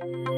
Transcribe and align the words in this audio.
episode 0.00 0.37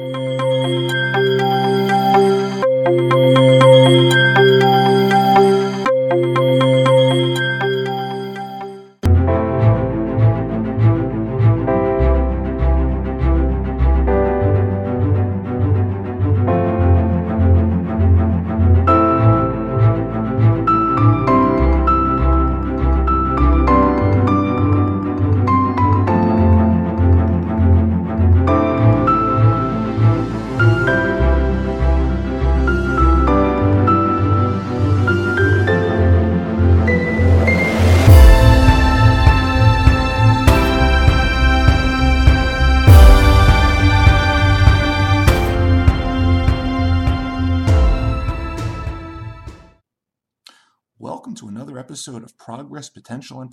Potential, 53.01 53.41
and 53.41 53.49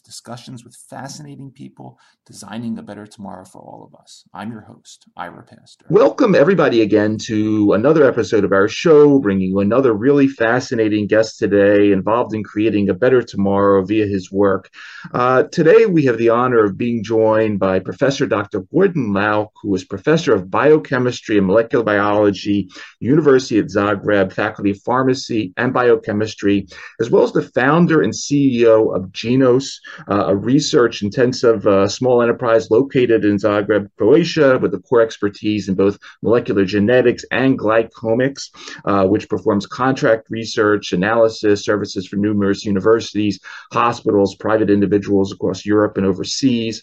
Discussions 0.00 0.64
with 0.64 0.74
fascinating 0.88 1.50
people 1.50 1.98
designing 2.24 2.78
a 2.78 2.82
better 2.82 3.06
tomorrow 3.06 3.44
for 3.44 3.60
all 3.60 3.84
of 3.84 4.00
us. 4.00 4.24
I'm 4.32 4.50
your 4.50 4.62
host, 4.62 5.06
Ira 5.16 5.42
Pastor. 5.42 5.84
Welcome, 5.90 6.34
everybody, 6.34 6.80
again 6.80 7.18
to 7.26 7.72
another 7.72 8.04
episode 8.06 8.44
of 8.44 8.52
our 8.52 8.68
show, 8.68 9.18
bringing 9.18 9.50
you 9.50 9.60
another 9.60 9.92
really 9.92 10.28
fascinating 10.28 11.06
guest 11.06 11.38
today 11.38 11.92
involved 11.92 12.34
in 12.34 12.42
creating 12.42 12.88
a 12.88 12.94
better 12.94 13.22
tomorrow 13.22 13.84
via 13.84 14.06
his 14.06 14.32
work. 14.32 14.70
Uh, 15.12 15.42
today, 15.44 15.86
we 15.86 16.04
have 16.04 16.18
the 16.18 16.30
honor 16.30 16.64
of 16.64 16.78
being 16.78 17.02
joined 17.02 17.58
by 17.58 17.78
Professor 17.78 18.26
Dr. 18.26 18.60
Gordan 18.72 19.12
Lauc, 19.12 19.50
who 19.62 19.74
is 19.74 19.84
Professor 19.84 20.34
of 20.34 20.50
Biochemistry 20.50 21.38
and 21.38 21.46
Molecular 21.46 21.84
Biology, 21.84 22.68
University 23.00 23.58
of 23.58 23.66
Zagreb, 23.66 24.32
Faculty 24.32 24.70
of 24.70 24.80
Pharmacy 24.82 25.52
and 25.56 25.72
Biochemistry, 25.72 26.66
as 27.00 27.10
well 27.10 27.24
as 27.24 27.32
the 27.32 27.42
founder 27.42 28.02
and 28.02 28.12
CEO 28.12 28.94
of 28.94 29.10
Genos, 29.12 29.81
uh, 30.10 30.26
a 30.26 30.36
research 30.36 31.02
intensive 31.02 31.66
uh, 31.66 31.88
small 31.88 32.22
enterprise 32.22 32.70
located 32.70 33.24
in 33.24 33.36
Zagreb, 33.36 33.88
Croatia, 33.96 34.58
with 34.58 34.74
a 34.74 34.78
core 34.78 35.02
expertise 35.02 35.68
in 35.68 35.74
both 35.74 35.98
molecular 36.22 36.64
genetics 36.64 37.24
and 37.30 37.58
glycomics, 37.58 38.50
uh, 38.84 39.06
which 39.06 39.28
performs 39.28 39.66
contract 39.66 40.28
research, 40.30 40.92
analysis, 40.92 41.64
services 41.64 42.06
for 42.06 42.16
numerous 42.16 42.64
universities, 42.64 43.40
hospitals, 43.72 44.34
private 44.36 44.70
individuals 44.70 45.32
across 45.32 45.64
Europe 45.64 45.96
and 45.96 46.06
overseas. 46.06 46.82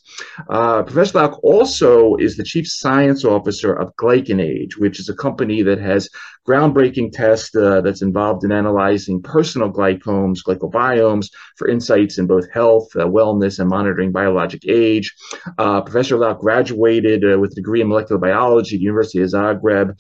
Uh, 0.50 0.84
Professor 0.84 1.20
Lauc 1.20 1.40
also 1.44 2.16
is 2.16 2.38
the 2.38 2.44
chief 2.44 2.68
science 2.68 3.26
officer 3.26 3.74
of 3.74 3.96
GlycanAge, 3.96 4.78
which 4.78 5.00
is 5.00 5.10
a 5.10 5.16
company 5.16 5.62
that 5.64 5.80
has 5.80 6.10
groundbreaking 6.48 7.12
tests 7.12 7.56
uh, 7.56 7.82
that's 7.82 8.02
involved 8.02 8.44
in 8.44 8.52
analyzing 8.52 9.22
personal 9.22 9.70
glycomes, 9.72 10.42
glycobiomes 10.44 11.28
for 11.58 11.68
insights 11.68 12.18
in 12.18 12.26
both 12.28 12.50
health, 12.52 12.79
uh, 12.96 13.06
wellness, 13.06 13.60
and 13.60 13.70
monitoring 13.70 14.12
biologic 14.12 14.64
age. 14.68 15.14
Uh, 15.58 15.82
Professor 15.82 16.18
Lauc 16.18 16.40
graduated 16.40 17.24
uh, 17.24 17.40
with 17.40 17.52
a 17.52 17.56
degree 17.56 17.82
in 17.82 17.88
molecular 17.88 18.20
biology 18.20 18.76
at 18.76 18.80
the 18.80 18.84
University 18.84 19.22
of 19.22 19.30
Zagreb. 19.30 19.98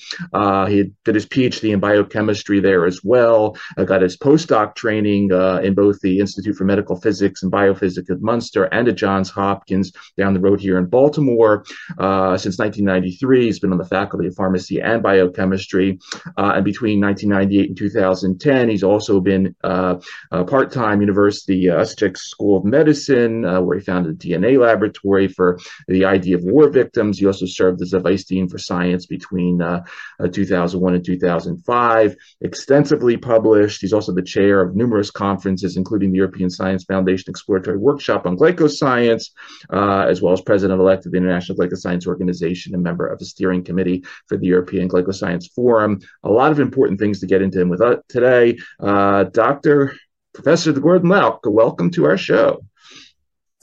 He 0.69 0.91
did 1.05 1.15
his 1.15 1.25
PhD 1.25 1.73
in 1.73 1.79
biochemistry 1.79 2.59
there 2.59 2.85
as 2.85 3.01
well. 3.03 3.57
Got 3.77 4.01
his 4.01 4.17
postdoc 4.17 4.75
training 4.75 5.31
in 5.63 5.73
both 5.73 5.99
the 6.01 6.19
Institute 6.19 6.55
for 6.55 6.65
Medical 6.65 6.99
Physics 6.99 7.43
and 7.43 7.51
Biophysics 7.51 8.09
at 8.09 8.21
Munster 8.21 8.65
and 8.65 8.87
at 8.87 8.95
Johns 8.95 9.29
Hopkins 9.29 9.91
down 10.17 10.33
the 10.33 10.39
road 10.39 10.59
here 10.59 10.77
in 10.77 10.85
Baltimore. 10.85 11.63
since 11.97 12.57
1993, 12.57 13.45
he's 13.45 13.59
been 13.59 13.71
on 13.71 13.77
the 13.77 13.85
faculty 13.85 14.27
of 14.27 14.35
pharmacy 14.35 14.81
and 14.81 15.01
biochemistry. 15.01 15.99
Uh, 16.37 16.53
and 16.55 16.65
between 16.65 17.01
1998 17.01 17.69
and 17.69 17.77
2010, 17.77 18.69
he's 18.69 18.83
also 18.83 19.19
been 19.19 19.55
uh, 19.63 19.95
part-time 20.31 21.01
University 21.01 21.69
uh, 21.69 21.85
School 21.85 22.57
of 22.57 22.65
Medicine, 22.69 23.45
uh, 23.45 23.61
where 23.61 23.77
he 23.77 23.83
founded 23.83 24.13
a 24.13 24.15
DNA 24.15 24.59
laboratory 24.59 25.27
for 25.27 25.59
the 25.87 26.05
ID 26.05 26.33
of 26.33 26.43
war 26.43 26.69
victims. 26.69 27.19
He 27.19 27.25
also 27.25 27.45
served 27.45 27.81
as 27.81 27.93
a 27.93 27.99
vice 27.99 28.25
dean 28.25 28.47
for 28.47 28.57
science 28.57 29.05
between 29.05 29.61
uh, 29.61 29.83
uh 30.19 30.27
2001 30.27 30.95
and 30.95 31.05
2005. 31.05 32.15
Extensively 32.41 33.17
published. 33.17 33.81
He's 33.81 33.93
also 33.93 34.13
the 34.13 34.21
chair 34.21 34.61
of 34.61 34.75
numerous 34.75 35.11
conferences, 35.11 35.77
including 35.77 36.11
the 36.11 36.17
European 36.17 36.49
Science 36.49 36.83
Foundation 36.83 37.29
Exploratory 37.29 37.77
Workshop 37.77 38.25
on 38.25 38.37
Glycoscience, 38.37 39.31
as 39.71 40.21
well 40.21 40.33
as 40.33 40.41
president-elect 40.41 41.05
of 41.05 41.11
the 41.11 41.17
International 41.17 41.57
Glycoscience 41.57 42.07
Organization 42.07 42.73
and 42.73 42.83
member 42.83 43.07
of 43.07 43.19
the 43.19 43.25
steering 43.25 43.63
committee 43.63 44.03
for 44.27 44.37
the 44.37 44.47
European 44.47 44.87
Glycoscience 44.87 45.51
Forum 45.53 45.99
a 46.23 46.29
lot 46.29 46.51
of 46.51 46.59
important 46.59 46.99
things 46.99 47.19
to 47.19 47.27
get 47.27 47.41
into 47.41 47.65
with 47.65 47.81
us 47.81 47.99
today. 48.07 48.57
Uh, 48.79 49.23
Dr. 49.25 49.95
Professor 50.33 50.71
Gordan 50.73 51.09
Lauc, 51.09 51.39
welcome 51.45 51.89
to 51.91 52.05
our 52.05 52.17
show. 52.17 52.63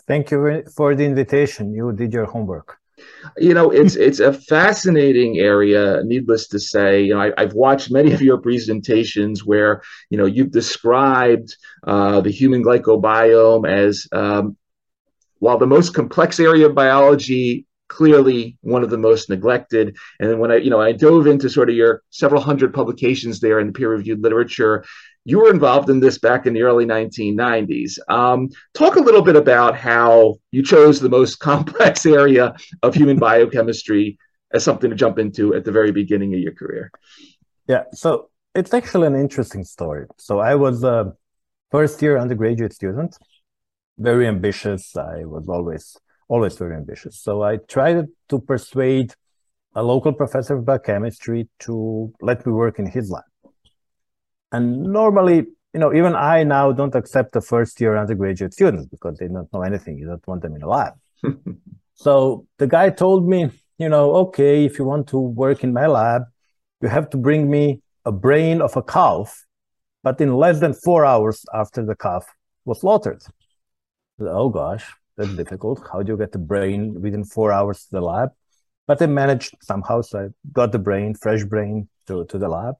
Thank 0.06 0.30
you 0.30 0.64
for 0.74 0.94
the 0.94 1.04
invitation. 1.04 1.72
You 1.72 1.92
did 1.92 2.12
your 2.12 2.26
homework. 2.26 2.78
You 3.36 3.54
know, 3.54 3.70
it's 3.70 3.96
it's 4.06 4.20
a 4.20 4.32
fascinating 4.32 5.38
area. 5.38 6.02
Needless 6.04 6.48
to 6.48 6.58
say, 6.58 7.02
you 7.02 7.14
know, 7.14 7.32
I, 7.36 7.42
have 7.42 7.54
watched 7.54 7.90
many 7.90 8.12
of 8.12 8.22
your 8.22 8.38
presentations 8.38 9.44
where 9.44 9.82
you 10.10 10.18
know 10.18 10.26
you've 10.26 10.52
described 10.52 11.56
uh, 11.86 12.20
the 12.20 12.30
human 12.30 12.62
glycobiome 12.64 13.68
as 13.68 14.06
um, 14.12 14.56
while 15.38 15.58
the 15.58 15.66
most 15.66 15.94
complex 15.94 16.40
area 16.40 16.66
of 16.66 16.74
biology 16.74 17.66
clearly 17.88 18.58
one 18.62 18.82
of 18.82 18.90
the 18.90 18.98
most 18.98 19.30
neglected. 19.30 19.96
And 20.18 20.28
then 20.28 20.38
when 20.38 20.50
I, 20.50 20.56
you 20.56 20.70
know, 20.70 20.80
I 20.80 20.92
dove 20.92 21.26
into 21.26 21.48
sort 21.48 21.70
of 21.70 21.76
your 21.76 22.02
several 22.10 22.42
hundred 22.42 22.74
publications 22.74 23.38
there 23.40 23.60
in 23.60 23.68
the 23.68 23.72
peer-reviewed 23.72 24.22
literature, 24.22 24.84
you 25.26 25.40
were 25.40 25.50
involved 25.50 25.90
in 25.90 25.98
this 25.98 26.18
back 26.18 26.46
in 26.46 26.52
the 26.54 26.62
early 26.62 26.86
1990s. 26.86 27.98
Um, 28.08 28.48
talk 28.74 28.94
a 28.94 29.00
little 29.00 29.22
bit 29.22 29.34
about 29.34 29.76
how 29.76 30.36
you 30.52 30.62
chose 30.62 31.00
the 31.00 31.08
most 31.08 31.34
complex 31.50 32.06
area 32.06 32.54
of 32.84 32.94
human 32.94 33.18
biochemistry 33.18 34.18
as 34.54 34.62
something 34.62 34.88
to 34.88 34.94
jump 34.94 35.18
into 35.18 35.52
at 35.54 35.64
the 35.64 35.72
very 35.72 35.90
beginning 35.90 36.32
of 36.32 36.38
your 36.38 36.54
career. 36.54 36.92
Yeah, 37.66 37.84
so 37.92 38.30
it's 38.54 38.72
actually 38.72 39.08
an 39.08 39.16
interesting 39.16 39.64
story. 39.64 40.06
So 40.16 40.38
I 40.38 40.54
was 40.54 40.84
a 40.84 41.12
first 41.72 42.00
year 42.00 42.18
undergraduate 42.18 42.72
student, 42.72 43.18
very 43.98 44.28
ambitious. 44.28 44.96
I 44.96 45.24
was 45.24 45.48
always 45.48 45.96
always 46.28 46.56
very 46.56 46.76
ambitious. 46.76 47.18
So 47.18 47.42
I 47.42 47.56
tried 47.56 48.06
to 48.28 48.40
persuade 48.40 49.12
a 49.74 49.82
local 49.82 50.12
professor 50.12 50.54
of 50.56 50.64
biochemistry 50.64 51.48
to 51.60 52.12
let 52.20 52.46
me 52.46 52.52
work 52.52 52.78
in 52.78 52.86
his 52.86 53.10
lab. 53.10 53.24
And 54.56 54.84
normally, 54.84 55.38
you 55.74 55.80
know, 55.80 55.92
even 55.92 56.14
I 56.14 56.42
now 56.42 56.72
don't 56.72 56.94
accept 56.94 57.32
the 57.32 57.42
first 57.42 57.78
year 57.78 57.94
undergraduate 57.98 58.54
students 58.54 58.86
because 58.86 59.18
they 59.18 59.28
don't 59.28 59.52
know 59.52 59.60
anything. 59.60 59.98
You 59.98 60.06
don't 60.06 60.26
want 60.26 60.40
them 60.40 60.56
in 60.56 60.62
a 60.62 60.68
lab. 60.68 60.94
so 61.94 62.46
the 62.56 62.66
guy 62.66 62.88
told 62.88 63.28
me, 63.28 63.50
you 63.76 63.90
know, 63.90 64.14
okay, 64.24 64.64
if 64.64 64.78
you 64.78 64.86
want 64.86 65.08
to 65.08 65.18
work 65.18 65.62
in 65.62 65.74
my 65.74 65.86
lab, 65.86 66.22
you 66.80 66.88
have 66.88 67.10
to 67.10 67.18
bring 67.18 67.50
me 67.50 67.82
a 68.06 68.12
brain 68.12 68.62
of 68.62 68.74
a 68.78 68.82
calf, 68.82 69.44
but 70.02 70.18
in 70.22 70.32
less 70.34 70.58
than 70.60 70.72
four 70.72 71.04
hours 71.04 71.44
after 71.52 71.84
the 71.84 71.94
calf 71.94 72.24
was 72.64 72.80
slaughtered. 72.80 73.22
Oh 74.18 74.48
gosh, 74.48 74.86
that's 75.18 75.34
difficult. 75.34 75.86
How 75.92 76.02
do 76.02 76.12
you 76.12 76.18
get 76.18 76.32
the 76.32 76.38
brain 76.38 76.98
within 77.02 77.24
four 77.24 77.52
hours 77.52 77.84
to 77.84 77.90
the 77.90 78.00
lab? 78.00 78.30
But 78.86 79.02
I 79.02 79.06
managed 79.06 79.54
somehow. 79.60 80.00
So 80.00 80.18
I 80.18 80.26
got 80.50 80.72
the 80.72 80.78
brain, 80.78 81.14
fresh 81.14 81.44
brain 81.44 81.88
to, 82.06 82.24
to 82.24 82.38
the 82.38 82.48
lab. 82.48 82.76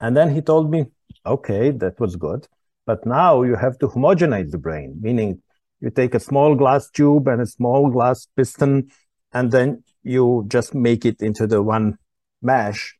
And 0.00 0.14
then 0.14 0.34
he 0.34 0.42
told 0.42 0.70
me, 0.70 0.86
okay, 1.24 1.70
that 1.70 1.98
was 2.00 2.16
good. 2.16 2.46
But 2.86 3.04
now 3.06 3.42
you 3.42 3.56
have 3.56 3.78
to 3.78 3.88
homogenize 3.88 4.50
the 4.50 4.58
brain, 4.58 4.98
meaning 5.00 5.42
you 5.80 5.90
take 5.90 6.14
a 6.14 6.20
small 6.20 6.54
glass 6.54 6.90
tube 6.90 7.28
and 7.28 7.40
a 7.42 7.46
small 7.46 7.90
glass 7.90 8.26
piston, 8.36 8.90
and 9.32 9.50
then 9.50 9.84
you 10.02 10.44
just 10.48 10.74
make 10.74 11.04
it 11.04 11.20
into 11.20 11.46
the 11.46 11.62
one 11.62 11.98
mesh. 12.40 12.96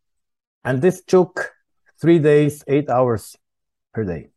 And 0.64 0.82
this 0.82 1.02
took 1.02 1.50
three 2.00 2.18
days, 2.18 2.62
eight 2.68 2.90
hours 2.90 3.36
per 3.94 4.04
day. 4.04 4.30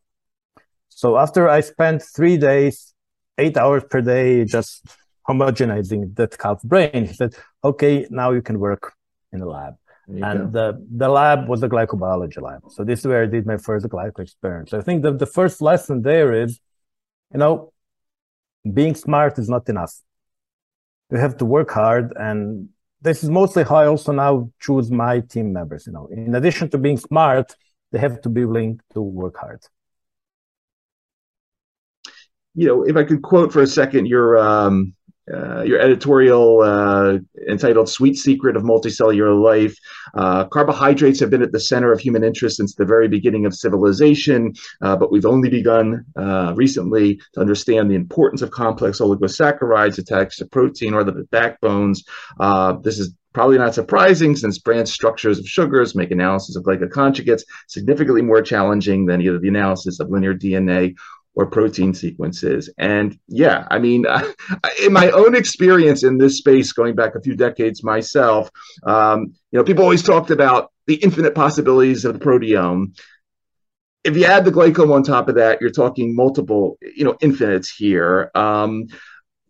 So 0.89 1.17
after 1.17 1.49
I 1.49 1.61
spent 1.61 2.01
three 2.01 2.37
days 2.37 2.93
eight 3.37 3.57
hours 3.57 3.83
per 3.89 4.01
day 4.01 4.45
just 4.45 4.85
homogenizing 5.27 6.15
that 6.15 6.37
calf 6.37 6.61
brain. 6.63 7.05
He 7.05 7.13
said, 7.13 7.35
okay, 7.63 8.07
now 8.09 8.31
you 8.31 8.41
can 8.41 8.59
work 8.59 8.93
in 9.31 9.39
the 9.39 9.45
lab. 9.45 9.75
And 10.07 10.51
the, 10.51 10.85
the 10.95 11.09
lab 11.09 11.47
was 11.47 11.61
the 11.61 11.69
glycobiology 11.69 12.41
lab. 12.41 12.63
So 12.69 12.83
this 12.83 12.99
is 12.99 13.07
where 13.07 13.23
I 13.23 13.27
did 13.27 13.45
my 13.45 13.57
first 13.57 13.85
glyco 13.87 14.19
experiment. 14.19 14.69
So 14.69 14.77
I 14.77 14.81
think 14.81 15.03
that 15.03 15.19
the 15.19 15.25
first 15.25 15.61
lesson 15.61 16.01
there 16.01 16.33
is, 16.33 16.59
you 17.31 17.39
know, 17.39 17.71
being 18.73 18.95
smart 18.95 19.39
is 19.39 19.49
not 19.49 19.69
enough. 19.69 19.93
You 21.11 21.17
have 21.17 21.37
to 21.37 21.45
work 21.45 21.71
hard 21.71 22.13
and 22.15 22.69
this 23.01 23.23
is 23.23 23.29
mostly 23.29 23.63
how 23.63 23.77
I 23.77 23.87
also 23.87 24.11
now 24.11 24.51
choose 24.59 24.91
my 24.91 25.21
team 25.21 25.51
members. 25.51 25.87
You 25.87 25.93
know, 25.93 26.07
in 26.11 26.35
addition 26.35 26.69
to 26.69 26.77
being 26.77 26.97
smart, 26.97 27.55
they 27.91 27.99
have 27.99 28.21
to 28.21 28.29
be 28.29 28.45
willing 28.45 28.79
to 28.93 29.01
work 29.01 29.37
hard. 29.37 29.61
You 32.53 32.67
know, 32.67 32.83
if 32.83 32.95
I 32.95 33.03
could 33.03 33.21
quote 33.21 33.51
for 33.51 33.61
a 33.61 33.67
second 33.67 34.07
your 34.07 34.37
um, 34.37 34.93
uh, 35.33 35.63
your 35.63 35.79
editorial 35.79 36.61
uh, 36.61 37.17
entitled 37.49 37.89
Sweet 37.89 38.17
Secret 38.17 38.55
of 38.55 38.63
Multicellular 38.63 39.41
Life. 39.41 39.75
Uh, 40.13 40.45
carbohydrates 40.45 41.19
have 41.19 41.29
been 41.29 41.41
at 41.41 41.51
the 41.51 41.59
center 41.59 41.91
of 41.91 41.99
human 41.99 42.23
interest 42.23 42.57
since 42.57 42.75
the 42.75 42.85
very 42.85 43.07
beginning 43.07 43.45
of 43.45 43.55
civilization, 43.55 44.53
uh, 44.81 44.95
but 44.95 45.11
we've 45.11 45.25
only 45.25 45.49
begun 45.49 46.05
uh, 46.15 46.53
recently 46.55 47.19
to 47.33 47.41
understand 47.41 47.89
the 47.89 47.95
importance 47.95 48.41
of 48.41 48.51
complex 48.51 48.99
oligosaccharides 48.99 49.97
attached 49.97 50.39
to 50.39 50.45
protein 50.45 50.93
or 50.93 51.03
the 51.03 51.27
backbones. 51.31 52.03
This 52.83 52.99
is 52.99 53.13
Probably 53.33 53.57
not 53.57 53.73
surprising 53.73 54.35
since 54.35 54.59
branch 54.59 54.89
structures 54.89 55.39
of 55.39 55.47
sugars 55.47 55.95
make 55.95 56.11
analysis 56.11 56.57
of 56.57 56.63
glycoconjugates 56.63 57.43
significantly 57.67 58.21
more 58.21 58.41
challenging 58.41 59.05
than 59.05 59.21
either 59.21 59.39
the 59.39 59.47
analysis 59.47 60.01
of 60.01 60.09
linear 60.09 60.33
DNA 60.33 60.95
or 61.33 61.45
protein 61.45 61.93
sequences. 61.93 62.69
And 62.77 63.17
yeah, 63.27 63.67
I 63.71 63.79
mean, 63.79 64.05
in 64.83 64.93
my 64.93 65.09
own 65.11 65.35
experience 65.35 66.03
in 66.03 66.17
this 66.17 66.37
space, 66.37 66.73
going 66.73 66.95
back 66.95 67.15
a 67.15 67.21
few 67.21 67.35
decades 67.35 67.83
myself, 67.83 68.49
um, 68.83 69.33
you 69.51 69.59
know, 69.59 69.63
people 69.63 69.83
always 69.83 70.03
talked 70.03 70.31
about 70.31 70.71
the 70.87 70.95
infinite 70.95 71.35
possibilities 71.35 72.05
of 72.05 72.13
the 72.13 72.25
proteome. 72.25 72.97
If 74.03 74.17
you 74.17 74.25
add 74.25 74.45
the 74.45 74.51
glycome 74.51 74.93
on 74.93 75.03
top 75.03 75.29
of 75.29 75.35
that, 75.35 75.61
you're 75.61 75.69
talking 75.69 76.15
multiple, 76.15 76.77
you 76.81 77.05
know, 77.05 77.15
infinites 77.21 77.73
here. 77.73 78.31
Um, 78.33 78.87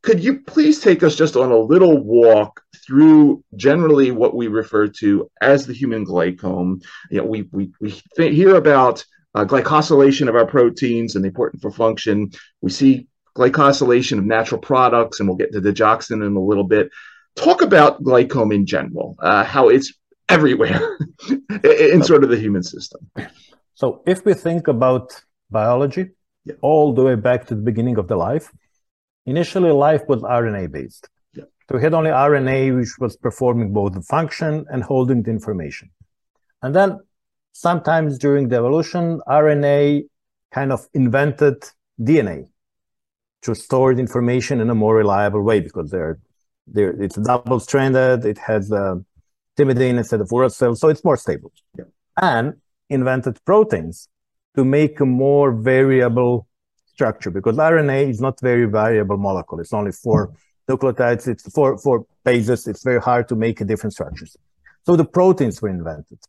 could 0.01 0.23
you 0.23 0.41
please 0.41 0.79
take 0.79 1.03
us 1.03 1.15
just 1.15 1.35
on 1.35 1.51
a 1.51 1.57
little 1.57 1.97
walk 1.97 2.61
through 2.85 3.43
generally 3.55 4.11
what 4.11 4.35
we 4.35 4.47
refer 4.47 4.87
to 4.87 5.29
as 5.41 5.65
the 5.65 5.73
human 5.73 6.05
glycome? 6.05 6.83
You 7.09 7.19
know, 7.19 7.25
we 7.25 7.47
we 7.51 7.71
we 7.79 8.01
hear 8.15 8.55
about 8.55 9.05
uh, 9.35 9.45
glycosylation 9.45 10.27
of 10.27 10.35
our 10.35 10.45
proteins 10.45 11.15
and 11.15 11.23
the 11.23 11.29
important 11.29 11.61
for 11.61 11.71
function. 11.71 12.31
We 12.61 12.71
see 12.71 13.07
glycosylation 13.35 14.17
of 14.17 14.25
natural 14.25 14.59
products, 14.59 15.19
and 15.19 15.27
we'll 15.27 15.37
get 15.37 15.53
to 15.53 15.61
digoxin 15.61 16.25
in 16.25 16.35
a 16.35 16.39
little 16.39 16.63
bit. 16.63 16.89
Talk 17.35 17.61
about 17.61 18.03
glycome 18.03 18.53
in 18.53 18.65
general, 18.65 19.15
uh, 19.19 19.43
how 19.43 19.69
it's 19.69 19.93
everywhere 20.27 20.97
in 21.63 22.03
sort 22.03 22.23
of 22.23 22.29
the 22.29 22.37
human 22.37 22.63
system. 22.63 23.09
So, 23.75 24.03
if 24.05 24.25
we 24.25 24.33
think 24.33 24.67
about 24.67 25.23
biology, 25.49 26.09
yeah. 26.45 26.55
all 26.61 26.93
the 26.93 27.03
way 27.03 27.15
back 27.15 27.47
to 27.47 27.55
the 27.55 27.61
beginning 27.61 27.97
of 27.97 28.07
the 28.07 28.15
life, 28.15 28.51
initially 29.25 29.71
life 29.71 30.03
was 30.07 30.21
RNA 30.21 30.71
based. 30.71 31.09
Yeah. 31.33 31.45
So, 31.69 31.77
we 31.77 31.81
had 31.81 31.93
only 31.93 32.11
RNA, 32.11 32.77
which 32.77 32.99
was 32.99 33.15
performing 33.15 33.71
both 33.71 33.93
the 33.93 34.01
function 34.01 34.65
and 34.69 34.83
holding 34.83 35.23
the 35.23 35.31
information. 35.31 35.89
And 36.61 36.75
then 36.75 36.99
sometimes 37.51 38.17
during 38.17 38.49
the 38.49 38.57
evolution, 38.57 39.21
RNA 39.27 40.03
kind 40.51 40.71
of 40.71 40.87
invented 40.93 41.63
DNA 41.99 42.47
to 43.43 43.55
store 43.55 43.93
the 43.95 44.01
information 44.01 44.61
in 44.61 44.69
a 44.69 44.75
more 44.75 44.95
reliable 44.95 45.41
way 45.41 45.59
because 45.59 45.89
they're, 45.91 46.19
they're 46.67 47.01
it's 47.01 47.15
double 47.15 47.59
stranded, 47.59 48.25
it 48.25 48.37
has 48.37 48.71
uh, 48.71 48.95
thymidine 49.57 49.97
instead 49.97 50.21
of 50.21 50.29
uracil, 50.29 50.77
so 50.77 50.89
it's 50.89 51.03
more 51.03 51.17
stable. 51.17 51.51
Yeah. 51.77 51.85
And 52.17 52.55
invented 52.89 53.43
proteins 53.45 54.09
to 54.55 54.65
make 54.65 54.99
a 54.99 55.05
more 55.05 55.51
variable 55.51 56.47
structure 56.85 57.31
because 57.31 57.57
RNA 57.57 58.09
is 58.09 58.19
not 58.19 58.39
very 58.41 58.65
variable 58.65 59.17
molecule. 59.17 59.61
It's 59.61 59.73
only 59.73 59.91
four 59.91 60.33
nucleotides, 60.69 61.27
it's 61.27 61.49
four, 61.51 61.77
four 61.77 62.05
bases. 62.23 62.67
It's 62.67 62.83
very 62.83 63.01
hard 63.01 63.27
to 63.29 63.35
make 63.35 63.65
different 63.65 63.93
structures. 63.93 64.35
So 64.85 64.95
the 64.95 65.05
proteins 65.05 65.61
were 65.61 65.69
invented. 65.69 66.19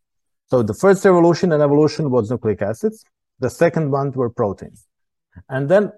So 0.53 0.63
the 0.63 0.75
first 0.75 1.07
evolution 1.07 1.51
and 1.53 1.63
evolution 1.63 2.11
was 2.11 2.31
nucleic 2.31 2.61
acids. 2.61 3.07
The 3.39 3.49
second 3.49 3.91
one 3.91 4.13
were 4.13 4.29
proteins. 4.29 4.87
And 5.49 5.67
then 5.67 5.93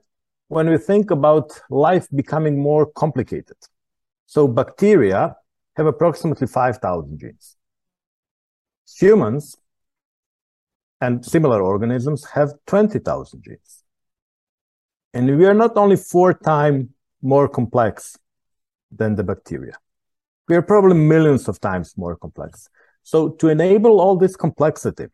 when 0.47 0.71
we 0.71 0.79
think 0.79 1.11
about 1.11 1.61
life 1.71 2.07
becoming 2.15 2.63
more 2.63 2.87
complicated, 2.87 3.57
so 4.27 4.47
bacteria 4.47 5.35
have 5.77 5.87
approximately 5.87 6.47
5,000 6.47 7.19
genes. 7.19 7.57
Humans 9.01 9.57
and 11.01 11.27
similar 11.27 11.61
organisms 11.61 12.25
have 12.27 12.53
20,000 12.69 13.43
genes. 13.43 13.83
And 15.13 15.37
we 15.37 15.47
are 15.47 15.55
not 15.65 15.77
only 15.77 15.97
four 15.97 16.33
times 16.33 16.91
more 17.23 17.49
complex 17.49 18.17
than 18.93 19.17
the 19.17 19.25
bacteria. 19.25 19.77
We 20.49 20.55
are 20.55 20.63
probably 20.63 20.95
millions 20.95 21.49
of 21.49 21.59
times 21.59 21.99
more 21.99 22.15
complex. 22.15 22.69
So 23.05 23.29
to 23.29 23.49
enable 23.51 24.01
all 24.01 24.17
this 24.17 24.35
complexity, 24.35 25.07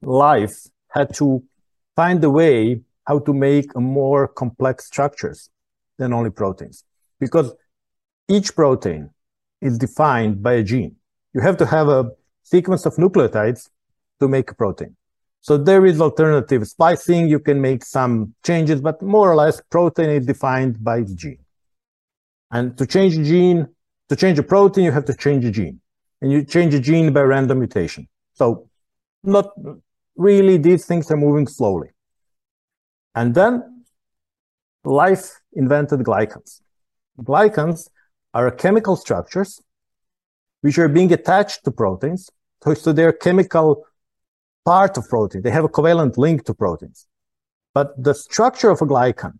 life 0.00 0.68
had 0.88 1.12
to 1.16 1.42
find 1.96 2.22
a 2.22 2.30
way 2.30 2.82
how 3.04 3.18
to 3.18 3.32
make 3.34 3.76
more 3.76 4.28
complex 4.28 4.86
structures 4.86 5.50
than 5.98 6.12
only 6.12 6.30
proteins. 6.30 6.84
Because 7.18 7.52
each 8.28 8.54
protein 8.54 9.10
is 9.60 9.76
defined 9.76 10.40
by 10.40 10.54
a 10.54 10.62
gene. 10.62 10.96
You 11.34 11.40
have 11.40 11.56
to 11.58 11.66
have 11.66 11.88
a 11.88 12.12
sequence 12.44 12.86
of 12.86 12.94
nucleotides 12.94 13.68
to 14.20 14.28
make 14.28 14.52
a 14.52 14.54
protein. 14.54 14.96
So 15.40 15.58
there 15.58 15.84
is 15.86 16.00
alternative 16.00 16.66
splicing. 16.68 17.28
You 17.28 17.40
can 17.40 17.60
make 17.60 17.84
some 17.84 18.34
changes, 18.44 18.80
but 18.80 19.02
more 19.02 19.30
or 19.30 19.34
less 19.34 19.60
protein 19.68 20.10
is 20.10 20.26
defined 20.26 20.82
by 20.82 21.00
the 21.00 21.14
gene. 21.14 21.44
And 22.52 22.78
to 22.78 22.86
change 22.86 23.16
a 23.16 23.24
gene, 23.24 23.66
to 24.08 24.16
change 24.16 24.38
a 24.38 24.44
protein, 24.44 24.84
you 24.84 24.92
have 24.92 25.06
to 25.06 25.14
change 25.14 25.44
a 25.44 25.50
gene 25.50 25.80
and 26.20 26.30
you 26.32 26.44
change 26.44 26.74
a 26.74 26.80
gene 26.80 27.12
by 27.12 27.22
random 27.22 27.58
mutation. 27.58 28.08
So 28.34 28.68
not 29.22 29.50
really 30.16 30.58
these 30.58 30.86
things 30.86 31.10
are 31.10 31.16
moving 31.16 31.46
slowly. 31.46 31.88
And 33.14 33.34
then 33.34 33.84
life 34.84 35.40
invented 35.52 36.00
glycans. 36.00 36.60
Glycans 37.18 37.88
are 38.32 38.50
chemical 38.50 38.96
structures 38.96 39.60
which 40.60 40.78
are 40.78 40.88
being 40.88 41.12
attached 41.12 41.64
to 41.64 41.70
proteins. 41.70 42.30
So 42.74 42.92
they're 42.92 43.12
chemical 43.12 43.86
part 44.64 44.98
of 44.98 45.08
protein. 45.08 45.42
They 45.42 45.50
have 45.50 45.64
a 45.64 45.68
covalent 45.68 46.18
link 46.18 46.44
to 46.44 46.54
proteins. 46.54 47.06
But 47.72 48.02
the 48.02 48.14
structure 48.14 48.68
of 48.68 48.82
a 48.82 48.86
glycan 48.86 49.38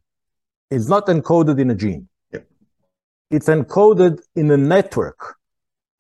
is 0.71 0.89
not 0.89 1.07
encoded 1.07 1.61
in 1.61 1.71
a 1.71 1.75
gene. 1.75 2.09
Yep. 2.33 2.47
It's 3.31 3.49
encoded 3.49 4.21
in 4.35 4.51
a 4.51 4.57
network 4.57 5.37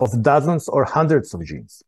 of 0.00 0.22
dozens 0.22 0.68
or 0.68 0.84
hundreds 0.84 1.34
of 1.34 1.44
genes. 1.44 1.82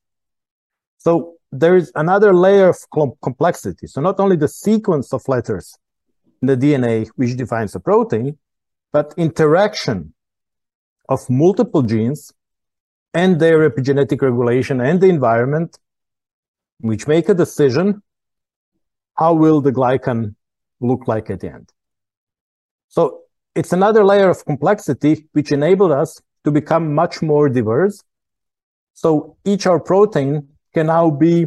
So 0.99 1.35
there 1.51 1.77
is 1.77 1.91
another 1.95 2.33
layer 2.35 2.69
of 2.69 2.79
complexity. 3.23 3.87
So 3.87 4.01
not 4.01 4.21
only 4.21 4.37
the 4.37 4.49
sequence 4.49 5.13
of 5.13 5.27
letters 5.29 5.77
in 6.41 6.49
the 6.49 6.57
DNA 6.57 7.09
which 7.17 7.37
defines 7.37 7.75
a 7.75 7.81
protein, 7.81 8.39
but 8.93 9.15
interaction 9.17 10.15
of 11.09 11.29
multiple 11.29 11.83
genes 11.83 12.33
and 13.15 13.41
their 13.41 13.69
epigenetic 13.69 14.23
regulation 14.23 14.81
and 14.81 15.01
the 15.01 15.09
environment, 15.09 15.79
which 16.81 17.07
make 17.07 17.29
a 17.29 17.35
decision 17.35 18.03
how 19.17 19.35
will 19.35 19.61
the 19.61 19.73
glycan 19.73 20.35
look 20.81 21.07
like 21.07 21.31
at 21.31 21.41
the 21.41 21.53
end. 21.53 21.71
So 22.89 23.21
it's 23.55 23.73
another 23.73 24.05
layer 24.05 24.31
of 24.31 24.45
complexity 24.45 25.29
which 25.33 25.53
enabled 25.53 25.93
us 25.93 26.21
to 26.45 26.51
become 26.51 26.95
much 26.95 27.23
more 27.23 27.49
diverse. 27.49 28.03
So 28.95 29.37
each 29.45 29.67
our 29.67 29.81
protein 29.81 30.49
can 30.75 30.87
now 30.87 31.11
be 31.11 31.47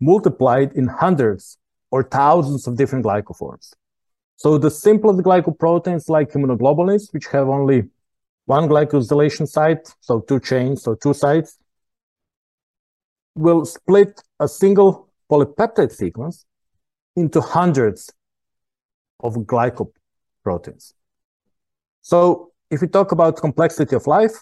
multiplied 0.00 0.72
in 0.72 0.88
hundreds 0.88 1.58
or 1.90 2.02
thousands 2.02 2.66
of 2.66 2.76
different 2.76 3.04
glycoforms. 3.04 3.72
So 4.36 4.58
the 4.58 4.70
simplest 4.70 5.20
glycoproteins 5.20 6.08
like 6.08 6.32
immunoglobulins, 6.32 7.12
which 7.12 7.26
have 7.28 7.48
only 7.48 7.84
one 8.46 8.68
glycosylation 8.68 9.46
site, 9.46 9.94
so 10.00 10.20
two 10.20 10.40
chains, 10.40 10.82
so 10.82 10.94
two 10.94 11.14
sites, 11.14 11.58
will 13.34 13.64
split 13.64 14.20
a 14.40 14.48
single 14.48 15.08
polypeptide 15.30 15.92
sequence 15.92 16.44
into 17.14 17.40
hundreds 17.40 18.10
of 19.20 19.34
glycoproteins. 19.34 20.94
So 22.02 22.51
if 22.72 22.80
we 22.80 22.88
talk 22.88 23.12
about 23.12 23.36
complexity 23.36 23.94
of 23.94 24.06
life, 24.06 24.32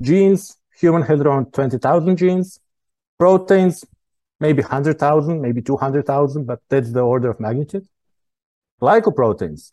genes, 0.00 0.58
human 0.78 1.02
has 1.02 1.20
around 1.20 1.52
20,000 1.54 2.16
genes, 2.18 2.60
proteins, 3.18 3.84
maybe 4.40 4.60
100,000, 4.60 5.40
maybe 5.40 5.62
200,000, 5.62 6.44
but 6.44 6.60
that's 6.68 6.92
the 6.92 7.00
order 7.00 7.30
of 7.30 7.40
magnitude. 7.40 7.86
Glycoproteins, 8.80 9.72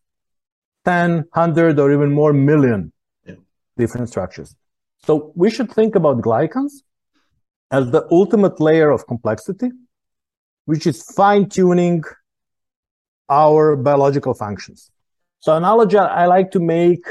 10, 0.85 1.25
100, 1.33 1.77
or 1.77 1.91
even 1.91 2.11
more 2.11 2.31
million 2.31 2.93
yeah. 3.25 3.35
different 3.75 4.07
structures. 4.07 4.55
So 5.05 5.33
we 5.35 5.49
should 5.49 5.69
think 5.69 5.95
about 5.95 6.21
glycans 6.21 6.71
as 7.69 7.91
the 7.91 8.07
ultimate 8.11 8.61
layer 8.61 8.91
of 8.91 9.07
complexity, 9.07 9.71
which 10.65 10.87
is 10.87 11.03
fine 11.03 11.49
tuning 11.49 12.03
our 13.27 13.75
biological 13.75 14.33
functions. 14.33 14.89
So 15.41 15.55
analogy 15.57 15.97
I 15.97 16.27
like 16.27 16.51
to 16.51 16.59
make 16.59 17.05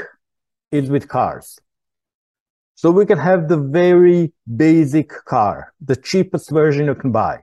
is 0.71 0.89
with 0.89 1.07
cars. 1.07 1.59
So 2.75 2.91
we 2.91 3.05
can 3.05 3.17
have 3.17 3.49
the 3.49 3.57
very 3.57 4.31
basic 4.55 5.09
car, 5.25 5.73
the 5.81 5.95
cheapest 5.95 6.49
version 6.49 6.85
you 6.85 6.95
can 6.95 7.11
buy. 7.11 7.39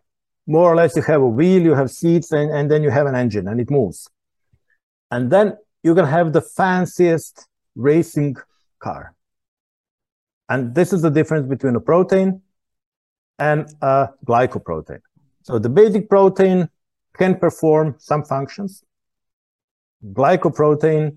More 0.47 0.73
or 0.73 0.77
less, 0.77 0.97
you 0.97 1.03
have 1.03 1.21
a 1.21 1.29
wheel, 1.29 1.63
you 1.63 1.75
have 1.75 1.91
seats, 1.91 2.33
and, 2.33 2.51
and 2.51 2.71
then 2.71 2.83
you 2.83 2.91
have 2.91 3.07
an 3.07 3.15
engine 3.15 3.49
and 3.49 3.61
it 3.61 3.71
moves. 3.71 4.09
And 5.11 5.31
then 5.31 5.57
you 5.83 5.95
can 5.95 6.07
have 6.07 6.33
the 6.33 6.41
fanciest 6.41 7.47
racing 7.75 8.37
car. 8.79 9.15
And 10.49 10.75
this 10.75 10.93
is 10.93 11.03
the 11.03 11.11
difference 11.11 11.47
between 11.47 11.77
a 11.77 11.81
protein 11.81 12.41
and 13.39 13.69
a 13.83 14.09
glycoprotein. 14.25 15.01
So 15.43 15.59
the 15.59 15.69
basic 15.69 16.09
protein 16.09 16.71
can 17.17 17.39
perform 17.39 17.97
some 17.99 18.25
functions. 18.25 18.83
Glycoprotein 20.03 21.17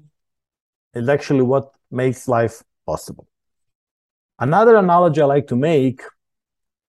is 0.93 1.07
actually 1.07 1.43
what 1.43 1.73
makes 1.91 2.27
life 2.27 2.63
possible. 2.85 3.27
Another 4.39 4.75
analogy 4.75 5.21
I 5.21 5.25
like 5.25 5.47
to 5.47 5.55
make 5.55 6.01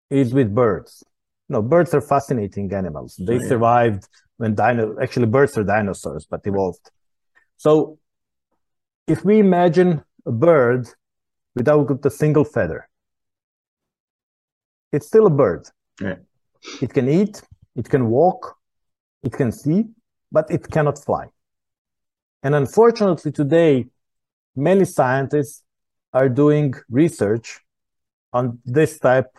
is 0.09 0.33
with 0.33 0.53
birds. 0.53 1.03
You 1.49 1.53
know, 1.55 1.61
birds 1.61 1.93
are 1.93 2.01
fascinating 2.01 2.71
animals. 2.73 3.19
They 3.19 3.37
yeah. 3.37 3.47
survived 3.47 4.07
when 4.37 4.55
dino 4.55 4.95
actually 5.01 5.27
birds 5.27 5.57
are 5.57 5.63
dinosaurs, 5.63 6.25
but 6.29 6.41
evolved. 6.45 6.91
So 7.57 7.99
if 9.07 9.25
we 9.25 9.39
imagine 9.39 10.03
a 10.25 10.31
bird 10.31 10.87
without 11.55 12.05
a 12.05 12.09
single 12.09 12.43
feather, 12.43 12.87
it's 14.91 15.07
still 15.07 15.25
a 15.25 15.29
bird. 15.29 15.67
Yeah. 15.99 16.15
It 16.81 16.93
can 16.93 17.09
eat, 17.09 17.41
it 17.75 17.89
can 17.89 18.07
walk, 18.09 18.57
it 19.23 19.33
can 19.33 19.51
see, 19.51 19.85
but 20.31 20.49
it 20.49 20.69
cannot 20.69 21.03
fly. 21.03 21.27
And 22.43 22.55
unfortunately, 22.55 23.31
today, 23.31 23.87
many 24.55 24.85
scientists 24.85 25.63
are 26.13 26.29
doing 26.29 26.73
research 26.89 27.59
on 28.33 28.59
this 28.65 28.99
type 28.99 29.29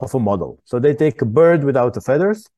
of 0.00 0.14
a 0.14 0.18
model. 0.18 0.60
So 0.64 0.78
they 0.78 0.94
take 0.94 1.20
a 1.22 1.26
bird 1.26 1.64
without 1.64 1.94
the 1.94 2.00
feathers, 2.00 2.48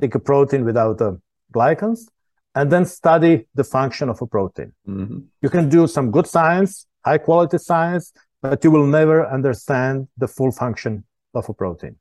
take 0.00 0.14
a 0.14 0.20
protein 0.20 0.64
without 0.64 0.98
the 0.98 1.20
glycans, 1.52 2.08
and 2.54 2.70
then 2.70 2.84
study 2.84 3.46
the 3.54 3.64
function 3.64 4.08
of 4.08 4.20
a 4.20 4.26
protein. 4.26 4.72
Mm-hmm. 4.88 5.18
You 5.40 5.50
can 5.50 5.68
do 5.68 5.86
some 5.86 6.10
good 6.10 6.26
science, 6.26 6.86
high 7.04 7.18
quality 7.18 7.58
science, 7.58 8.12
but 8.40 8.62
you 8.64 8.70
will 8.70 8.86
never 8.86 9.26
understand 9.26 10.08
the 10.16 10.28
full 10.28 10.52
function 10.52 11.04
of 11.34 11.48
a 11.48 11.54
protein. 11.54 11.96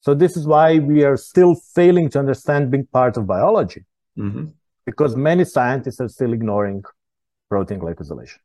So 0.00 0.14
this 0.14 0.36
is 0.36 0.46
why 0.46 0.78
we 0.78 1.04
are 1.04 1.16
still 1.16 1.54
failing 1.54 2.08
to 2.10 2.18
understand 2.18 2.70
being 2.70 2.86
part 2.86 3.16
of 3.16 3.26
biology, 3.26 3.84
mm-hmm. 4.16 4.46
because 4.84 5.16
many 5.16 5.44
scientists 5.44 6.00
are 6.00 6.08
still 6.08 6.32
ignoring 6.32 6.84
protein 7.48 7.80
glycosylation. 7.80 8.38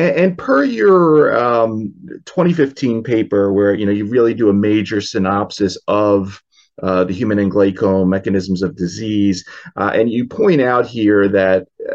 And, 0.00 0.38
per 0.38 0.64
your 0.64 1.36
um, 1.36 1.92
2015 2.26 3.02
paper, 3.02 3.52
where 3.52 3.74
you 3.74 3.84
know 3.84 3.92
you 3.92 4.06
really 4.06 4.34
do 4.34 4.48
a 4.48 4.54
major 4.54 5.00
synopsis 5.00 5.76
of 5.88 6.42
uh, 6.82 7.04
the 7.04 7.12
human 7.12 7.38
and 7.38 7.52
glycome 7.52 8.08
mechanisms 8.08 8.62
of 8.62 8.76
disease, 8.76 9.44
uh, 9.76 9.90
and 9.94 10.10
you 10.10 10.26
point 10.26 10.60
out 10.60 10.86
here 10.86 11.28
that 11.28 11.68
uh, 11.88 11.94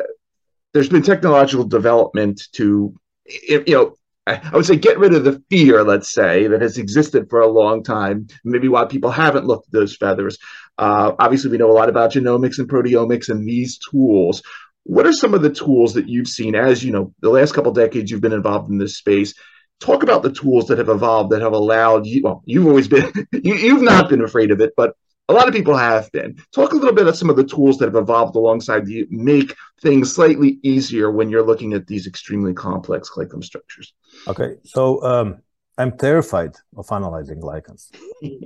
there's 0.74 0.90
been 0.90 1.02
technological 1.02 1.66
development 1.66 2.44
to 2.54 2.94
you 3.26 3.64
know 3.68 3.98
I 4.28 4.50
would 4.54 4.66
say 4.66 4.76
get 4.76 4.98
rid 4.98 5.14
of 5.14 5.24
the 5.24 5.42
fear, 5.52 5.84
let's 5.84 6.12
say, 6.12 6.48
that 6.48 6.62
has 6.62 6.80
existed 6.80 7.30
for 7.30 7.42
a 7.42 7.48
long 7.48 7.84
time. 7.84 8.28
Maybe 8.44 8.68
why 8.68 8.86
people 8.86 9.12
haven't 9.12 9.46
looked 9.46 9.68
at 9.68 9.74
those 9.74 9.96
feathers. 9.96 10.40
Uh, 10.80 11.12
obviously, 11.20 11.52
we 11.52 11.58
know 11.58 11.70
a 11.70 11.74
lot 11.74 11.90
about 11.90 12.14
genomics 12.14 12.58
and 12.58 12.68
proteomics 12.68 13.30
and 13.30 13.48
these 13.48 13.78
tools. 13.78 14.42
What 14.86 15.06
are 15.06 15.14
some 15.14 15.34
of 15.34 15.42
the 15.42 15.50
tools 15.50 15.94
that 15.96 16.08
you've 16.08 16.28
seen 16.28 16.56
as 16.56 16.84
you 16.84 16.92
know 16.92 17.14
the 17.22 17.30
last 17.30 17.54
couple 17.54 17.72
decades 17.72 18.10
you've 18.10 18.22
been 18.22 18.34
involved 18.34 18.70
in 18.70 18.78
this 18.78 18.98
space? 18.98 19.34
Talk 19.80 20.04
about 20.04 20.24
the 20.24 20.32
tools 20.32 20.68
that 20.68 20.78
have 20.78 20.90
evolved 20.90 21.32
that 21.32 21.42
have 21.42 21.54
allowed 21.54 22.06
you. 22.06 22.22
Well, 22.24 22.42
you've 22.46 22.68
always 22.68 22.88
been 22.88 23.12
you, 23.32 23.56
you've 23.56 23.82
not 23.82 24.10
been 24.10 24.22
afraid 24.22 24.52
of 24.52 24.62
it, 24.62 24.74
but 24.78 24.96
a 25.28 25.34
lot 25.34 25.48
of 25.48 25.54
people 25.54 25.76
have 25.76 26.12
been. 26.12 26.38
Talk 26.54 26.72
a 26.72 26.76
little 26.76 26.94
bit 26.94 27.04
about 27.04 27.18
some 27.18 27.30
of 27.30 27.36
the 27.36 27.44
tools 27.44 27.78
that 27.80 27.86
have 27.86 27.96
evolved 27.96 28.36
alongside 28.36 28.88
you, 28.88 29.08
make 29.10 29.56
things 29.82 30.14
slightly 30.14 30.60
easier 30.62 31.12
when 31.12 31.30
you're 31.30 31.46
looking 31.46 31.74
at 31.74 31.88
these 31.88 32.06
extremely 32.06 32.54
complex 32.54 33.10
glycome 33.10 33.44
structures. 33.44 33.94
Okay, 34.28 34.58
so 34.64 35.04
um, 35.04 35.42
I'm 35.78 35.98
terrified 35.98 36.56
of 36.78 36.86
analyzing 36.92 37.42
glycans. 37.42 37.90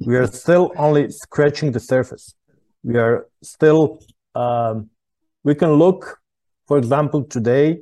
we 0.06 0.16
are 0.16 0.28
still 0.28 0.72
only 0.78 1.12
scratching 1.12 1.72
the 1.72 1.80
surface. 1.80 2.34
We 2.84 2.98
are 2.98 3.28
still, 3.44 4.00
um, 4.36 4.90
we 5.44 5.56
can 5.56 5.74
look, 5.74 6.20
for 6.70 6.78
example, 6.78 7.24
today 7.24 7.80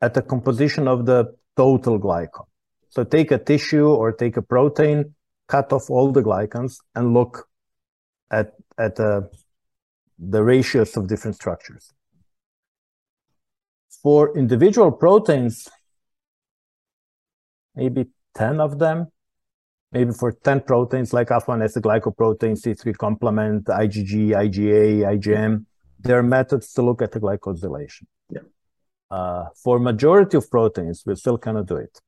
at 0.00 0.14
the 0.14 0.22
composition 0.22 0.86
of 0.86 1.04
the 1.04 1.34
total 1.56 1.98
glycome. 1.98 2.46
So 2.88 3.02
take 3.02 3.32
a 3.32 3.38
tissue 3.38 3.88
or 3.88 4.12
take 4.12 4.36
a 4.36 4.42
protein, 4.42 5.16
cut 5.48 5.72
off 5.72 5.90
all 5.90 6.12
the 6.12 6.22
glycans, 6.22 6.78
and 6.94 7.12
look 7.12 7.48
at 8.30 8.52
at 8.78 9.00
uh, 9.00 9.22
the 10.16 10.44
ratios 10.44 10.96
of 10.96 11.08
different 11.08 11.34
structures. 11.34 11.92
For 14.00 14.38
individual 14.38 14.92
proteins, 14.92 15.68
maybe 17.74 18.06
10 18.36 18.60
of 18.60 18.78
them, 18.78 19.08
maybe 19.90 20.12
for 20.12 20.30
10 20.30 20.60
proteins 20.60 21.12
like 21.12 21.32
alpha-1 21.32 21.82
glycoprotein, 21.86 22.54
C3 22.62 22.96
complement, 22.96 23.64
IgG, 23.64 24.12
IgA, 24.44 25.18
IgM, 25.18 25.64
there 26.04 26.18
are 26.18 26.22
methods 26.22 26.72
to 26.74 26.82
look 26.82 27.02
at 27.02 27.12
the 27.12 27.20
glycosylation. 27.20 28.04
Yeah. 28.30 28.40
Uh, 29.10 29.46
for 29.62 29.78
majority 29.78 30.36
of 30.36 30.50
proteins, 30.50 31.02
we 31.06 31.16
still 31.16 31.38
cannot 31.38 31.66
do 31.66 31.76
it. 31.76 32.00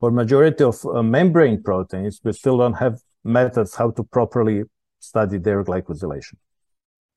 For 0.00 0.10
majority 0.10 0.64
of 0.64 0.84
uh, 0.86 1.02
membrane 1.02 1.62
proteins, 1.62 2.20
we 2.24 2.32
still 2.32 2.58
don't 2.58 2.74
have 2.74 3.00
methods 3.24 3.74
how 3.74 3.90
to 3.92 4.02
properly 4.04 4.62
study 4.98 5.38
their 5.38 5.62
glycosylation. 5.64 6.34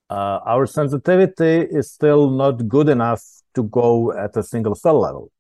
Uh, 0.10 0.40
our 0.46 0.66
sensitivity 0.66 1.62
is 1.62 1.92
still 1.92 2.30
not 2.30 2.68
good 2.68 2.90
enough 2.90 3.24
to 3.56 3.64
go 3.64 4.12
at 4.14 4.36
a 4.38 4.44
single 4.44 4.76
cell 4.76 5.00
level, 5.00 5.32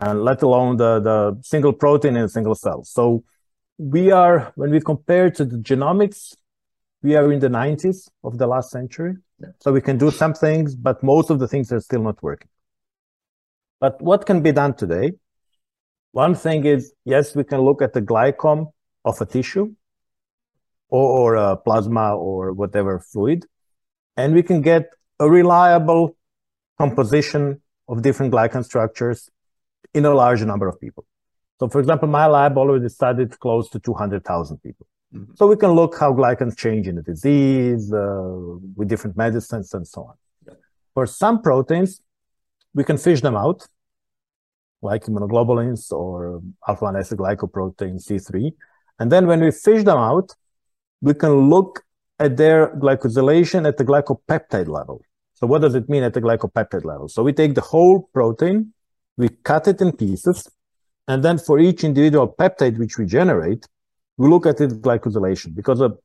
and 0.00 0.24
let 0.24 0.42
alone 0.42 0.76
the, 0.76 1.00
the 1.00 1.38
single 1.42 1.72
protein 1.72 2.16
in 2.16 2.24
a 2.24 2.28
single 2.28 2.54
cell. 2.54 2.84
So 2.84 3.24
we 3.78 4.10
are, 4.10 4.52
when 4.56 4.70
we 4.70 4.80
compare 4.80 5.30
to 5.30 5.44
the 5.44 5.56
genomics, 5.56 6.34
we 7.02 7.14
are 7.14 7.32
in 7.32 7.40
the 7.40 7.48
90s 7.48 8.08
of 8.24 8.38
the 8.38 8.46
last 8.46 8.70
century. 8.70 9.14
So 9.60 9.72
we 9.72 9.80
can 9.80 9.98
do 9.98 10.10
some 10.10 10.34
things, 10.34 10.74
but 10.74 11.02
most 11.02 11.30
of 11.30 11.38
the 11.38 11.48
things 11.48 11.72
are 11.72 11.80
still 11.80 12.02
not 12.02 12.22
working. 12.22 12.48
But 13.80 14.00
what 14.02 14.26
can 14.26 14.42
be 14.42 14.52
done 14.52 14.74
today? 14.74 15.12
One 16.12 16.34
thing 16.34 16.64
is, 16.64 16.92
yes, 17.04 17.36
we 17.36 17.44
can 17.44 17.60
look 17.60 17.80
at 17.80 17.92
the 17.92 18.02
glycome 18.02 18.72
of 19.04 19.20
a 19.20 19.26
tissue 19.26 19.74
or, 20.88 21.34
or 21.34 21.34
a 21.36 21.56
plasma 21.56 22.16
or 22.16 22.52
whatever 22.52 22.98
fluid. 22.98 23.46
And 24.16 24.34
we 24.34 24.42
can 24.42 24.62
get 24.62 24.90
a 25.20 25.30
reliable 25.30 26.16
composition 26.78 27.60
of 27.88 28.02
different 28.02 28.32
glycan 28.32 28.64
structures 28.64 29.30
in 29.94 30.04
a 30.04 30.14
large 30.14 30.42
number 30.42 30.68
of 30.68 30.80
people. 30.80 31.04
So, 31.60 31.68
for 31.68 31.80
example, 31.80 32.08
my 32.08 32.26
lab 32.26 32.56
already 32.56 32.88
studied 32.88 33.38
close 33.38 33.68
to 33.70 33.80
200,000 33.80 34.62
people. 34.62 34.86
Mm-hmm. 35.14 35.32
So 35.36 35.46
we 35.46 35.56
can 35.56 35.72
look 35.72 35.98
how 35.98 36.12
glycans 36.12 36.56
change 36.56 36.86
in 36.86 36.96
the 36.96 37.02
disease 37.02 37.92
uh, 37.92 38.56
with 38.76 38.88
different 38.88 39.16
medicines 39.16 39.72
and 39.72 39.86
so 39.86 40.02
on. 40.02 40.14
Yeah. 40.46 40.54
For 40.94 41.06
some 41.06 41.40
proteins, 41.40 42.02
we 42.74 42.84
can 42.84 42.98
fish 42.98 43.20
them 43.22 43.34
out, 43.34 43.66
like 44.82 45.04
immunoglobulins 45.04 45.92
or 45.92 46.42
alpha-1 46.66 47.16
glycoprotein 47.16 47.96
C3. 48.06 48.52
And 48.98 49.10
then 49.10 49.26
when 49.26 49.40
we 49.40 49.50
fish 49.50 49.84
them 49.84 49.98
out, 49.98 50.34
we 51.00 51.14
can 51.14 51.48
look 51.48 51.84
at 52.18 52.36
their 52.36 52.68
glycosylation 52.76 53.66
at 53.66 53.76
the 53.76 53.84
glycopeptide 53.84 54.68
level. 54.68 55.00
So 55.34 55.46
what 55.46 55.62
does 55.62 55.74
it 55.74 55.88
mean 55.88 56.02
at 56.02 56.14
the 56.14 56.20
glycopeptide 56.20 56.84
level? 56.84 57.08
So 57.08 57.22
we 57.22 57.32
take 57.32 57.54
the 57.54 57.60
whole 57.60 58.10
protein, 58.12 58.74
we 59.16 59.28
cut 59.28 59.68
it 59.68 59.80
in 59.80 59.92
pieces, 59.92 60.50
and 61.06 61.24
then 61.24 61.38
for 61.38 61.58
each 61.58 61.84
individual 61.84 62.28
peptide 62.28 62.76
which 62.76 62.98
we 62.98 63.06
generate, 63.06 63.66
we 64.18 64.28
look 64.28 64.44
at 64.46 64.60
its 64.60 64.74
glycosylation 64.74 65.54
because 65.54 65.80
a 65.80 65.96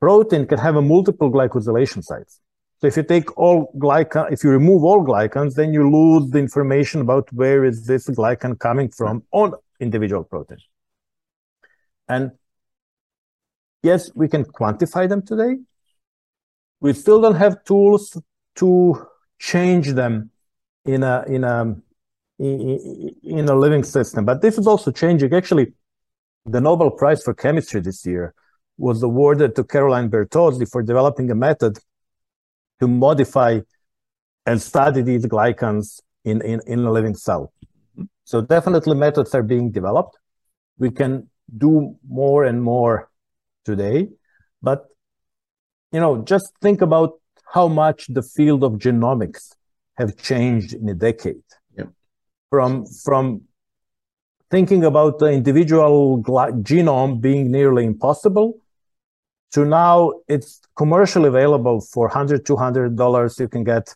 protein 0.00 0.46
can 0.46 0.58
have 0.58 0.76
a 0.76 0.82
multiple 0.82 1.30
glycosylation 1.30 2.02
sites. 2.02 2.40
So 2.80 2.86
if 2.86 2.96
you 2.96 3.02
take 3.02 3.36
all 3.36 3.70
glycan, 3.76 4.32
if 4.32 4.42
you 4.42 4.50
remove 4.50 4.84
all 4.84 5.04
glycans, 5.04 5.54
then 5.54 5.74
you 5.74 5.90
lose 5.90 6.30
the 6.30 6.38
information 6.38 7.02
about 7.02 7.30
where 7.32 7.64
is 7.64 7.86
this 7.86 8.08
glycan 8.08 8.58
coming 8.58 8.88
from 8.88 9.22
on 9.32 9.52
individual 9.80 10.24
protein. 10.24 10.58
And 12.08 12.30
yes, 13.82 14.10
we 14.14 14.28
can 14.28 14.44
quantify 14.44 15.08
them 15.08 15.22
today. 15.22 15.58
We 16.80 16.94
still 16.94 17.20
don't 17.20 17.34
have 17.34 17.62
tools 17.64 18.16
to 18.56 19.06
change 19.38 19.92
them 19.92 20.30
in 20.86 21.02
a 21.02 21.24
in 21.26 21.44
a 21.44 21.76
in 22.38 23.48
a 23.48 23.54
living 23.54 23.84
system. 23.84 24.24
But 24.24 24.40
this 24.40 24.56
is 24.56 24.66
also 24.66 24.90
changing. 24.90 25.34
Actually, 25.34 25.74
the 26.46 26.60
Nobel 26.60 26.90
Prize 26.90 27.22
for 27.22 27.34
Chemistry 27.34 27.80
this 27.80 28.04
year 28.06 28.34
was 28.78 29.02
awarded 29.02 29.54
to 29.56 29.64
Carolyn 29.64 30.10
Bertozzi 30.10 30.70
for 30.70 30.82
developing 30.82 31.30
a 31.30 31.34
method 31.34 31.78
to 32.80 32.88
modify 32.88 33.60
and 34.46 34.60
study 34.60 35.02
these 35.02 35.26
glycans 35.26 36.00
in, 36.24 36.40
in, 36.42 36.60
in 36.66 36.80
a 36.80 36.90
living 36.90 37.14
cell. 37.14 37.52
So 38.24 38.40
definitely 38.40 38.96
methods 38.96 39.34
are 39.34 39.42
being 39.42 39.70
developed. 39.70 40.16
We 40.78 40.90
can 40.90 41.28
do 41.56 41.96
more 42.08 42.44
and 42.44 42.62
more 42.62 43.10
today, 43.64 44.08
but 44.62 44.86
you 45.92 46.00
know, 46.00 46.22
just 46.22 46.52
think 46.62 46.80
about 46.80 47.14
how 47.52 47.68
much 47.68 48.06
the 48.08 48.22
field 48.22 48.62
of 48.62 48.72
genomics 48.74 49.54
have 49.94 50.16
changed 50.16 50.72
in 50.72 50.88
a 50.88 50.94
decade. 50.94 51.42
Yeah. 51.76 51.86
From 52.48 52.86
from 52.86 53.42
thinking 54.50 54.84
about 54.84 55.18
the 55.18 55.26
individual 55.26 56.22
genome 56.22 57.20
being 57.20 57.50
nearly 57.50 57.84
impossible 57.84 58.58
to 59.52 59.64
now 59.64 60.12
it's 60.28 60.60
commercially 60.76 61.28
available 61.28 61.80
for 61.80 62.06
100 62.06 62.44
200 62.44 62.96
dollars 62.96 63.38
you 63.38 63.48
can 63.48 63.64
get 63.64 63.94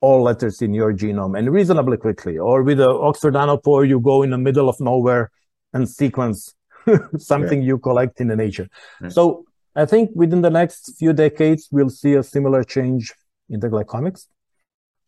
all 0.00 0.22
letters 0.22 0.62
in 0.62 0.72
your 0.72 0.92
genome 0.92 1.36
and 1.36 1.50
reasonably 1.50 1.96
quickly 1.96 2.38
or 2.38 2.62
with 2.62 2.78
the 2.78 2.88
oxford 2.88 3.34
nanopore 3.34 3.86
you 3.86 3.98
go 3.98 4.22
in 4.22 4.30
the 4.30 4.38
middle 4.38 4.68
of 4.68 4.78
nowhere 4.80 5.30
and 5.72 5.88
sequence 5.88 6.54
something 7.18 7.58
right. 7.58 7.66
you 7.66 7.78
collect 7.78 8.20
in 8.20 8.28
the 8.28 8.36
nature 8.36 8.68
right. 9.00 9.12
so 9.12 9.44
i 9.74 9.84
think 9.84 10.10
within 10.14 10.40
the 10.40 10.50
next 10.50 10.96
few 10.98 11.12
decades 11.12 11.68
we'll 11.72 11.90
see 11.90 12.14
a 12.14 12.22
similar 12.22 12.62
change 12.62 13.12
in 13.50 13.58
the 13.58 13.68
glycomics 13.68 14.26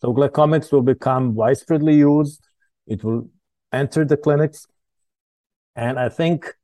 so 0.00 0.12
glycomics 0.12 0.72
will 0.72 0.82
become 0.82 1.34
widespreadly 1.34 1.96
used 1.96 2.48
it 2.88 3.04
will 3.04 3.28
enter 3.72 4.04
the 4.04 4.16
clinics 4.16 4.66
and 5.76 5.98
i 5.98 6.08
think 6.08 6.54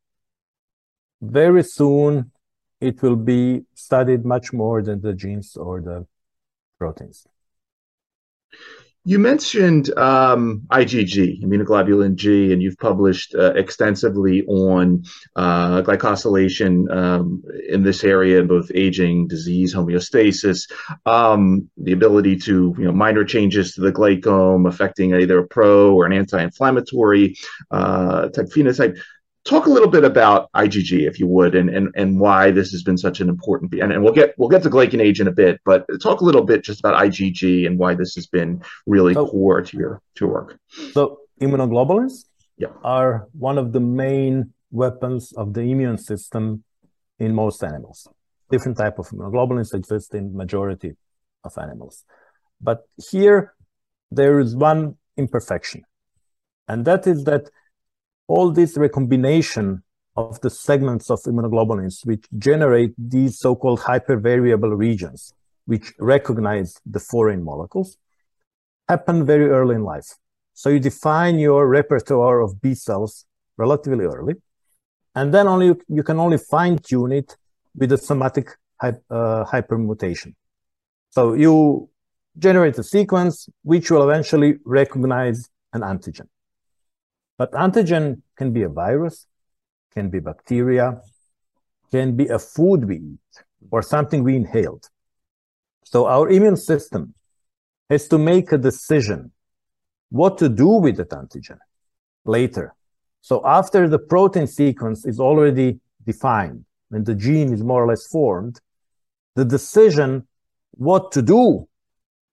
very 1.21 1.63
soon 1.63 2.31
it 2.81 3.03
will 3.03 3.17
be 3.17 3.63
studied 3.75 4.25
much 4.25 4.53
more 4.53 4.83
than 4.83 5.01
the 5.01 5.15
genes 5.15 5.57
or 5.57 5.81
the 5.81 6.07
proteins. 6.79 7.27
You 9.09 9.21
mentioned 9.21 9.97
um, 9.97 10.63
IgG, 10.73 11.41
immunoglobulin 11.41 12.17
G, 12.17 12.53
and 12.53 12.61
you've 12.61 12.77
published 12.79 13.37
uh, 13.37 13.53
extensively 13.55 14.45
on 14.47 15.05
uh, 15.37 15.83
glycosylation 15.83 16.91
um, 16.93 17.45
in 17.69 17.85
this 17.85 18.03
area 18.03 18.41
in 18.41 18.49
both 18.49 18.69
aging, 18.75 19.29
disease, 19.29 19.73
homeostasis, 19.73 20.69
um, 21.07 21.71
the 21.77 21.93
ability 21.93 22.35
to, 22.39 22.75
you 22.77 22.85
know, 22.85 22.91
minor 22.91 23.23
changes 23.25 23.75
to 23.75 23.81
the 23.81 23.93
glycome 23.93 24.69
affecting 24.69 25.15
either 25.15 25.39
a 25.39 25.47
pro 25.47 25.95
or 25.95 26.05
an 26.05 26.13
anti-inflammatory 26.13 27.37
uh, 27.71 28.29
type 28.31 28.47
phenotype 28.47 28.99
talk 29.47 29.67
a 29.67 29.71
little 29.71 29.89
bit 29.89 30.05
about 30.05 30.51
IgG, 30.53 31.07
if 31.07 31.19
you 31.19 31.27
would, 31.27 31.55
and 31.55 31.71
and, 31.71 31.89
and 31.95 32.21
why 32.21 32.51
this 32.51 32.71
has 32.73 32.83
been 32.83 32.99
such 32.99 33.21
an 33.21 33.29
important. 33.29 33.73
And, 33.75 33.93
and 33.93 34.03
we'll 34.03 34.13
get 34.13 34.35
we'll 34.37 34.49
get 34.49 34.63
to 34.65 34.71
GlycanAge 34.71 35.21
in 35.21 35.29
a 35.29 35.33
bit, 35.33 35.61
but 35.65 35.87
talk 36.03 36.21
a 36.21 36.25
little 36.25 36.45
bit 36.45 36.63
just 36.65 36.81
about 36.81 37.01
IgG 37.03 37.67
and 37.67 37.79
why 37.79 37.95
this 37.95 38.15
has 38.17 38.27
been 38.27 38.63
really 38.87 39.15
so, 39.15 39.27
core 39.27 39.63
to 39.63 39.77
your 39.77 40.03
to 40.17 40.25
your 40.25 40.35
work. 40.35 40.59
So 40.93 41.21
immunoglobulins 41.41 42.25
yeah. 42.59 42.69
are 42.85 43.29
one 43.33 43.59
of 43.59 43.73
the 43.73 43.81
main 43.81 44.53
weapons 44.71 45.33
of 45.33 45.55
the 45.55 45.61
immune 45.61 45.99
system 45.99 46.65
in 47.19 47.35
most 47.35 47.63
animals. 47.63 48.09
Different 48.51 48.77
type 48.77 48.99
of 48.99 49.09
immunoglobulins 49.09 49.75
exist 49.75 50.15
in 50.15 50.37
majority 50.37 50.93
of 51.45 51.53
animals, 51.59 52.05
but 52.61 52.89
here 53.11 53.55
there 54.11 54.39
is 54.41 54.55
one 54.55 54.97
imperfection, 55.17 55.83
and 56.69 56.85
that 56.85 57.07
is 57.07 57.25
that 57.25 57.51
all 58.29 58.51
this 58.51 58.77
recombination 58.77 59.83
of 60.17 60.41
the 60.41 60.51
segments 60.51 61.11
of 61.11 61.21
immunoglobulins, 61.23 62.05
which 62.07 62.25
generate 62.39 62.95
these 62.97 63.39
so-called 63.39 63.81
hypervariable 63.81 64.77
regions, 64.77 65.33
which 65.67 65.93
recognize 65.99 66.81
the 66.87 67.01
foreign 67.01 67.45
molecules, 67.45 67.99
happen 68.89 69.27
very 69.27 69.49
early 69.49 69.75
in 69.75 69.85
life. 69.85 70.15
So 70.55 70.71
you 70.71 70.81
define 70.81 71.39
your 71.39 71.69
repertoire 71.69 72.41
of 72.41 72.61
B 72.63 72.75
cells 72.75 73.27
relatively 73.59 74.05
early, 74.05 74.35
and 75.15 75.33
then 75.35 75.47
only 75.47 75.75
you, 75.89 76.03
can 76.03 76.19
only 76.19 76.39
fine 76.39 76.79
tune 76.79 77.13
it 77.13 77.37
with 77.75 77.93
a 77.93 77.99
somatic 77.99 78.57
uh, 78.81 78.93
hypermutation. 79.45 80.35
So 81.11 81.35
you 81.35 81.89
generate 82.39 82.79
a 82.79 82.83
sequence 82.83 83.49
which 83.63 83.91
will 83.91 84.09
eventually 84.09 84.59
recognize 84.65 85.49
an 85.73 85.83
antigen. 85.83 86.29
But 87.39 87.53
antigen 87.53 88.23
can 88.37 88.53
be 88.53 88.63
a 88.63 88.69
virus, 88.69 89.27
can 89.93 90.11
be 90.11 90.21
bacteria, 90.21 91.01
can 91.91 92.17
be 92.17 92.27
a 92.29 92.39
food 92.39 92.87
we 92.87 92.97
eat 92.97 93.45
or 93.71 93.83
something 93.83 94.25
we 94.25 94.37
inhaled. 94.37 94.89
So 95.85 96.07
our 96.07 96.29
immune 96.29 96.57
system 96.57 97.15
has 97.91 98.09
to 98.09 98.19
make 98.19 98.53
a 98.53 98.59
decision 98.59 99.33
what 100.11 100.39
to 100.39 100.49
do 100.49 100.69
with 100.69 100.97
that 100.97 101.11
antigen 101.11 101.59
later. 102.25 102.75
So 103.21 103.43
after 103.45 103.89
the 103.89 103.99
protein 103.99 104.47
sequence 104.47 105.05
is 105.05 105.19
already 105.21 105.81
defined 106.05 106.65
and 106.91 107.05
the 107.05 107.15
gene 107.15 107.53
is 107.53 107.63
more 107.63 107.85
or 107.85 107.89
less 107.89 108.07
formed, 108.07 108.61
the 109.35 109.45
decision 109.45 110.27
what 110.73 111.13
to 111.13 111.23
do 111.23 111.69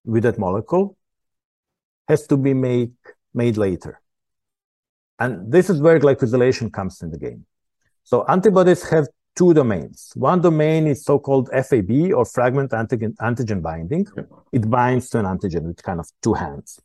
with 0.05 0.23
that 0.23 0.37
molecule 0.37 0.97
has 2.07 2.27
to 2.27 2.37
be 2.37 2.53
made, 2.53 2.93
made 3.33 3.57
later. 3.57 3.99
And 5.19 5.52
this 5.52 5.69
is 5.69 5.82
where 5.82 5.99
glycosylation 5.99 6.71
comes 6.71 7.02
in 7.02 7.12
the 7.12 7.17
game. 7.17 7.45
So 8.04 8.26
antibodies 8.26 8.88
have 8.89 9.08
two 9.36 9.54
domains. 9.54 10.12
One 10.15 10.41
domain 10.41 10.88
is 10.88 11.04
so-called 11.04 11.49
FAB 11.49 12.13
or 12.13 12.26
fragment 12.26 12.71
antigen, 12.71 13.15
antigen 13.15 13.62
binding. 13.62 14.08
It 14.52 14.69
binds 14.69 15.10
to 15.10 15.19
an 15.19 15.26
antigen 15.26 15.63
with 15.63 15.82
kind 15.82 15.99
of 15.99 16.08
two 16.21 16.34
hands. 16.34 16.80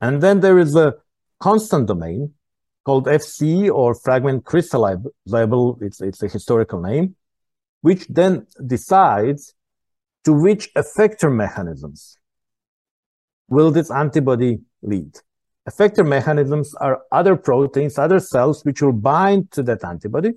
And 0.00 0.22
then 0.22 0.40
there 0.40 0.58
is 0.58 0.76
a 0.76 0.94
constant 1.40 1.86
domain 1.86 2.34
called 2.84 3.06
FC 3.06 3.72
or 3.72 3.94
fragment 3.94 4.44
crystallizable. 4.44 5.80
It's, 5.80 6.00
it's 6.00 6.22
a 6.22 6.28
historical 6.28 6.80
name, 6.80 7.16
which 7.80 8.06
then 8.08 8.46
decides 8.66 9.54
to 10.24 10.32
which 10.32 10.72
effector 10.74 11.34
mechanisms 11.34 12.18
will 13.48 13.70
this 13.70 13.90
antibody 13.90 14.60
lead. 14.82 15.18
Effector 15.68 16.06
mechanisms 16.06 16.74
are 16.74 17.02
other 17.10 17.36
proteins, 17.36 17.98
other 17.98 18.20
cells 18.20 18.64
which 18.64 18.82
will 18.82 18.92
bind 18.92 19.50
to 19.52 19.62
that 19.62 19.82
antibody 19.84 20.32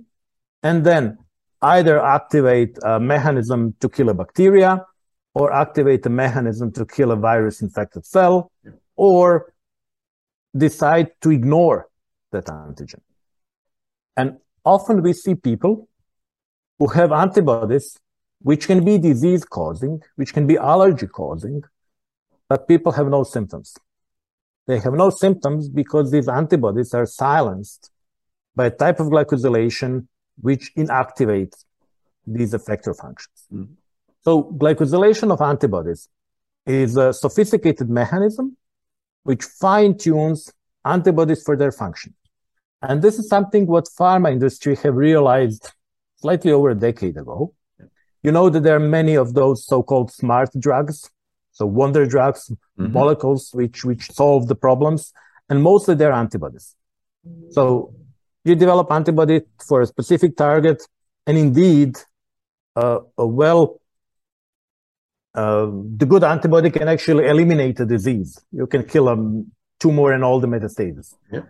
and 0.64 0.86
then 0.86 1.18
either 1.62 2.04
activate 2.04 2.78
a 2.84 3.00
mechanism 3.00 3.76
to 3.80 3.90
kill 3.90 4.10
a 4.10 4.14
bacteria 4.14 4.86
or 5.34 5.54
activate 5.54 6.06
a 6.06 6.10
mechanism 6.10 6.72
to 6.72 6.86
kill 6.86 7.12
a 7.12 7.16
virus 7.16 7.62
infected 7.62 8.06
cell 8.06 8.52
or 8.96 9.54
decide 10.56 11.10
to 11.22 11.30
ignore 11.30 11.90
that 12.32 12.46
antigen. 12.46 13.02
And 14.16 14.38
often 14.64 15.02
we 15.02 15.14
see 15.14 15.36
people 15.36 15.90
who 16.80 16.88
have 16.88 17.12
antibodies 17.12 18.00
which 18.42 18.68
can 18.68 18.86
be 18.86 18.98
disease 18.98 19.44
causing, 19.44 20.02
which 20.16 20.34
can 20.34 20.48
be 20.48 20.58
allergy 20.58 21.08
causing, 21.08 21.64
but 22.48 22.68
people 22.68 22.92
have 22.94 23.08
no 23.08 23.24
symptoms. 23.24 23.76
They 24.68 24.80
have 24.80 24.94
no 24.94 25.10
symptoms 25.10 25.70
because 25.70 26.12
these 26.12 26.28
antibodies 26.28 26.94
are 26.94 27.06
silenced 27.06 27.90
by 28.56 28.66
a 28.68 28.72
type 28.72 29.00
of 29.00 29.08
glycosylation 29.08 30.08
which 30.42 30.72
inactivates 30.76 31.64
these 32.26 32.54
effector 32.54 32.96
functions. 32.96 33.48
Mm. 33.54 33.70
So 34.22 34.44
glycosylation 34.44 35.32
of 35.32 35.42
antibodies 35.42 36.10
is 36.66 36.98
a 36.98 37.14
sophisticated 37.14 37.90
mechanism 37.90 38.58
which 39.24 39.44
fine 39.44 39.98
tunes 39.98 40.52
antibodies 40.86 41.44
for 41.44 41.56
their 41.56 41.72
function. 41.72 42.14
And 42.82 43.02
this 43.02 43.18
is 43.20 43.28
something 43.30 43.68
what 43.68 43.86
pharma 44.00 44.32
industry 44.32 44.76
have 44.84 44.96
realized 44.96 45.72
slightly 46.18 46.52
over 46.52 46.70
a 46.72 46.76
decade 46.76 47.18
ago. 47.18 47.54
You 48.22 48.32
know 48.32 48.50
that 48.50 48.64
there 48.64 48.76
are 48.76 48.80
many 49.00 49.16
of 49.16 49.34
those 49.34 49.66
so-called 49.66 50.12
smart 50.12 50.50
drugs 50.60 51.10
so 51.58 51.66
wonder 51.66 52.06
drugs, 52.06 52.42
mm-hmm. 52.50 52.94
molecules 53.00 53.44
which 53.60 53.84
which 53.90 54.04
solve 54.12 54.48
the 54.52 54.60
problems, 54.68 55.02
and 55.50 55.58
mostly 55.70 55.96
they're 55.96 56.18
antibodies. 56.24 56.76
So 57.56 57.64
you 58.46 58.54
develop 58.56 58.92
antibody 58.92 59.42
for 59.68 59.82
a 59.82 59.88
specific 59.94 60.32
target, 60.38 60.80
and 61.26 61.36
indeed, 61.46 61.92
uh, 62.76 63.00
a 63.18 63.26
well, 63.26 63.82
uh, 65.34 65.68
the 66.02 66.08
good 66.14 66.24
antibody 66.24 66.70
can 66.70 66.88
actually 66.96 67.26
eliminate 67.34 67.76
the 67.78 67.88
disease. 67.96 68.32
You 68.52 68.68
can 68.68 68.84
kill 68.84 69.10
a 69.10 69.18
tumor 69.80 70.12
and 70.12 70.24
all 70.24 70.40
the 70.40 70.48
metastases. 70.56 71.16
Yeah. 71.32 71.46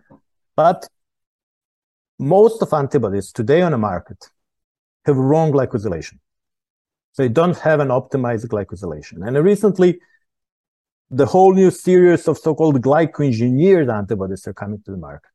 But 0.55 0.87
most 2.17 2.61
of 2.61 2.73
antibodies 2.73 3.33
today 3.33 3.61
on 3.61 3.71
the 3.73 3.81
market 3.91 4.19
have 5.05 5.17
wrong 5.17 5.51
glycosylation. 5.51 6.17
So 7.17 7.23
you 7.23 7.29
don't 7.29 7.57
have 7.57 7.79
an 7.79 7.87
optimized 7.87 8.45
glycosylation. 8.45 9.27
And 9.27 9.35
recently, 9.43 9.99
the 11.09 11.25
whole 11.25 11.51
new 11.51 11.71
series 11.71 12.27
of 12.27 12.37
so-called 12.37 12.79
glycoengineered 12.79 13.91
antibodies 13.91 14.45
are 14.45 14.53
coming 14.53 14.83
to 14.85 14.91
the 14.91 14.97
market. 14.97 15.31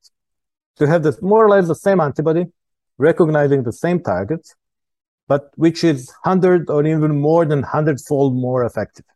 To 0.77 0.87
have 0.87 1.03
this 1.03 1.21
more 1.21 1.45
or 1.45 1.49
less 1.49 1.67
the 1.67 1.75
same 1.75 1.99
antibody, 1.99 2.47
recognizing 2.99 3.65
the 3.65 3.73
same 3.73 4.01
target, 4.01 4.49
but 5.27 5.51
which 5.57 5.83
is 5.83 6.09
100 6.23 6.71
or 6.71 6.87
even 6.87 7.21
more 7.21 7.45
than 7.45 7.63
100 7.63 8.01
fold 8.01 8.37
more 8.37 8.65
effective 8.65 9.07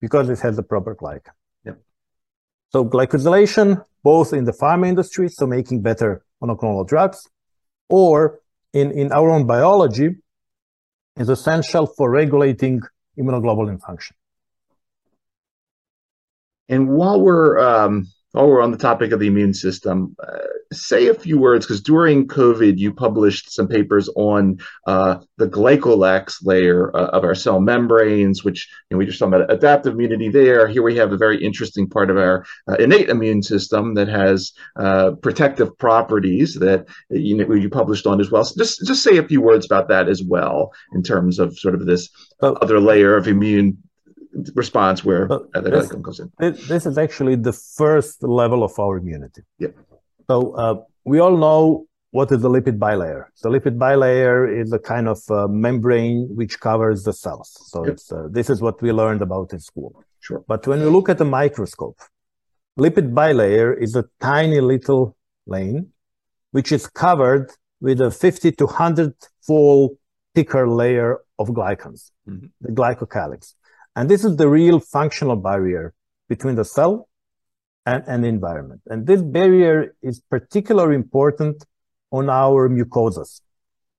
because 0.00 0.28
it 0.28 0.40
has 0.40 0.56
the 0.56 0.64
proper 0.64 0.96
glycan. 0.96 1.30
Yep. 1.64 1.78
So 2.70 2.84
glycosylation 2.84 3.84
both 4.02 4.32
in 4.32 4.46
the 4.46 4.52
pharma 4.52 4.88
industry, 4.88 5.28
so 5.28 5.46
making 5.46 5.82
better 5.82 6.24
monoclonal 6.42 6.88
drugs, 6.88 7.28
or 7.88 8.40
in, 8.72 8.90
in 8.90 9.12
our 9.12 9.30
own 9.30 9.46
biology, 9.46 10.16
is 11.16 11.28
essential 11.28 11.86
for 11.86 12.10
regulating 12.10 12.82
immunoglobulin 13.18 13.80
function. 13.80 14.16
And 16.68 16.88
while 16.88 17.20
we're 17.20 17.58
um, 17.58 18.08
while 18.36 18.48
we're 18.48 18.60
on 18.60 18.70
the 18.70 18.76
topic 18.76 19.12
of 19.12 19.18
the 19.18 19.28
immune 19.28 19.54
system, 19.54 20.14
uh, 20.22 20.36
say 20.70 21.06
a 21.06 21.14
few 21.14 21.38
words 21.38 21.64
because 21.64 21.80
during 21.80 22.28
COVID, 22.28 22.76
you 22.76 22.92
published 22.92 23.50
some 23.50 23.66
papers 23.66 24.10
on 24.14 24.58
uh, 24.86 25.20
the 25.38 25.48
glycocalyx 25.48 26.44
layer 26.44 26.94
uh, 26.94 27.06
of 27.06 27.24
our 27.24 27.34
cell 27.34 27.60
membranes, 27.60 28.44
which 28.44 28.68
you 28.90 28.94
know, 28.94 28.98
we 28.98 29.06
just 29.06 29.18
talked 29.18 29.32
about 29.32 29.50
adaptive 29.50 29.94
immunity 29.94 30.28
there. 30.28 30.68
Here 30.68 30.82
we 30.82 30.96
have 30.96 31.12
a 31.12 31.16
very 31.16 31.42
interesting 31.42 31.88
part 31.88 32.10
of 32.10 32.18
our 32.18 32.44
uh, 32.68 32.74
innate 32.74 33.08
immune 33.08 33.42
system 33.42 33.94
that 33.94 34.08
has 34.08 34.52
uh, 34.78 35.12
protective 35.22 35.76
properties 35.78 36.56
that 36.56 36.86
you 37.08 37.38
know 37.38 37.54
you 37.54 37.70
published 37.70 38.06
on 38.06 38.20
as 38.20 38.30
well. 38.30 38.44
So 38.44 38.54
just 38.58 38.86
just 38.86 39.02
say 39.02 39.16
a 39.16 39.26
few 39.26 39.40
words 39.40 39.64
about 39.64 39.88
that 39.88 40.10
as 40.10 40.22
well 40.22 40.74
in 40.92 41.02
terms 41.02 41.38
of 41.38 41.58
sort 41.58 41.74
of 41.74 41.86
this 41.86 42.10
oh. 42.42 42.52
other 42.60 42.80
layer 42.80 43.16
of 43.16 43.28
immune 43.28 43.78
response 44.54 45.04
where 45.04 45.26
the 45.28 45.60
this, 45.62 45.88
comes 45.88 46.20
in. 46.20 46.32
This 46.38 46.86
is 46.86 46.98
actually 46.98 47.36
the 47.36 47.52
first 47.52 48.22
level 48.22 48.62
of 48.62 48.78
our 48.78 48.98
immunity. 48.98 49.42
Yeah. 49.58 49.68
So 50.28 50.52
uh, 50.52 50.82
we 51.04 51.18
all 51.20 51.36
know 51.36 51.86
what 52.10 52.32
is 52.32 52.40
the 52.42 52.48
lipid 52.48 52.78
bilayer. 52.78 53.26
The 53.42 53.50
lipid 53.50 53.76
bilayer 53.78 54.38
is 54.60 54.72
a 54.72 54.78
kind 54.78 55.08
of 55.08 55.18
uh, 55.30 55.48
membrane 55.48 56.28
which 56.34 56.60
covers 56.60 57.04
the 57.04 57.12
cells. 57.12 57.50
So 57.66 57.84
yep. 57.84 57.94
it's 57.94 58.12
uh, 58.12 58.28
this 58.30 58.48
is 58.50 58.60
what 58.60 58.80
we 58.82 58.92
learned 58.92 59.22
about 59.22 59.52
in 59.52 59.60
school. 59.60 60.02
Sure. 60.20 60.44
But 60.48 60.66
when 60.66 60.80
you 60.80 60.90
look 60.90 61.08
at 61.08 61.18
the 61.18 61.24
microscope, 61.24 61.98
lipid 62.78 63.12
bilayer 63.12 63.76
is 63.80 63.94
a 63.96 64.04
tiny 64.20 64.60
little 64.60 65.16
lane 65.46 65.92
which 66.52 66.72
is 66.72 66.86
covered 66.86 67.50
with 67.80 68.00
a 68.00 68.10
50 68.10 68.52
to 68.52 68.64
100 68.64 69.14
fold 69.46 69.98
thicker 70.34 70.68
layer 70.68 71.18
of 71.38 71.48
glycans, 71.48 72.10
mm-hmm. 72.28 72.46
the 72.60 72.72
glycocalyx. 72.72 73.54
And 73.96 74.10
this 74.10 74.24
is 74.24 74.36
the 74.36 74.48
real 74.48 74.78
functional 74.78 75.36
barrier 75.36 75.94
between 76.28 76.54
the 76.54 76.64
cell 76.64 77.08
and, 77.86 78.04
and 78.06 78.22
the 78.22 78.28
environment. 78.28 78.82
And 78.86 79.06
this 79.06 79.22
barrier 79.22 79.96
is 80.02 80.20
particularly 80.20 80.94
important 80.94 81.64
on 82.10 82.28
our 82.28 82.68
mucosas. 82.68 83.40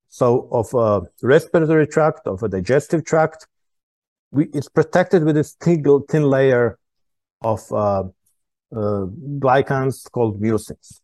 So 0.10 0.48
of 0.52 0.74
a 0.74 1.08
respiratory 1.22 1.88
tract, 1.88 2.28
of 2.28 2.44
a 2.44 2.48
digestive 2.48 3.04
tract, 3.06 3.48
we, 4.32 4.46
it's 4.54 4.70
protected 4.70 5.24
with 5.24 5.36
this 5.36 5.56
thin, 5.60 5.84
thin 6.10 6.24
layer 6.24 6.78
of 7.42 7.62
uh, 7.72 8.04
uh, 8.76 9.06
glycans 9.40 10.10
called 10.12 10.42
mucins. 10.42 11.02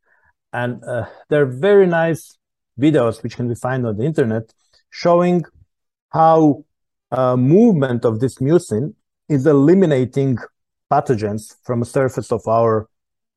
And 0.51 0.83
uh, 0.83 1.07
there 1.29 1.41
are 1.41 1.45
very 1.69 1.87
nice 1.87 2.37
videos 2.79 3.23
which 3.23 3.35
can 3.35 3.47
be 3.47 3.55
found 3.55 3.87
on 3.87 3.97
the 3.97 4.03
internet 4.03 4.53
showing 4.89 5.43
how 6.09 6.63
uh, 7.13 7.37
movement 7.37 8.05
of 8.05 8.19
this 8.19 8.39
mucin 8.39 8.93
is 9.29 9.45
eliminating 9.45 10.37
pathogens 10.91 11.55
from 11.63 11.79
the 11.79 11.85
surface 11.85 12.31
of 12.31 12.47
our 12.47 12.89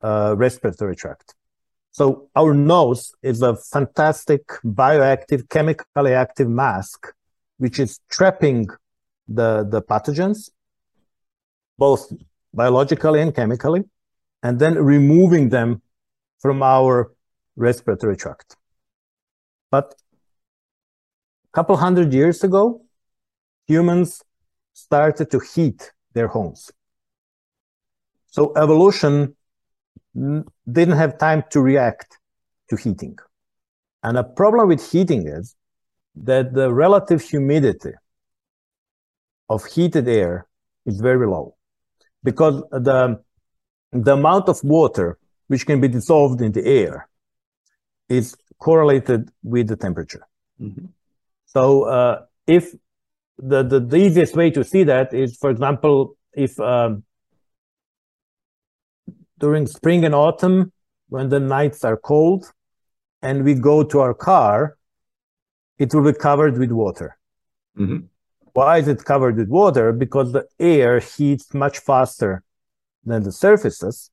uh, 0.03 0.35
respiratory 0.37 0.97
tract. 0.97 1.35
So 1.93 2.29
our 2.35 2.53
nose 2.55 3.15
is 3.23 3.43
a 3.43 3.57
fantastic 3.57 4.43
bioactive, 4.65 5.49
chemically 5.49 6.13
active 6.13 6.49
mask, 6.49 7.13
which 7.59 7.79
is 7.79 8.01
trapping 8.11 8.67
the, 9.29 9.67
the 9.69 9.83
pathogens, 9.83 10.51
both 11.79 12.13
biologically 12.53 13.21
and 13.21 13.35
chemically, 13.35 13.85
and 14.43 14.59
then 14.59 14.75
removing 14.75 15.51
them 15.51 15.83
from 16.41 16.63
our 16.63 17.13
respiratory 17.57 18.17
tract. 18.17 18.57
But 19.71 19.95
a 21.51 21.53
couple 21.53 21.77
hundred 21.77 22.13
years 22.13 22.45
ago, 22.45 22.86
humans 23.67 24.23
started 24.73 25.31
to 25.31 25.41
heat 25.41 25.93
their 26.13 26.29
homes. 26.29 26.71
So 28.27 28.53
evolution 28.57 29.35
didn't 30.15 30.97
have 30.97 31.19
time 31.19 31.45
to 31.51 31.61
react 31.61 32.19
to 32.71 32.77
heating. 32.77 33.19
And 34.03 34.17
a 34.17 34.25
problem 34.25 34.69
with 34.69 34.91
heating 34.91 35.27
is 35.27 35.55
that 36.15 36.55
the 36.55 36.73
relative 36.73 37.23
humidity 37.23 37.93
of 39.49 39.65
heated 39.67 40.09
air 40.09 40.47
is 40.87 41.01
very 41.01 41.27
low 41.27 41.57
because 42.23 42.63
the, 42.71 43.21
the 43.93 44.13
amount 44.13 44.49
of 44.49 44.63
water 44.65 45.19
which 45.49 45.67
can 45.67 45.81
be 45.81 45.89
dissolved 45.89 46.41
in 46.41 46.53
the 46.53 46.65
air 46.65 47.09
is 48.09 48.37
correlated 48.59 49.31
with 49.43 49.69
the 49.69 49.77
temperature. 49.77 50.27
Mm-hmm. 50.61 50.87
So 51.47 51.85
uh, 51.85 52.23
if 52.47 52.75
the, 53.39 53.63
the, 53.63 53.81
the 53.81 53.97
easiest 53.97 54.35
way 54.37 54.51
to 54.51 54.65
see 54.65 54.85
that 54.85 55.13
is, 55.13 55.37
for 55.37 55.51
example, 55.51 56.17
if 56.33 56.59
um, 56.61 57.05
during 59.39 59.67
spring 59.67 60.05
and 60.05 60.15
autumn, 60.15 60.73
when 61.09 61.29
the 61.29 61.41
nights 61.41 61.85
are 61.85 61.97
cold 61.97 62.51
and 63.23 63.45
we 63.45 63.55
go 63.55 63.83
to 63.83 64.01
our 64.01 64.15
car, 64.15 64.77
it 65.79 65.95
will 65.95 66.05
be 66.11 66.19
covered 66.19 66.59
with 66.59 66.73
water. 66.73 67.17
Mm-hmm. 67.79 68.07
Why 68.55 68.79
is 68.79 68.89
it 68.89 69.05
covered 69.05 69.37
with 69.37 69.49
water? 69.49 69.93
Because 69.93 70.33
the 70.33 70.47
air 70.59 70.99
heats 70.99 71.53
much 71.53 71.79
faster 71.79 72.43
than 73.05 73.23
the 73.23 73.33
surfaces. 73.33 74.11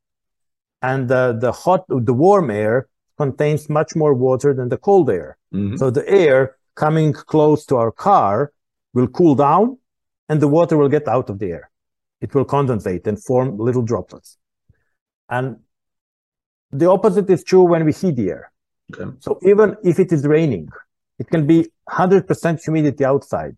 And 0.82 1.08
the, 1.08 1.38
the 1.40 1.54
hot, 1.54 1.86
the 1.88 2.14
warm 2.14 2.52
air 2.52 2.88
contains 3.18 3.70
much 3.70 3.96
more 3.96 4.14
water 4.14 4.54
than 4.54 4.68
the 4.68 4.78
cold 4.78 5.10
air. 5.10 5.38
Mm-hmm. 5.54 5.78
So 5.78 5.90
the 5.90 6.08
air 6.10 6.58
coming 6.76 7.14
close 7.14 7.66
to 7.68 7.78
our 7.78 7.92
car 7.92 8.52
will 8.94 9.08
cool 9.08 9.36
down 9.36 9.78
and 10.30 10.42
the 10.42 10.48
water 10.48 10.78
will 10.78 10.90
get 10.90 11.08
out 11.08 11.30
of 11.30 11.40
the 11.40 11.48
air. 11.48 11.70
It 12.22 12.34
will 12.34 12.46
condensate 12.46 13.06
and 13.08 13.22
form 13.22 13.58
little 13.58 13.82
droplets. 13.82 14.38
And 15.30 15.58
the 16.72 16.90
opposite 16.90 17.30
is 17.30 17.44
true 17.44 17.64
when 17.64 17.86
we 17.86 17.94
heat 17.94 18.16
the 18.16 18.30
air. 18.30 18.52
Okay. 18.94 19.12
So 19.20 19.40
even 19.44 19.76
if 19.84 20.00
it 20.00 20.12
is 20.12 20.26
raining, 20.26 20.70
it 21.20 21.28
can 21.30 21.46
be 21.46 21.68
100% 21.90 22.64
humidity 22.64 23.06
outside. 23.06 23.56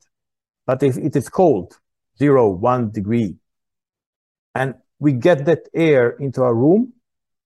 But 0.66 0.84
if 0.84 0.98
it 0.98 1.16
is 1.16 1.30
cold, 1.30 1.78
zero, 2.18 2.50
one 2.50 2.92
degree, 2.92 3.36
and 4.54 4.76
we 5.00 5.12
get 5.14 5.46
that 5.46 5.68
air 5.74 6.12
into 6.12 6.42
our 6.42 6.54
room 6.56 6.94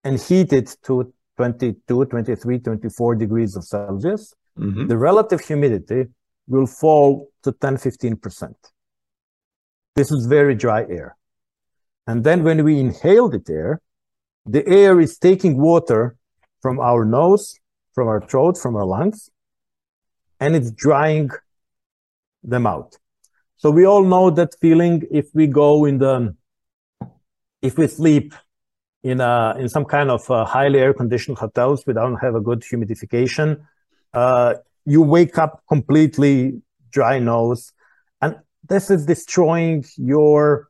and 0.04 0.20
heat 0.20 0.54
it 0.54 0.78
to 0.84 1.14
22, 1.38 2.06
23, 2.06 2.60
24 2.60 3.16
degrees 3.16 3.56
of 3.56 3.64
Celsius, 3.64 4.34
mm-hmm. 4.58 4.88
the 4.88 4.98
relative 4.98 5.42
humidity 5.42 6.06
will 6.50 6.68
fall 6.68 7.30
to 7.44 7.54
10, 7.54 7.78
15%. 7.78 8.54
This 9.96 10.12
is 10.12 10.26
very 10.26 10.56
dry 10.56 10.82
air. 10.82 11.16
And 12.08 12.24
then 12.24 12.44
when 12.44 12.64
we 12.64 12.80
inhale 12.80 13.30
the 13.30 13.42
air, 13.48 13.82
the 14.46 14.68
air 14.68 15.00
is 15.00 15.18
taking 15.18 15.58
water 15.58 16.18
from 16.62 16.80
our 16.80 17.06
nose, 17.06 17.60
from 17.94 18.08
our 18.08 18.20
throat, 18.20 18.58
from 18.58 18.76
our 18.76 18.86
lungs, 18.86 19.30
and 20.40 20.56
it's 20.56 20.72
drying 20.72 21.30
them 22.44 22.66
out. 22.66 22.98
So 23.58 23.70
we 23.70 23.86
all 23.86 24.04
know 24.04 24.30
that 24.32 24.56
feeling 24.60 25.04
if 25.12 25.28
we 25.34 25.46
go 25.46 25.86
in 25.86 26.00
the, 26.00 26.36
if 27.62 27.78
we 27.78 27.88
sleep 27.88 28.34
in 29.04 29.22
a, 29.22 29.56
in 29.60 29.70
some 29.70 29.86
kind 29.86 30.10
of 30.10 30.30
uh, 30.32 30.46
highly 30.46 30.80
air 30.80 30.94
conditioned 30.94 31.38
hotels, 31.38 31.86
we 31.86 31.94
don't 31.94 32.16
have 32.16 32.36
a 32.36 32.42
good 32.42 32.62
humidification. 32.62 33.62
Uh, 34.14 34.56
you 34.86 35.02
wake 35.02 35.38
up 35.38 35.64
completely 35.68 36.62
dry 36.92 37.20
nose. 37.20 37.72
And 38.22 38.38
this 38.68 38.90
is 38.90 39.06
destroying 39.06 39.86
your 39.98 40.70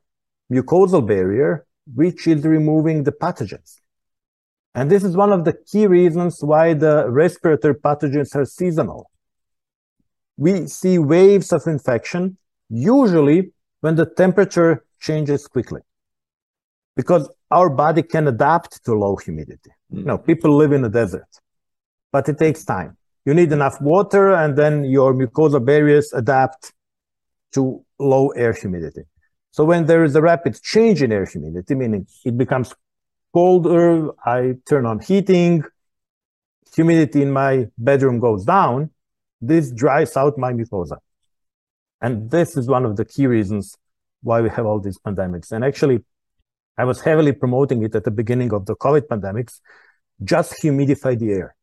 mucosal 0.52 1.06
barrier, 1.06 1.66
which 1.94 2.28
is 2.28 2.44
removing 2.46 3.04
the 3.04 3.12
pathogens. 3.12 3.80
And 4.76 4.90
this 4.90 5.04
is 5.04 5.16
one 5.16 5.32
of 5.32 5.46
the 5.46 5.54
key 5.54 5.88
reasons 5.88 6.44
why 6.44 6.74
the 6.74 7.10
respiratory 7.10 7.76
pathogens 7.76 8.36
are 8.36 8.46
seasonal. 8.46 9.10
We 10.38 10.68
see 10.68 11.00
waves 11.00 11.52
of 11.52 11.64
infection, 11.66 12.38
usually 12.70 13.52
when 13.82 13.96
the 13.96 14.06
temperature 14.06 14.86
changes 15.00 15.48
quickly. 15.48 15.82
Because 16.96 17.30
our 17.52 17.70
body 17.70 18.04
can 18.04 18.28
adapt 18.28 18.84
to 18.86 18.94
low 18.94 19.16
humidity. 19.16 19.72
Mm. 19.92 19.98
You 19.98 20.04
know, 20.04 20.18
people 20.18 20.56
live 20.56 20.72
in 20.72 20.82
the 20.82 20.90
desert, 20.90 21.28
but 22.12 22.30
it 22.30 22.38
takes 22.38 22.64
time 22.64 22.98
you 23.26 23.34
need 23.34 23.52
enough 23.52 23.80
water 23.82 24.34
and 24.34 24.58
then 24.58 24.84
your 24.86 25.14
mucosal 25.14 25.64
barriers 25.64 26.14
adapt 26.14 26.74
to 27.54 27.84
low 28.00 28.30
air 28.30 28.54
humidity. 28.54 29.04
So 29.52 29.66
when 29.66 29.86
there 29.86 30.04
is 30.04 30.16
a 30.16 30.22
rapid 30.22 30.62
change 30.62 31.02
in 31.02 31.12
air 31.12 31.26
humidity, 31.26 31.76
meaning 31.76 32.08
it 32.24 32.38
becomes 32.38 32.74
colder, 33.34 34.12
I 34.26 34.56
turn 34.68 34.86
on 34.86 35.00
heating, 35.00 35.64
humidity 36.76 37.22
in 37.22 37.32
my 37.32 37.68
bedroom 37.78 38.20
goes 38.20 38.46
down, 38.46 38.92
this 39.42 39.72
dries 39.72 40.16
out 40.16 40.38
my 40.38 40.54
mucosa. 40.54 40.98
And 42.02 42.32
this 42.32 42.56
is 42.56 42.68
one 42.68 42.86
of 42.86 42.96
the 42.96 43.06
key 43.06 43.28
reasons 43.28 43.76
why 44.22 44.42
we 44.42 44.50
have 44.50 44.66
all 44.66 44.80
these 44.80 44.98
pandemics. 44.98 45.52
And 45.52 45.64
actually, 45.64 46.04
I 46.78 46.86
was 46.86 47.02
heavily 47.02 47.34
promoting 47.34 47.84
it 47.84 47.96
at 47.96 48.04
the 48.04 48.12
beginning 48.12 48.54
of 48.54 48.66
the 48.66 48.76
COVID 48.76 49.08
pandemics. 49.08 49.60
Just 50.24 50.54
humidify 50.64 51.18
the 51.20 51.32
air. 51.32 51.56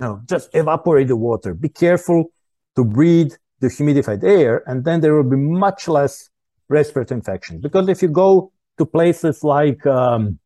No, 0.00 0.22
just 0.26 0.48
evaporate 0.54 1.08
the 1.08 1.16
water. 1.16 1.54
Be 1.54 1.68
careful 1.68 2.32
to 2.76 2.84
breathe 2.84 3.32
the 3.60 3.68
humidified 3.68 4.24
air, 4.24 4.62
and 4.66 4.84
then 4.84 5.00
there 5.02 5.14
will 5.14 5.30
be 5.30 5.36
much 5.36 5.86
less 5.86 6.30
respiratory 6.68 7.18
infection. 7.18 7.60
Because 7.60 7.88
if 7.88 8.00
you 8.00 8.08
go 8.08 8.50
to 8.78 8.86
places 8.86 9.44
like 9.44 9.84
um, 9.86 10.38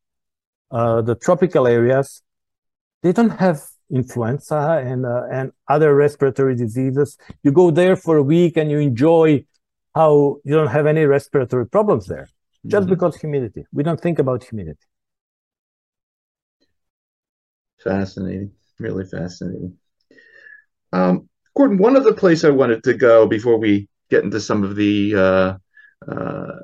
uh, 0.72 1.02
the 1.02 1.14
tropical 1.14 1.68
areas, 1.68 2.22
they 3.02 3.12
don't 3.12 3.30
have 3.30 3.62
influenza 3.90 4.82
and 4.84 5.06
uh, 5.06 5.22
and 5.30 5.52
other 5.68 5.94
respiratory 5.94 6.56
diseases. 6.56 7.16
You 7.44 7.52
go 7.52 7.70
there 7.70 7.94
for 7.94 8.16
a 8.16 8.22
week 8.22 8.56
and 8.56 8.70
you 8.70 8.78
enjoy 8.78 9.44
how 9.94 10.38
you 10.44 10.54
don't 10.54 10.68
have 10.78 10.86
any 10.86 11.04
respiratory 11.04 11.68
problems 11.68 12.06
there, 12.06 12.28
just 12.66 12.86
mm-hmm. 12.86 12.94
because 12.94 13.16
humidity. 13.16 13.64
We 13.72 13.84
don't 13.84 14.00
think 14.00 14.18
about 14.18 14.42
humidity. 14.42 14.86
Fascinating, 17.78 18.52
really 18.78 19.04
fascinating. 19.04 19.76
Um, 20.92 21.28
Gordan, 21.56 21.78
one 21.78 21.96
other 21.96 22.14
place 22.14 22.44
I 22.44 22.50
wanted 22.50 22.82
to 22.84 22.94
go 22.94 23.26
before 23.26 23.58
we 23.58 23.88
get 24.10 24.24
into 24.24 24.40
some 24.40 24.64
of 24.64 24.76
the 24.76 25.14
uh, 25.14 26.10
uh, 26.10 26.58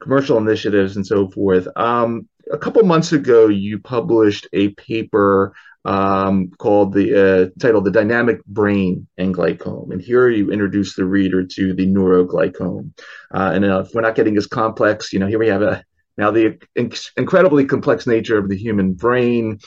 commercial 0.00 0.38
initiatives 0.38 0.96
and 0.96 1.06
so 1.06 1.28
forth. 1.28 1.68
Um, 1.76 2.28
a 2.52 2.58
couple 2.58 2.82
months 2.84 3.12
ago, 3.12 3.48
you 3.48 3.78
published 3.78 4.46
a 4.52 4.68
paper 4.70 5.54
um, 5.84 6.50
called 6.58 6.92
the 6.92 7.14
uh, 7.14 7.50
titled 7.60 7.84
"The 7.84 7.90
Dynamic 7.90 8.44
Brain 8.44 9.06
and 9.18 9.34
Glycome," 9.34 9.90
and 9.90 10.00
here 10.00 10.28
you 10.28 10.50
introduce 10.50 10.94
the 10.94 11.04
reader 11.04 11.44
to 11.44 11.74
the 11.74 11.86
neuroglycome. 11.86 12.92
Uh, 13.34 13.50
and 13.54 13.64
uh, 13.64 13.80
if 13.80 13.94
we're 13.94 14.02
not 14.02 14.14
getting 14.14 14.36
as 14.36 14.46
complex, 14.46 15.12
you 15.12 15.18
know, 15.18 15.26
here 15.26 15.38
we 15.38 15.48
have 15.48 15.62
a 15.62 15.84
now 16.16 16.30
the 16.30 16.58
inc- 16.78 17.10
incredibly 17.16 17.64
complex 17.64 18.06
nature 18.06 18.38
of 18.38 18.48
the 18.48 18.56
human 18.56 18.92
brain, 18.92 19.58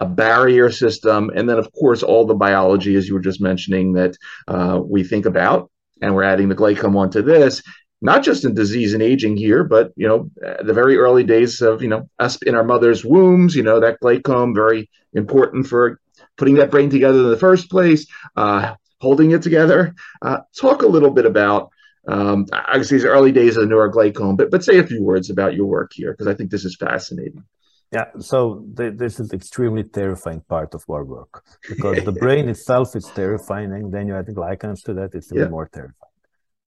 a 0.00 0.06
barrier 0.06 0.70
system, 0.70 1.30
and 1.34 1.48
then 1.48 1.58
of 1.58 1.70
course 1.72 2.02
all 2.02 2.26
the 2.26 2.34
biology, 2.34 2.96
as 2.96 3.06
you 3.06 3.14
were 3.14 3.20
just 3.20 3.40
mentioning, 3.40 3.92
that 3.92 4.16
uh, 4.48 4.80
we 4.82 5.04
think 5.04 5.26
about, 5.26 5.70
and 6.02 6.14
we're 6.14 6.22
adding 6.22 6.48
the 6.48 6.54
glycome 6.54 6.96
onto 6.96 7.22
this 7.22 7.62
not 8.02 8.22
just 8.22 8.44
in 8.44 8.54
disease 8.54 8.94
and 8.94 9.02
aging 9.02 9.36
here, 9.36 9.62
but 9.62 9.92
you 9.96 10.08
know, 10.08 10.30
the 10.64 10.72
very 10.72 10.96
early 10.96 11.24
days 11.24 11.60
of 11.60 11.82
you 11.82 11.88
know 11.88 12.08
us 12.18 12.40
in 12.42 12.54
our 12.54 12.64
mother's 12.64 13.04
wombs. 13.04 13.54
You 13.54 13.62
know 13.62 13.80
that 13.80 14.00
glycome 14.00 14.54
very 14.54 14.88
important 15.12 15.66
for 15.66 16.00
putting 16.36 16.54
that 16.54 16.70
brain 16.70 16.90
together 16.90 17.18
in 17.18 17.30
the 17.30 17.36
first 17.36 17.70
place, 17.70 18.06
uh, 18.36 18.74
holding 19.00 19.32
it 19.32 19.42
together. 19.42 19.94
Uh, 20.22 20.38
talk 20.58 20.82
a 20.82 20.86
little 20.86 21.10
bit 21.10 21.26
about 21.26 21.70
um, 22.08 22.46
obviously 22.52 22.98
these 22.98 23.04
early 23.04 23.32
days 23.32 23.56
of 23.56 23.68
the 23.68 23.74
neuroglycome, 23.74 24.36
but 24.36 24.50
but 24.50 24.64
say 24.64 24.78
a 24.78 24.86
few 24.86 25.02
words 25.02 25.28
about 25.28 25.54
your 25.54 25.66
work 25.66 25.92
here 25.94 26.12
because 26.12 26.26
I 26.26 26.34
think 26.34 26.50
this 26.50 26.64
is 26.64 26.76
fascinating. 26.76 27.44
Yeah, 27.92 28.06
so 28.20 28.64
th- 28.76 28.96
this 28.96 29.18
is 29.18 29.32
extremely 29.32 29.82
terrifying 29.82 30.42
part 30.48 30.74
of 30.74 30.84
our 30.88 31.04
work 31.04 31.44
because 31.68 32.04
the 32.04 32.12
brain 32.24 32.48
itself 32.48 32.94
is 32.94 33.04
terrifying, 33.14 33.72
and 33.72 33.92
then 33.92 34.06
you 34.06 34.14
add 34.14 34.26
glycans 34.26 34.82
to 34.84 34.94
that, 34.94 35.14
it's 35.14 35.32
even 35.32 35.44
yeah. 35.44 35.48
more 35.48 35.68
terrifying. 35.68 36.12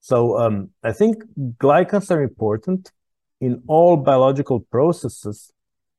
So 0.00 0.38
um, 0.38 0.70
I 0.82 0.92
think 0.92 1.24
glycans 1.56 2.10
are 2.10 2.22
important 2.22 2.92
in 3.40 3.62
all 3.66 3.96
biological 3.96 4.60
processes 4.60 5.50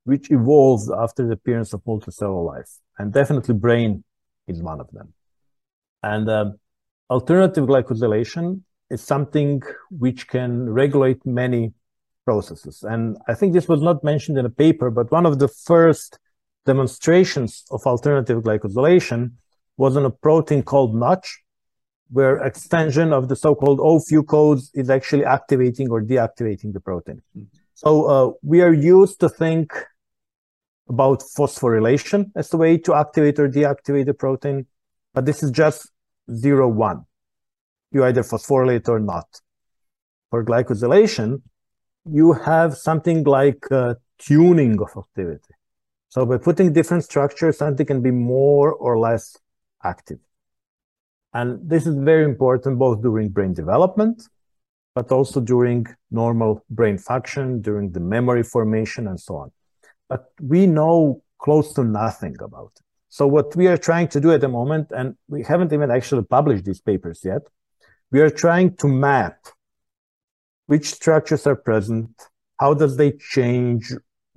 which 0.04 0.30
evolves 0.30 0.92
after 0.92 1.26
the 1.26 1.34
appearance 1.34 1.74
of 1.74 1.84
multicellular 1.86 2.46
life, 2.46 2.70
and 3.00 3.12
definitely 3.12 3.56
brain 3.56 4.04
is 4.48 4.62
one 4.62 4.80
of 4.80 4.92
them. 4.92 5.14
And 6.04 6.30
uh, 6.30 6.52
alternative 7.10 7.66
glycosylation 7.66 8.62
is 8.92 9.02
something 9.02 9.64
which 9.90 10.28
can 10.28 10.70
regulate 10.70 11.26
many 11.26 11.74
processes. 12.26 12.84
And 12.84 13.18
I 13.28 13.34
think 13.34 13.54
this 13.54 13.68
was 13.68 13.82
not 13.82 14.04
mentioned 14.04 14.38
in 14.38 14.46
a 14.46 14.50
paper, 14.50 14.90
but 14.90 15.12
one 15.12 15.26
of 15.26 15.40
the 15.40 15.48
first 15.48 16.20
demonstrations 16.66 17.64
of 17.72 17.86
alternative 17.86 18.44
glycosylation 18.44 19.32
was 19.78 19.96
on 19.96 20.06
a 20.06 20.10
protein 20.10 20.64
called 20.64 20.96
Notch, 20.96 21.42
where 22.10 22.38
extension 22.38 23.14
of 23.14 23.30
the 23.30 23.36
so-called 23.36 23.80
O-fucose 23.80 24.70
is 24.74 24.90
actually 24.90 25.26
activating 25.26 25.90
or 25.90 26.02
deactivating 26.02 26.74
the 26.74 26.80
protein. 26.80 27.22
So 27.74 28.06
uh, 28.06 28.32
we 28.42 28.62
are 28.62 28.74
used 28.74 29.20
to 29.20 29.30
think 29.30 29.74
about 30.88 31.24
phosphorylation 31.38 32.32
as 32.36 32.50
the 32.50 32.58
way 32.58 32.78
to 32.78 32.94
activate 32.94 33.40
or 33.40 33.50
deactivate 33.50 34.06
the 34.06 34.14
protein, 34.14 34.66
but 35.14 35.26
this 35.26 35.44
is 35.44 35.52
just 35.52 35.92
zero 36.32 36.68
one. 36.68 37.06
You 37.92 38.04
either 38.06 38.24
phosphorylate 38.24 38.88
or 38.88 39.00
not. 39.00 39.28
For 40.30 40.44
glycosylation, 40.44 41.42
you 42.06 42.34
have 42.34 42.76
something 42.76 43.24
like 43.24 43.66
tuning 44.18 44.80
of 44.82 44.90
activity. 44.98 45.54
So 46.10 46.26
by 46.26 46.38
putting 46.38 46.72
different 46.72 47.04
structures, 47.04 47.58
something 47.58 47.86
can 47.86 48.02
be 48.02 48.12
more 48.12 48.72
or 48.74 48.98
less 48.98 49.38
active. 49.84 50.20
And 51.34 51.60
this 51.70 51.86
is 51.86 51.96
very 51.96 52.24
important 52.24 52.80
both 52.80 53.02
during 53.02 53.30
brain 53.30 53.54
development, 53.54 54.24
but 54.94 55.12
also 55.12 55.42
during 55.42 55.86
normal 56.10 56.64
brain 56.70 56.98
function, 56.98 57.62
during 57.62 57.92
the 57.92 58.00
memory 58.00 58.44
formation, 58.44 59.08
and 59.08 59.20
so 59.20 59.36
on. 59.36 59.52
But 60.08 60.32
we 60.42 60.68
know 60.68 61.24
close 61.40 61.74
to 61.74 61.84
nothing 61.84 62.38
about 62.40 62.72
it. 62.78 62.82
So 63.10 63.28
what 63.28 63.54
we 63.56 63.68
are 63.68 63.78
trying 63.78 64.08
to 64.10 64.22
do 64.22 64.32
at 64.32 64.40
the 64.40 64.48
moment, 64.48 64.92
and 64.96 65.16
we 65.28 65.44
haven't 65.44 65.74
even 65.74 65.92
actually 65.92 66.24
published 66.24 66.64
these 66.64 66.80
papers 66.80 67.22
yet, 67.26 67.42
we 68.12 68.22
are 68.22 68.30
trying 68.30 68.78
to 68.78 68.88
map 68.88 69.38
which 70.68 70.94
structures 70.94 71.46
are 71.48 71.56
present, 71.56 72.10
how 72.60 72.74
does 72.74 72.98
they 72.98 73.12
change 73.12 73.94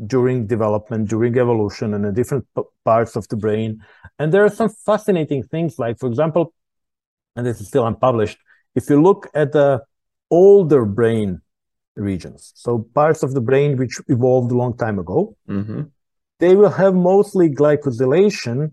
during 0.07 0.47
development, 0.47 1.09
during 1.09 1.37
evolution, 1.37 1.95
and 1.95 2.05
in 2.05 2.15
different 2.15 2.47
p- 2.57 2.63
parts 2.85 3.17
of 3.17 3.27
the 3.29 3.37
brain. 3.37 3.83
And 4.19 4.33
there 4.33 4.45
are 4.45 4.51
some 4.51 4.69
fascinating 4.69 5.43
things, 5.43 5.79
like, 5.79 5.99
for 5.99 6.09
example, 6.09 6.55
and 7.35 7.45
this 7.47 7.61
is 7.61 7.69
still 7.69 7.87
unpublished. 7.87 8.39
If 8.75 8.89
you 8.89 9.03
look 9.03 9.29
at 9.35 9.53
the 9.53 9.83
older 10.31 10.85
brain 10.85 11.41
regions, 11.97 12.53
so 12.55 12.87
parts 12.95 13.23
of 13.23 13.35
the 13.35 13.41
brain 13.41 13.77
which 13.77 14.01
evolved 14.09 14.53
a 14.53 14.57
long 14.57 14.77
time 14.77 14.99
ago, 14.99 15.37
mm-hmm. 15.49 15.83
they 16.39 16.55
will 16.55 16.71
have 16.71 16.95
mostly 16.95 17.49
glycosylation, 17.49 18.73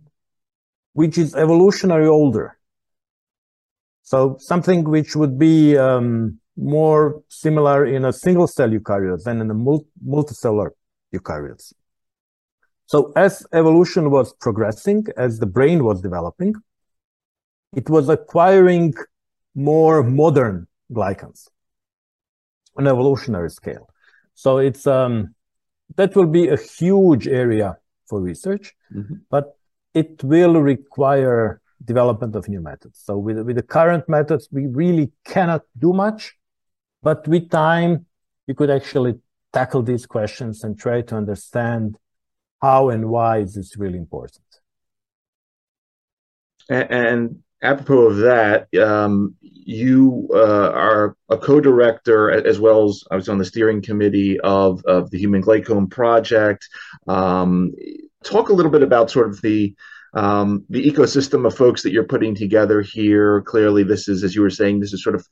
which 0.94 1.18
is 1.18 1.34
evolutionary 1.36 2.08
older. 2.08 2.58
So 4.04 4.38
something 4.40 4.84
which 4.84 5.16
would 5.16 5.40
be 5.40 5.76
um, 5.76 6.40
more 6.58 7.22
similar 7.28 7.86
in 7.86 8.06
a 8.06 8.14
single 8.14 8.48
cell 8.48 8.70
eukaryote 8.70 9.24
than 9.24 9.42
in 9.42 9.50
a 9.50 9.54
mul- 9.54 9.88
multicellular 10.06 10.72
eukaryotes. 11.14 11.74
So 12.88 13.12
as 13.16 13.46
evolution 13.52 14.12
was 14.12 14.34
progressing, 14.34 15.06
as 15.18 15.40
the 15.40 15.48
brain 15.48 15.84
was 15.84 16.02
developing, 16.02 16.54
it 17.76 17.90
was 17.90 18.10
acquiring 18.10 18.94
more 19.56 20.04
modern 20.04 20.68
glycans 20.92 21.48
on 22.78 22.86
an 22.86 22.92
evolutionary 22.92 23.50
scale. 23.50 23.90
So 24.34 24.58
it's 24.60 24.86
um, 24.86 25.34
that 25.96 26.16
will 26.16 26.28
be 26.28 26.48
a 26.50 26.58
huge 26.58 27.28
area 27.28 27.78
for 28.08 28.22
research, 28.22 28.74
mm-hmm. 28.94 29.16
but 29.30 29.58
it 29.94 30.24
will 30.24 30.62
require 30.62 31.62
development 31.84 32.36
of 32.36 32.48
new 32.48 32.62
methods. 32.62 33.02
So 33.04 33.18
with 33.18 33.40
with 33.40 33.56
the 33.56 33.64
current 33.64 34.08
methods, 34.08 34.48
we 34.52 34.68
really 34.68 35.12
cannot 35.26 35.64
do 35.78 35.94
much, 35.94 36.36
but 37.06 37.28
with 37.28 37.52
time, 37.52 38.08
you 38.48 38.56
could 38.56 38.72
actually 38.72 39.20
tackle 39.54 39.84
these 39.84 40.08
questions 40.08 40.64
and 40.64 40.78
try 40.78 41.02
to 41.02 41.16
understand 41.16 41.98
how 42.64 42.90
and 42.90 43.10
why 43.10 43.38
is 43.38 43.54
this 43.54 43.78
really 43.78 44.00
important. 44.00 44.50
And 46.68 47.44
apropos 47.62 48.08
of 48.08 48.18
that, 48.18 48.74
um, 48.74 49.36
you 49.42 50.28
uh, 50.34 50.72
are 50.72 51.16
a 51.30 51.38
co-director 51.38 52.32
as 52.32 52.60
well 52.60 52.86
as 52.90 53.04
I 53.12 53.16
was 53.16 53.30
on 53.30 53.38
the 53.38 53.46
steering 53.46 53.84
committee 53.84 54.40
of, 54.40 54.84
of 54.86 55.12
the 55.12 55.20
Human 55.20 55.44
Glycome 55.44 55.92
Project. 55.92 56.68
Um, 57.08 57.72
talk 58.24 58.50
a 58.50 58.54
little 58.54 58.72
bit 58.72 58.82
about 58.82 59.12
sort 59.12 59.30
of 59.30 59.40
the 59.44 59.76
um, 60.16 60.64
the 60.70 60.84
ecosystem 60.90 61.46
of 61.46 61.58
folks 61.58 61.84
that 61.84 61.92
you're 61.92 62.06
putting 62.06 62.36
together 62.36 62.82
here. 62.82 63.42
Clearly, 63.42 63.84
this 63.84 64.08
is, 64.08 64.24
as 64.24 64.34
you 64.34 64.42
were 64.42 64.50
saying, 64.50 64.80
this 64.80 64.94
is 64.94 65.04
sort 65.04 65.16
of 65.16 65.28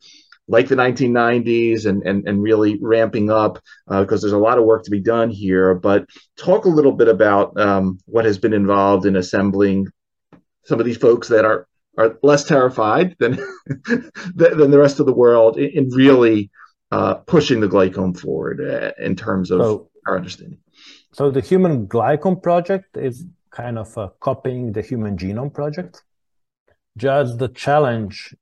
like 0.47 0.67
the 0.67 0.75
1990s 0.75 1.85
and 1.85 2.03
and, 2.03 2.27
and 2.27 2.41
really 2.41 2.77
ramping 2.81 3.29
up 3.29 3.59
uh, 3.87 4.01
because 4.01 4.21
there's 4.21 4.33
a 4.33 4.37
lot 4.37 4.57
of 4.57 4.65
work 4.65 4.83
to 4.83 4.91
be 4.91 5.01
done 5.01 5.29
here. 5.29 5.73
But 5.73 6.05
talk 6.37 6.65
a 6.65 6.69
little 6.69 6.91
bit 6.91 7.07
about 7.07 7.59
um, 7.59 7.99
what 8.05 8.25
has 8.25 8.37
been 8.37 8.53
involved 8.53 9.05
in 9.05 9.15
assembling 9.15 9.87
some 10.65 10.79
of 10.79 10.85
these 10.85 10.97
folks 10.97 11.27
that 11.29 11.45
are 11.45 11.67
are 11.97 12.17
less 12.23 12.43
terrified 12.43 13.15
than 13.19 13.37
than 14.35 14.71
the 14.71 14.79
rest 14.79 14.99
of 14.99 15.05
the 15.05 15.13
world 15.13 15.57
in, 15.57 15.69
in 15.69 15.89
really 15.89 16.51
uh, 16.91 17.15
pushing 17.15 17.59
the 17.59 17.67
glycome 17.67 18.17
forward 18.17 18.61
uh, 18.61 18.91
in 19.03 19.15
terms 19.15 19.51
of 19.51 19.61
so, 19.61 19.89
our 20.05 20.15
understanding. 20.15 20.59
So 21.13 21.31
the 21.31 21.41
Human 21.41 21.87
Glycome 21.87 22.41
Project 22.41 22.97
is 22.97 23.25
kind 23.51 23.77
of 23.77 23.97
uh, 23.97 24.09
copying 24.19 24.71
the 24.71 24.81
Human 24.81 25.17
Genome 25.17 25.53
Project. 25.53 26.03
Just 26.97 27.39
the 27.39 27.47
challenge 27.47 28.35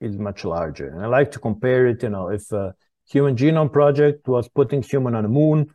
is 0.00 0.16
much 0.16 0.44
larger, 0.44 0.88
and 0.88 1.02
I 1.02 1.06
like 1.06 1.30
to 1.32 1.38
compare 1.38 1.86
it. 1.86 2.02
You 2.02 2.10
know, 2.10 2.28
if 2.28 2.50
a 2.52 2.74
Human 3.10 3.36
Genome 3.36 3.72
Project 3.72 4.28
was 4.28 4.48
putting 4.48 4.82
human 4.82 5.14
on 5.14 5.22
the 5.22 5.28
moon, 5.28 5.70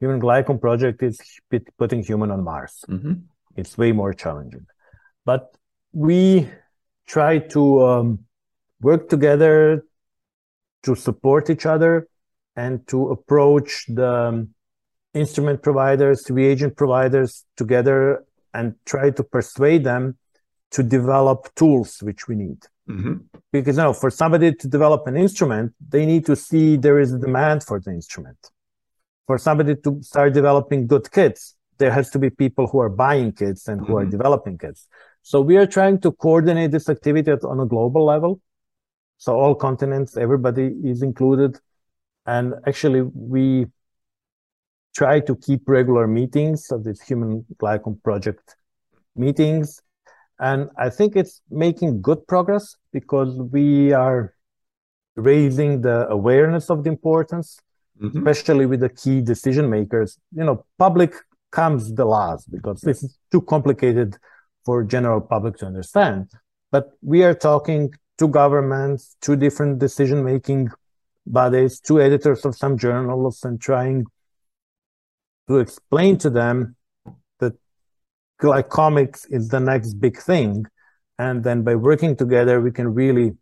Human 0.00 0.20
Glycome 0.20 0.60
project 0.60 1.02
is 1.02 1.18
putting 1.78 2.02
human 2.02 2.30
on 2.30 2.44
Mars. 2.44 2.84
Mm-hmm. 2.88 3.14
It's 3.56 3.78
way 3.78 3.92
more 3.92 4.12
challenging. 4.12 4.66
But 5.24 5.56
we 5.92 6.48
try 7.06 7.38
to 7.38 7.86
um, 7.86 8.18
work 8.80 9.08
together 9.08 9.84
to 10.82 10.94
support 10.94 11.48
each 11.48 11.64
other 11.64 12.08
and 12.56 12.86
to 12.88 13.10
approach 13.10 13.86
the 13.88 14.12
um, 14.12 14.48
instrument 15.14 15.62
providers, 15.62 16.30
reagent 16.30 16.76
providers 16.76 17.44
together 17.56 18.24
and 18.52 18.74
try 18.84 19.10
to 19.10 19.22
persuade 19.22 19.84
them 19.84 20.18
to 20.72 20.82
develop 20.82 21.54
tools 21.54 22.02
which 22.02 22.28
we 22.28 22.34
need. 22.34 22.58
Mm-hmm. 22.88 23.14
Because 23.52 23.76
you 23.76 23.82
know, 23.82 23.92
for 23.92 24.10
somebody 24.10 24.54
to 24.54 24.68
develop 24.68 25.06
an 25.06 25.16
instrument, 25.16 25.72
they 25.88 26.04
need 26.04 26.26
to 26.26 26.36
see 26.36 26.76
there 26.76 26.98
is 26.98 27.12
a 27.12 27.18
demand 27.18 27.64
for 27.64 27.80
the 27.80 27.90
instrument. 27.90 28.38
For 29.26 29.38
somebody 29.38 29.76
to 29.76 30.02
start 30.02 30.34
developing 30.34 30.86
good 30.86 31.10
kits, 31.10 31.54
there 31.78 31.90
has 31.90 32.10
to 32.10 32.18
be 32.18 32.30
people 32.30 32.66
who 32.66 32.78
are 32.80 32.90
buying 32.90 33.32
kits 33.32 33.68
and 33.68 33.80
who 33.80 33.86
mm-hmm. 33.86 33.94
are 33.94 34.04
developing 34.06 34.58
kits. 34.58 34.86
So 35.22 35.40
we 35.40 35.56
are 35.56 35.66
trying 35.66 36.00
to 36.00 36.12
coordinate 36.12 36.70
this 36.70 36.88
activity 36.88 37.30
on 37.32 37.60
a 37.60 37.66
global 37.66 38.04
level. 38.04 38.40
So 39.16 39.34
all 39.34 39.54
continents, 39.54 40.16
everybody 40.16 40.74
is 40.84 41.02
included. 41.02 41.58
And 42.26 42.54
actually 42.66 43.02
we 43.02 43.66
try 44.94 45.20
to 45.20 45.34
keep 45.36 45.68
regular 45.68 46.06
meetings 46.06 46.70
of 46.70 46.84
this 46.84 47.00
human 47.00 47.44
glycome 47.56 48.02
project 48.02 48.56
meetings. 49.16 49.80
And 50.40 50.68
I 50.76 50.90
think 50.90 51.16
it's 51.16 51.40
making 51.50 52.02
good 52.02 52.26
progress 52.26 52.76
because 52.92 53.36
we 53.36 53.92
are 53.92 54.34
raising 55.16 55.80
the 55.82 56.08
awareness 56.08 56.70
of 56.70 56.82
the 56.82 56.90
importance, 56.90 57.60
mm-hmm. 58.00 58.18
especially 58.18 58.66
with 58.66 58.80
the 58.80 58.88
key 58.88 59.20
decision 59.20 59.70
makers. 59.70 60.18
You 60.32 60.44
know, 60.44 60.64
public 60.78 61.14
comes 61.52 61.94
the 61.94 62.04
last 62.04 62.50
because 62.50 62.80
this 62.80 63.02
is 63.02 63.16
too 63.30 63.40
complicated 63.42 64.16
for 64.64 64.82
general 64.82 65.20
public 65.20 65.56
to 65.58 65.66
understand. 65.66 66.30
But 66.72 66.90
we 67.02 67.22
are 67.22 67.34
talking 67.34 67.94
to 68.18 68.26
governments, 68.26 69.16
to 69.22 69.36
different 69.36 69.78
decision 69.78 70.24
making 70.24 70.70
bodies, 71.26 71.80
to 71.80 72.00
editors 72.00 72.44
of 72.44 72.56
some 72.56 72.76
journals, 72.76 73.44
and 73.44 73.60
trying 73.60 74.06
to 75.48 75.58
explain 75.58 76.18
to 76.18 76.30
them 76.30 76.76
glycomics 78.44 79.20
is 79.30 79.48
the 79.48 79.60
next 79.60 79.94
big 79.94 80.16
thing. 80.18 80.66
And 81.18 81.42
then 81.42 81.62
by 81.62 81.74
working 81.76 82.16
together, 82.16 82.60
we 82.60 82.72
can 82.72 82.88
really 82.92 83.32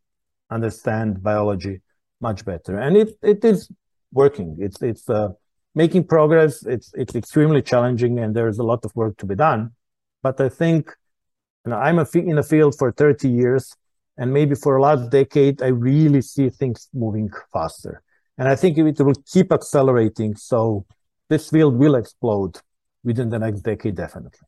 understand 0.50 1.22
biology 1.22 1.80
much 2.20 2.44
better. 2.44 2.78
And 2.78 2.96
it, 2.96 3.10
it 3.22 3.44
is 3.44 3.70
working. 4.12 4.56
It's, 4.60 4.80
it's, 4.82 5.08
uh, 5.10 5.30
making 5.74 6.04
progress. 6.04 6.64
It's, 6.66 6.92
it's 6.94 7.14
extremely 7.14 7.62
challenging 7.62 8.18
and 8.18 8.36
there's 8.36 8.58
a 8.58 8.62
lot 8.62 8.84
of 8.84 8.94
work 8.94 9.16
to 9.18 9.26
be 9.26 9.34
done. 9.34 9.72
But 10.22 10.40
I 10.40 10.48
think, 10.48 10.94
you 11.64 11.70
know, 11.70 11.78
I'm 11.78 11.98
a 11.98 12.02
f- 12.02 12.14
in 12.16 12.36
the 12.36 12.42
field 12.42 12.76
for 12.78 12.92
30 12.92 13.28
years 13.28 13.74
and 14.18 14.32
maybe 14.32 14.54
for 14.54 14.76
a 14.76 14.82
last 14.82 15.10
decade, 15.10 15.62
I 15.62 15.68
really 15.68 16.20
see 16.20 16.50
things 16.50 16.88
moving 16.92 17.30
faster. 17.52 18.02
And 18.38 18.48
I 18.48 18.54
think 18.54 18.76
it 18.78 19.00
will 19.00 19.14
keep 19.32 19.50
accelerating. 19.52 20.36
So 20.36 20.84
this 21.28 21.48
field 21.48 21.76
will 21.76 21.94
explode 21.94 22.60
within 23.02 23.30
the 23.30 23.38
next 23.38 23.60
decade, 23.62 23.96
definitely. 23.96 24.46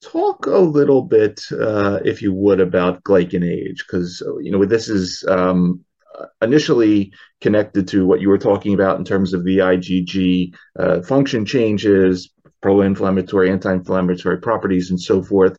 Talk 0.00 0.46
a 0.46 0.58
little 0.58 1.02
bit, 1.02 1.40
uh, 1.52 1.98
if 2.04 2.22
you 2.22 2.32
would, 2.32 2.60
about 2.60 3.02
GlycanAge, 3.02 3.78
because 3.78 4.22
you 4.40 4.52
know 4.52 4.64
this 4.64 4.88
is 4.88 5.24
um, 5.28 5.84
initially 6.42 7.12
connected 7.40 7.88
to 7.88 8.06
what 8.06 8.20
you 8.20 8.28
were 8.28 8.38
talking 8.38 8.74
about 8.74 8.98
in 8.98 9.04
terms 9.04 9.34
of 9.34 9.44
the 9.44 9.58
IgG 9.58 10.54
uh, 10.78 11.02
function 11.02 11.44
changes, 11.44 12.30
pro-inflammatory, 12.62 13.50
anti-inflammatory 13.50 14.38
properties, 14.38 14.90
and 14.90 15.00
so 15.00 15.22
forth. 15.22 15.56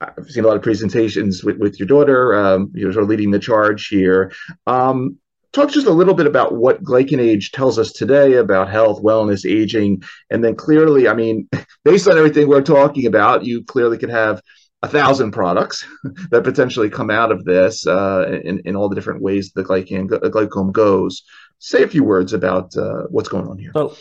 I've 0.00 0.30
seen 0.30 0.44
a 0.44 0.46
lot 0.46 0.56
of 0.56 0.62
presentations 0.62 1.44
with, 1.44 1.58
with 1.58 1.78
your 1.78 1.86
daughter. 1.86 2.34
Um, 2.34 2.72
you're 2.74 2.92
sort 2.92 3.04
of 3.04 3.10
leading 3.10 3.30
the 3.30 3.38
charge 3.38 3.88
here. 3.88 4.32
Um, 4.66 5.18
talk 5.52 5.70
just 5.70 5.86
a 5.86 5.92
little 5.92 6.14
bit 6.14 6.26
about 6.26 6.54
what 6.54 6.82
GlycanAge 6.82 7.50
tells 7.52 7.78
us 7.78 7.92
today 7.92 8.34
about 8.34 8.70
health, 8.70 9.02
wellness, 9.02 9.48
aging, 9.48 10.02
and 10.30 10.44
then 10.44 10.54
clearly, 10.54 11.08
I 11.08 11.14
mean, 11.14 11.48
based 11.84 12.08
on 12.08 12.16
everything 12.16 12.48
we're 12.48 12.62
talking 12.62 13.06
about, 13.06 13.44
you 13.44 13.64
clearly 13.64 13.98
could 13.98 14.10
have 14.10 14.40
a 14.82 14.88
thousand 14.88 15.32
products 15.32 15.84
that 16.30 16.42
potentially 16.42 16.88
come 16.88 17.10
out 17.10 17.30
of 17.32 17.44
this 17.44 17.86
uh, 17.86 18.40
in, 18.44 18.60
in 18.60 18.76
all 18.76 18.88
the 18.88 18.94
different 18.94 19.20
ways 19.22 19.52
the 19.52 19.62
glycan, 19.62 20.08
glycome 20.08 20.72
goes. 20.72 21.22
Say 21.58 21.82
a 21.82 21.88
few 21.88 22.04
words 22.04 22.32
about 22.32 22.74
uh, 22.76 23.02
what's 23.10 23.28
going 23.28 23.46
on 23.46 23.58
here. 23.58 23.72
So, 23.74 23.94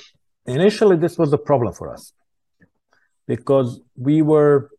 initially, 0.46 0.96
this 0.96 1.18
was 1.18 1.34
a 1.34 1.38
problem 1.38 1.74
for 1.74 1.92
us 1.94 2.14
because 3.28 3.82
we 3.98 4.22
were 4.22 4.72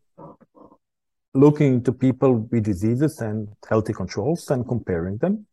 looking 1.33 1.83
to 1.83 1.91
people 1.93 2.47
with 2.51 2.63
diseases 2.63 3.19
and 3.21 3.47
healthy 3.69 3.93
controls 3.93 4.49
and 4.49 4.67
comparing 4.67 5.17
them. 5.17 5.45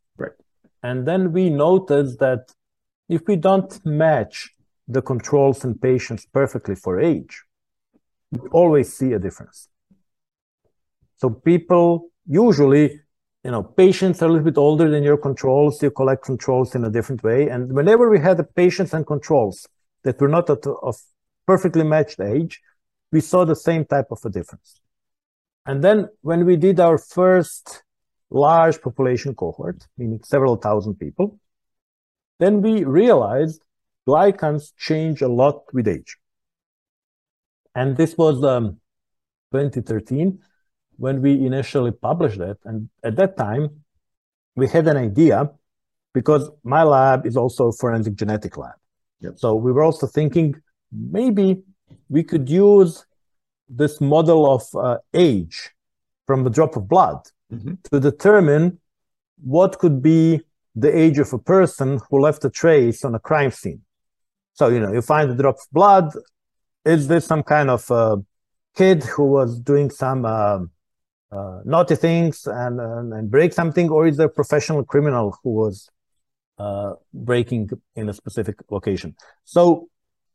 And 0.83 1.07
then 1.07 1.33
we 1.33 1.51
noticed 1.51 2.19
that 2.21 2.53
if 3.09 3.23
we 3.27 3.37
don't 3.37 3.85
match 3.85 4.51
the 4.87 5.03
controls 5.03 5.64
and 5.64 5.81
patients 5.81 6.27
perfectly 6.27 6.75
for 6.75 7.01
age, 7.01 7.43
we 8.31 8.49
always 8.51 8.93
see 8.93 9.12
a 9.12 9.19
difference. 9.19 9.69
So 11.17 11.31
people 11.31 12.11
usually, 12.27 13.01
you 13.45 13.51
know, 13.51 13.62
patients 13.62 14.23
are 14.23 14.27
a 14.27 14.29
little 14.29 14.45
bit 14.45 14.59
older 14.59 14.88
than 14.91 15.03
your 15.03 15.17
controls. 15.17 15.83
You 15.83 15.91
collect 15.91 16.25
controls 16.25 16.75
in 16.75 16.85
a 16.85 16.91
different 16.91 17.23
way. 17.23 17.49
And 17.49 17.73
whenever 17.73 18.09
we 18.09 18.21
had 18.21 18.37
the 18.37 18.45
patients 18.45 18.93
and 18.95 19.07
controls 19.07 19.67
that 20.05 20.21
were 20.21 20.29
not 20.29 20.49
of 20.51 20.97
perfectly 21.47 21.85
matched 21.85 22.21
age, 22.21 22.61
we 23.11 23.21
saw 23.21 23.45
the 23.45 23.57
same 23.57 23.85
type 23.85 24.07
of 24.11 24.21
a 24.25 24.31
difference. 24.31 24.81
And 25.67 25.83
then 25.83 26.09
when 26.23 26.45
we 26.45 26.57
did 26.57 26.79
our 26.79 26.99
first 26.99 27.83
large 28.31 28.81
population 28.81 29.35
cohort, 29.35 29.87
meaning 29.97 30.21
several 30.23 30.57
thousand 30.57 30.95
people, 30.97 31.38
then 32.38 32.62
we 32.62 32.85
realized 32.85 33.62
glycans 34.07 34.73
change 34.77 35.23
a 35.23 35.29
lot 35.29 35.62
with 35.73 35.88
age. 35.88 36.17
And 37.75 37.97
this 37.97 38.17
was 38.17 38.43
um, 38.45 38.81
2013 39.53 40.38
when 40.97 41.23
we 41.23 41.33
initially 41.47 41.93
published 41.93 42.41
it. 42.41 42.59
And 42.64 42.88
at 43.03 43.17
that 43.17 43.37
time, 43.37 43.85
we 44.57 44.67
had 44.67 44.88
an 44.88 44.97
idea 44.97 45.51
because 46.12 46.51
my 46.64 46.83
lab 46.83 47.27
is 47.27 47.37
also 47.37 47.69
a 47.69 47.73
forensic 47.73 48.14
genetic 48.14 48.57
lab. 48.57 48.75
Yep. 49.21 49.35
So 49.37 49.55
we 49.55 49.73
were 49.73 49.85
also 49.85 50.07
thinking 50.07 50.57
maybe 50.93 51.62
we 52.09 52.23
could 52.23 52.49
use 52.49 53.05
this 53.69 54.01
model 54.01 54.51
of 54.51 54.62
uh, 54.75 54.99
age 55.14 55.71
from 56.27 56.45
the 56.45 56.51
drop 56.51 56.77
of 56.77 56.88
blood 56.88 57.21
mm-hmm. 57.53 57.75
to 57.91 58.01
determine 58.01 58.79
what 59.43 59.79
could 59.79 60.03
be 60.03 60.41
the 60.75 60.97
age 60.97 61.19
of 61.19 61.33
a 61.33 61.39
person 61.39 62.01
who 62.09 62.21
left 62.21 62.45
a 62.45 62.51
trace 62.51 63.05
on 63.05 63.15
a 63.15 63.19
crime 63.19 63.51
scene. 63.51 63.83
So, 64.55 64.69
you 64.69 64.81
know, 64.81 64.93
you 64.93 65.03
find 65.03 65.31
a 65.31 65.35
drop 65.35 65.57
of 65.57 65.67
blood. 65.73 66.13
Is 66.85 67.09
this 67.09 67.27
some 67.27 67.43
kind 67.43 67.71
of 67.71 67.91
uh, 67.91 68.17
kid 68.77 69.05
who 69.05 69.25
was 69.25 69.59
doing 69.61 69.91
some 69.91 70.25
uh, 70.25 70.61
uh, 71.31 71.61
naughty 71.65 71.97
things 71.97 72.47
and, 72.47 72.81
and, 72.81 73.13
and 73.13 73.31
break 73.31 73.53
something, 73.53 73.91
or 73.91 74.07
is 74.07 74.17
there 74.17 74.27
a 74.27 74.31
professional 74.31 74.85
criminal 74.85 75.37
who 75.43 75.51
was 75.51 75.91
uh, 76.59 76.95
breaking 77.13 77.71
in 77.97 78.09
a 78.09 78.15
specific 78.15 78.57
location? 78.71 79.15
So 79.45 79.89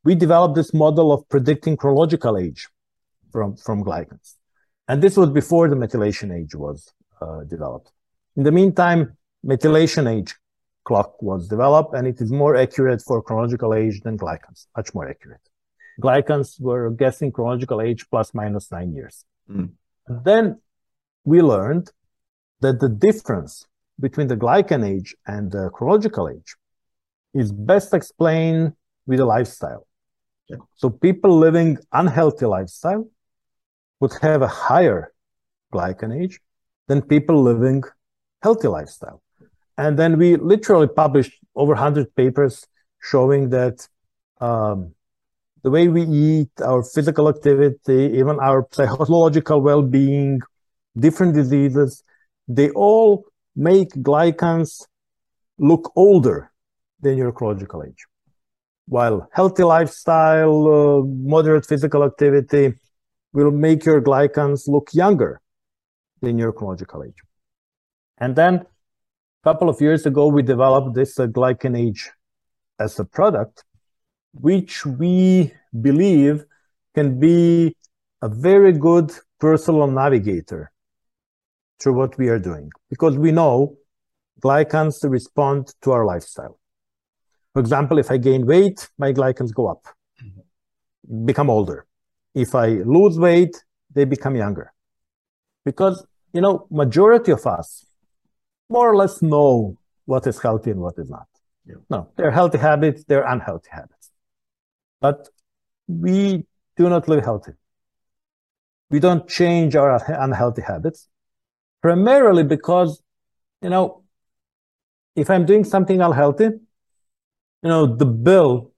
we 0.03 0.15
developed 0.15 0.55
this 0.55 0.73
model 0.73 1.11
of 1.11 1.27
predicting 1.29 1.77
chronological 1.77 2.37
age 2.37 2.67
from 3.31 3.55
from 3.55 3.83
glycans, 3.83 4.35
and 4.87 5.01
this 5.01 5.17
was 5.17 5.29
before 5.29 5.67
the 5.67 5.75
methylation 5.75 6.37
age 6.37 6.53
was 6.53 6.93
developed. 7.47 7.91
In 8.35 8.43
the 8.43 8.51
meantime, 8.51 9.17
methylation 9.45 10.05
age 10.11 10.33
clock 10.83 11.21
was 11.21 11.47
developed, 11.47 11.93
and 11.95 12.07
it 12.07 12.19
is 12.19 12.31
more 12.31 12.55
accurate 12.55 13.01
for 13.01 13.21
chronological 13.21 13.73
age 13.73 14.01
than 14.01 14.17
glycans, 14.17 14.67
much 14.75 14.93
more 14.93 15.07
accurate. 15.07 15.41
Glycans 16.01 16.59
were 16.59 16.89
guessing 16.89 17.31
chronological 17.31 17.81
age 17.81 18.05
plus 18.09 18.33
minus 18.33 18.71
nine 18.71 18.93
years. 18.93 19.25
Mm. 19.49 19.71
Then 20.07 20.59
we 21.23 21.41
learned 21.41 21.91
that 22.61 22.79
the 22.79 22.89
difference 22.89 23.65
between 23.99 24.27
the 24.27 24.35
glycan 24.35 24.87
age 24.87 25.15
and 25.27 25.51
the 25.51 25.69
chronological 25.69 26.27
age 26.29 26.55
is 27.33 27.51
best 27.51 27.93
explained 27.93 28.73
with 29.05 29.19
a 29.19 29.25
lifestyle. 29.25 29.87
Yeah. 30.47 30.57
So 30.75 30.89
people 30.89 31.37
living 31.37 31.77
unhealthy 31.91 32.45
lifestyle 32.45 33.09
would 33.99 34.13
have 34.21 34.41
a 34.41 34.47
higher 34.47 35.13
glycan 35.73 36.11
age 36.21 36.39
than 36.87 37.01
people 37.01 37.41
living 37.41 37.83
healthy 38.41 38.67
lifestyle. 38.67 39.21
And 39.77 39.97
then 39.97 40.17
we 40.17 40.35
literally 40.35 40.87
published 40.87 41.33
over 41.55 41.73
100 41.73 42.15
papers 42.15 42.67
showing 43.01 43.49
that 43.49 43.87
um, 44.39 44.93
the 45.63 45.71
way 45.71 45.87
we 45.87 46.03
eat, 46.03 46.49
our 46.61 46.83
physical 46.83 47.29
activity, 47.29 48.11
even 48.15 48.39
our 48.39 48.67
psychological 48.71 49.61
well-being, 49.61 50.41
different 50.97 51.33
diseases, 51.33 52.03
they 52.47 52.69
all 52.71 53.25
make 53.55 53.89
glycans 53.93 54.85
look 55.57 55.91
older 55.95 56.51
than 56.99 57.17
your 57.17 57.31
chronological 57.31 57.83
age. 57.83 58.05
while 58.85 59.29
healthy 59.31 59.63
lifestyle, 59.63 60.57
uh, 60.67 61.05
moderate 61.05 61.65
physical 61.65 62.03
activity 62.03 62.73
will 63.31 63.49
make 63.51 63.85
your 63.85 64.01
glycans 64.01 64.67
look 64.67 64.89
younger 64.93 65.39
than 66.23 66.37
your 66.37 66.51
chronological 66.51 67.03
age. 67.03 67.21
And 68.17 68.35
then 68.35 68.55
a 68.55 69.43
couple 69.43 69.69
of 69.69 69.79
years 69.81 70.05
ago, 70.05 70.27
we 70.27 70.41
developed 70.41 70.95
this 70.95 71.19
uh, 71.19 71.27
GlycanAge 71.27 72.07
as 72.79 72.99
a 72.99 73.05
product, 73.05 73.63
which 74.33 74.85
we 74.85 75.53
believe 75.81 76.45
can 76.95 77.19
be 77.19 77.75
a 78.21 78.29
very 78.29 78.71
good 78.71 79.11
personal 79.39 79.87
navigator 79.87 80.71
through 81.79 81.93
what 81.93 82.17
we 82.17 82.29
are 82.29 82.39
doing 82.39 82.71
because 82.89 83.17
we 83.17 83.31
know 83.31 83.75
glycans 84.41 84.97
respond 85.09 85.73
to 85.81 85.91
our 85.91 86.05
lifestyle. 86.05 86.59
For 87.53 87.59
example, 87.59 87.97
if 87.99 88.09
I 88.09 88.17
gain 88.17 88.45
weight, 88.45 88.89
my 88.97 89.11
glycans 89.11 89.53
go 89.53 89.67
up, 89.67 89.83
mm-hmm. 90.23 91.25
become 91.25 91.49
older. 91.49 91.85
If 92.33 92.55
I 92.55 92.67
lose 92.97 93.19
weight, 93.19 93.63
they 93.93 94.05
become 94.05 94.35
younger. 94.35 94.73
Because, 95.65 96.05
you 96.33 96.41
know, 96.41 96.67
majority 96.69 97.31
of 97.31 97.45
us 97.45 97.85
more 98.69 98.91
or 98.91 98.95
less 98.95 99.21
know 99.21 99.77
what 100.05 100.27
is 100.27 100.39
healthy 100.41 100.71
and 100.71 100.79
what 100.79 100.95
is 100.97 101.09
not. 101.09 101.27
Yeah. 101.65 101.75
No, 101.89 102.09
there 102.17 102.27
are 102.27 102.31
healthy 102.31 102.57
habits, 102.57 103.03
there 103.05 103.23
are 103.23 103.33
unhealthy 103.33 103.69
habits. 103.71 104.11
But 104.99 105.29
we 105.87 106.45
do 106.75 106.89
not 106.89 107.07
live 107.07 107.23
healthy. 107.23 107.53
We 108.89 108.99
don't 108.99 109.27
change 109.27 109.75
our 109.75 110.01
unhealthy 110.07 110.61
habits 110.61 111.07
primarily 111.81 112.43
because, 112.43 113.01
you 113.61 113.69
know, 113.69 114.03
if 115.15 115.29
I'm 115.29 115.45
doing 115.45 115.63
something 115.63 116.01
unhealthy, 116.01 116.45
you 116.45 117.69
know, 117.69 117.85
the 117.85 118.05
bill 118.05 118.71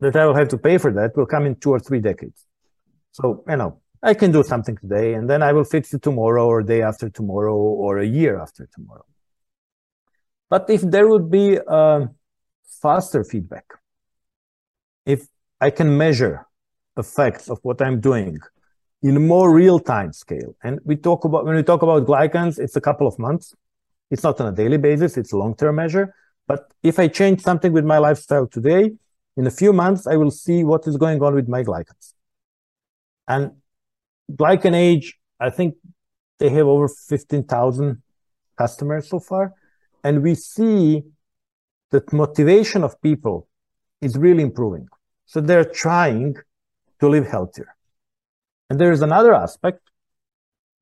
that 0.00 0.16
I 0.16 0.26
will 0.26 0.34
have 0.34 0.48
to 0.48 0.58
pay 0.58 0.78
for 0.78 0.92
that 0.92 1.16
will 1.16 1.26
come 1.26 1.46
in 1.46 1.56
two 1.56 1.70
or 1.70 1.78
three 1.78 2.00
decades. 2.00 2.46
So, 3.12 3.44
you 3.48 3.56
know, 3.56 3.80
I 4.02 4.14
can 4.14 4.32
do 4.32 4.42
something 4.42 4.76
today 4.76 5.14
and 5.14 5.30
then 5.30 5.42
I 5.42 5.52
will 5.52 5.64
fix 5.64 5.94
it 5.94 6.02
tomorrow 6.02 6.46
or 6.46 6.62
day 6.62 6.82
after 6.82 7.08
tomorrow 7.08 7.54
or 7.54 7.98
a 7.98 8.06
year 8.06 8.40
after 8.40 8.68
tomorrow. 8.74 9.04
But 10.50 10.68
if 10.68 10.80
there 10.82 11.08
would 11.08 11.30
be 11.30 11.58
a 11.66 12.10
faster 12.82 13.22
feedback, 13.22 13.64
if 15.06 15.28
I 15.60 15.70
can 15.70 15.96
measure 15.96 16.46
effects 16.96 17.48
of 17.48 17.58
what 17.62 17.80
I'm 17.80 18.00
doing 18.00 18.38
in 19.02 19.26
more 19.26 19.54
real 19.54 19.78
time 19.78 20.12
scale, 20.12 20.54
and 20.62 20.80
we 20.84 20.96
talk 20.96 21.24
about 21.24 21.44
when 21.44 21.54
we 21.56 21.62
talk 21.62 21.82
about 21.82 22.04
glycans, 22.06 22.58
it's 22.58 22.76
a 22.76 22.80
couple 22.80 23.06
of 23.06 23.18
months. 23.18 23.54
It's 24.10 24.24
not 24.24 24.40
on 24.40 24.48
a 24.48 24.52
daily 24.52 24.76
basis, 24.76 25.16
it's 25.16 25.32
a 25.32 25.38
long 25.38 25.56
term 25.56 25.76
measure. 25.76 26.14
But 26.46 26.72
if 26.82 26.98
I 26.98 27.08
change 27.08 27.40
something 27.40 27.72
with 27.72 27.84
my 27.84 27.98
lifestyle 27.98 28.46
today, 28.46 28.92
in 29.36 29.46
a 29.46 29.50
few 29.50 29.72
months, 29.72 30.06
I 30.06 30.16
will 30.16 30.30
see 30.30 30.64
what 30.64 30.86
is 30.86 30.96
going 30.96 31.22
on 31.22 31.34
with 31.34 31.48
my 31.48 31.62
glycans. 31.62 32.12
And 33.26 33.52
GlycanAge, 34.36 35.14
I 35.40 35.50
think 35.50 35.74
they 36.38 36.48
have 36.50 36.66
over 36.66 36.88
15,000 36.88 38.02
customers 38.56 39.08
so 39.08 39.20
far. 39.20 39.52
And 40.04 40.22
we 40.22 40.34
see 40.34 41.02
that 41.90 42.12
motivation 42.12 42.82
of 42.82 43.00
people 43.02 43.48
is 44.00 44.16
really 44.16 44.42
improving. 44.42 44.88
So 45.26 45.40
they're 45.40 45.64
trying 45.64 46.36
to 47.00 47.08
live 47.08 47.26
healthier. 47.26 47.74
And 48.70 48.80
there 48.80 48.92
is 48.92 49.02
another 49.02 49.34
aspect 49.34 49.80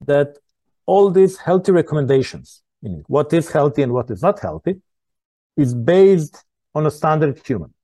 that 0.06 0.38
all 0.86 1.10
these 1.10 1.38
healthy 1.38 1.72
recommendations, 1.72 2.62
what 3.08 3.32
is 3.32 3.50
healthy 3.50 3.82
and 3.82 3.92
what 3.92 4.10
is 4.10 4.22
not 4.22 4.40
healthy, 4.40 4.80
is 5.56 5.74
based 5.74 6.44
on 6.74 6.86
a 6.86 6.90
standard 6.90 7.40
human. 7.44 7.74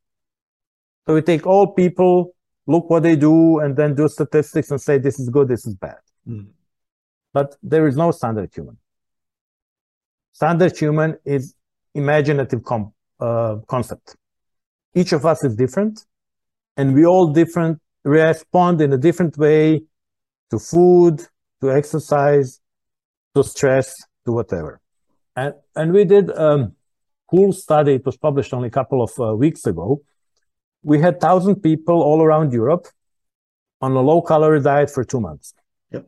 So 1.06 1.14
we 1.14 1.22
take 1.22 1.46
all 1.46 1.66
people, 1.68 2.35
look 2.66 2.90
what 2.90 3.02
they 3.02 3.16
do, 3.16 3.60
and 3.60 3.76
then 3.76 3.94
do 3.94 4.08
statistics 4.08 4.70
and 4.70 4.80
say 4.80 4.98
this 4.98 5.18
is 5.18 5.28
good, 5.28 5.48
this 5.48 5.66
is 5.66 5.74
bad. 5.74 5.98
Mm. 6.28 6.48
But 7.32 7.56
there 7.62 7.86
is 7.86 7.96
no 7.96 8.10
standard 8.10 8.50
human. 8.54 8.78
Standard 10.32 10.76
human 10.76 11.16
is 11.24 11.54
imaginative 11.94 12.62
com- 12.64 12.92
uh, 13.20 13.56
concept. 13.66 14.16
Each 14.94 15.12
of 15.12 15.24
us 15.24 15.44
is 15.44 15.54
different, 15.54 16.04
and 16.76 16.94
we 16.94 17.06
all 17.06 17.28
different 17.28 17.80
respond 18.04 18.80
in 18.80 18.92
a 18.92 18.98
different 18.98 19.36
way 19.36 19.82
to 20.50 20.58
food, 20.58 21.26
to 21.60 21.72
exercise, 21.72 22.60
to 23.34 23.42
stress, 23.42 23.94
to 24.24 24.32
whatever. 24.32 24.80
And 25.34 25.54
and 25.74 25.92
we 25.92 26.04
did 26.04 26.30
a 26.30 26.72
cool 27.30 27.52
study. 27.52 27.94
It 27.94 28.06
was 28.06 28.16
published 28.16 28.52
only 28.54 28.68
a 28.68 28.70
couple 28.70 29.02
of 29.02 29.12
uh, 29.18 29.34
weeks 29.34 29.66
ago. 29.66 30.02
We 30.86 31.00
had 31.00 31.20
thousand 31.20 31.56
people 31.56 32.00
all 32.00 32.22
around 32.22 32.52
Europe 32.52 32.86
on 33.80 33.90
a 33.92 34.00
low 34.00 34.22
calorie 34.22 34.62
diet 34.62 34.88
for 34.88 35.02
two 35.02 35.20
months. 35.20 35.52
Yep. 35.90 36.06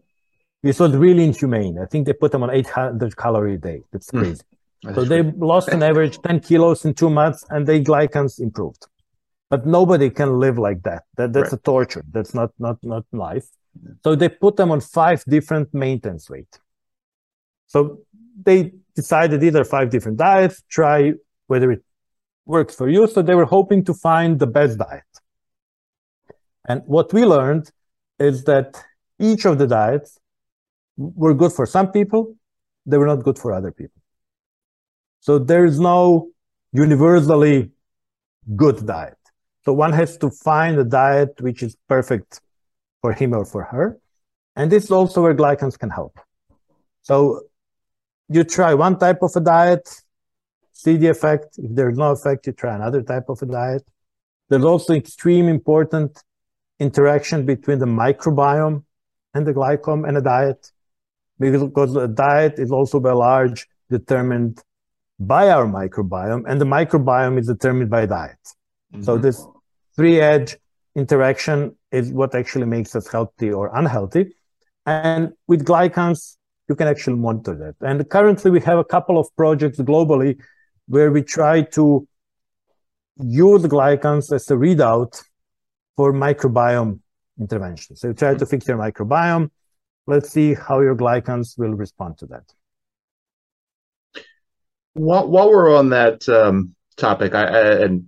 This 0.63 0.79
was 0.79 0.93
really 0.95 1.25
inhumane. 1.25 1.81
I 1.81 1.87
think 1.87 2.07
they 2.07 2.13
put 2.13 2.31
them 2.31 2.45
on 2.45 2.51
800 2.51 3.17
calorie 3.17 3.55
a 3.55 3.59
day. 3.59 3.83
That's 3.91 4.09
hmm. 4.11 4.21
crazy. 4.21 4.43
Mm, 4.85 4.95
so 4.95 5.05
they 5.05 5.23
lost 5.23 5.69
an 5.71 5.83
average 5.83 6.23
10 6.23 6.39
kilos 6.41 6.85
in 6.85 6.95
two 6.95 7.11
months 7.11 7.45
and 7.51 7.67
their 7.67 7.81
glycans 7.81 8.39
improved. 8.39 8.87
But 9.51 9.67
nobody 9.67 10.11
can 10.11 10.39
live 10.39 10.59
like 10.59 10.85
that. 10.85 11.03
that 11.17 11.33
that's 11.33 11.53
right. 11.53 11.61
a 11.61 11.63
torture. 11.63 12.05
That's 12.13 12.33
not, 12.33 12.53
not, 12.61 12.79
not 12.85 13.05
life. 13.13 13.49
So 14.05 14.15
they 14.15 14.29
put 14.29 14.55
them 14.57 14.71
on 14.71 14.81
five 14.81 15.25
different 15.25 15.75
maintenance 15.75 16.31
weight. 16.31 16.61
So 17.67 18.03
they 18.41 18.75
decided 18.95 19.41
these 19.41 19.57
are 19.57 19.65
five 19.65 19.91
different 19.91 20.19
diets, 20.19 20.63
try 20.69 21.15
whether 21.49 21.73
it 21.73 21.83
works 22.49 22.75
for 22.75 22.89
you. 22.89 23.07
So 23.07 23.23
they 23.23 23.35
were 23.35 23.45
hoping 23.45 23.85
to 23.85 23.95
find 23.95 24.39
the 24.39 24.47
best 24.47 24.79
diet. 24.79 25.05
And 26.67 26.83
what 26.87 27.13
we 27.13 27.25
learned 27.25 27.71
is 28.19 28.45
that 28.45 28.83
each 29.21 29.45
of 29.45 29.59
the 29.59 29.67
diets 29.67 30.19
were 30.97 31.35
good 31.35 31.53
for 31.53 31.67
some 31.67 31.93
people, 31.93 32.35
they 32.87 32.99
were 32.99 33.07
not 33.07 33.23
good 33.23 33.39
for 33.39 33.53
other 33.53 33.71
people. 33.71 34.03
So 35.21 35.39
there 35.39 35.65
is 35.65 35.79
no 35.79 36.29
universally 36.73 37.71
good 38.57 38.85
diet. 38.87 39.19
So 39.65 39.73
one 39.73 39.93
has 39.93 40.17
to 40.19 40.31
find 40.31 40.79
a 40.79 40.85
diet 40.85 41.41
which 41.41 41.63
is 41.63 41.77
perfect 41.89 42.41
for 43.03 43.13
him 43.13 43.35
or 43.35 43.45
for 43.45 43.65
her. 43.65 43.99
And 44.57 44.73
this 44.73 44.85
is 44.85 44.91
also 44.91 45.23
where 45.23 45.35
glycans 45.35 45.79
can 45.79 45.91
help. 45.91 46.19
So 47.03 47.43
you 48.29 48.45
try 48.45 48.75
one 48.75 48.99
type 48.99 49.23
of 49.23 49.33
a 49.37 49.41
diet, 49.41 49.89
see 50.85 50.97
the 50.97 51.09
effect. 51.09 51.59
If 51.59 51.71
there's 51.79 51.99
no 51.99 52.13
effect, 52.13 52.47
you 52.47 52.53
try 52.53 52.75
another 52.75 53.03
type 53.03 53.29
of 53.29 53.43
a 53.43 53.47
diet. 53.47 53.85
There's 54.49 54.65
also 54.65 54.95
extreme 54.95 55.47
important 55.49 56.23
interaction 56.79 57.45
between 57.45 57.79
the 57.81 57.91
microbiome 58.03 58.85
and 59.35 59.47
the 59.47 59.53
glycome 59.53 60.09
and 60.09 60.17
a 60.17 60.23
diet, 60.23 60.71
because 61.41 61.97
a 61.97 62.09
diet 62.09 62.55
is 62.59 62.71
also 62.71 63.01
by 63.01 63.13
large 63.13 63.67
determined 63.91 64.63
by 65.19 65.51
our 65.51 65.67
microbiome, 65.67 66.45
and 66.49 66.61
the 66.61 66.65
microbiome 66.65 67.37
is 67.41 67.49
determined 67.49 67.91
by 67.91 68.07
diet. 68.07 68.45
Mm-hmm. 68.47 69.03
So 69.03 69.19
this 69.19 69.45
three 69.97 70.21
edge 70.21 70.57
interaction 70.95 71.77
is 71.91 72.13
what 72.13 72.35
actually 72.37 72.67
makes 72.67 72.95
us 72.95 73.09
healthy 73.09 73.51
or 73.51 73.71
unhealthy. 73.75 74.25
And 74.87 75.33
with 75.49 75.65
glycans, 75.65 76.37
you 76.69 76.77
can 76.77 76.87
actually 76.87 77.17
monitor 77.17 77.55
that. 77.63 77.75
And 77.89 78.09
currently 78.09 78.51
we 78.51 78.61
have 78.61 78.79
a 78.79 78.85
couple 78.85 79.19
of 79.19 79.27
projects 79.37 79.79
globally 79.79 80.41
where 80.89 81.13
we 81.13 81.23
try 81.23 81.63
to 81.63 82.07
use 83.21 83.63
glycans 83.63 84.33
as 84.33 84.51
a 84.51 84.55
readout 84.55 85.23
for 85.97 86.13
microbiome 86.13 87.01
intervention. 87.39 87.97
So 87.97 88.09
you 88.09 88.15
try 88.15 88.35
to 88.35 88.47
fix 88.47 88.67
your 88.67 88.79
microbiome. 88.79 89.51
Let's 90.07 90.31
see 90.31 90.55
how 90.55 90.81
your 90.81 90.97
glycans 90.97 91.59
will 91.59 91.75
respond 91.75 92.19
to 92.19 92.27
that. 92.27 92.53
While, 94.95 95.29
while 95.29 95.51
we're 95.51 95.77
on 95.77 95.91
that 95.91 96.29
um, 96.29 96.75
topic, 96.97 97.35
I, 97.35 97.45
I, 97.45 97.61
and 97.83 98.07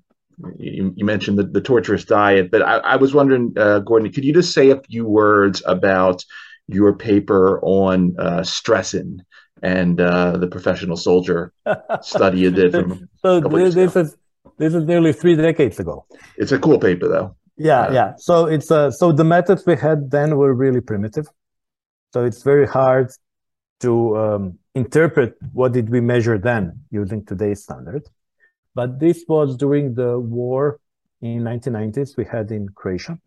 you, 0.58 0.92
you, 0.96 1.04
mentioned 1.04 1.38
the, 1.38 1.44
the 1.44 1.60
torturous 1.60 2.04
diet, 2.04 2.50
but 2.50 2.62
I, 2.62 2.78
I 2.78 2.96
was 2.96 3.14
wondering, 3.14 3.52
uh, 3.56 3.80
Gordan, 3.80 4.10
could 4.12 4.24
you 4.24 4.32
just 4.32 4.54
say 4.54 4.70
a 4.70 4.80
few 4.80 5.06
words 5.06 5.62
about 5.66 6.24
your 6.66 6.94
paper 6.94 7.60
on 7.62 8.16
uh, 8.18 8.40
stressin 8.40 9.18
and 9.62 10.00
uh, 10.00 10.36
the 10.36 10.46
professional 10.46 10.96
soldier 10.96 11.52
study 12.02 12.38
you 12.40 12.50
did 12.50 12.72
from 12.72 13.08
so 13.22 13.40
this, 13.40 13.74
this 13.74 13.96
is 13.96 14.16
this 14.58 14.74
is 14.74 14.84
nearly 14.84 15.12
three 15.12 15.36
decades 15.36 15.80
ago. 15.80 16.04
It's 16.36 16.52
a 16.52 16.58
cool 16.58 16.78
paper, 16.78 17.08
though. 17.08 17.34
Yeah, 17.56 17.82
uh, 17.82 17.92
yeah. 17.92 18.12
So 18.18 18.46
it's 18.46 18.70
uh, 18.70 18.90
so 18.90 19.12
the 19.12 19.24
methods 19.24 19.64
we 19.66 19.76
had 19.76 20.10
then 20.10 20.36
were 20.36 20.54
really 20.54 20.80
primitive. 20.80 21.28
So 22.12 22.24
it's 22.24 22.42
very 22.42 22.66
hard 22.66 23.10
to 23.80 24.18
um, 24.18 24.58
interpret 24.74 25.36
what 25.52 25.72
did 25.72 25.88
we 25.88 26.00
measure 26.00 26.38
then 26.38 26.80
using 26.90 27.24
today's 27.24 27.62
standard. 27.62 28.06
But 28.74 29.00
this 29.00 29.24
was 29.28 29.56
during 29.56 29.94
the 29.94 30.18
war 30.18 30.78
in 31.22 31.42
1990s 31.42 32.16
we 32.16 32.24
had 32.24 32.50
in 32.50 32.68
Croatia. 32.68 33.18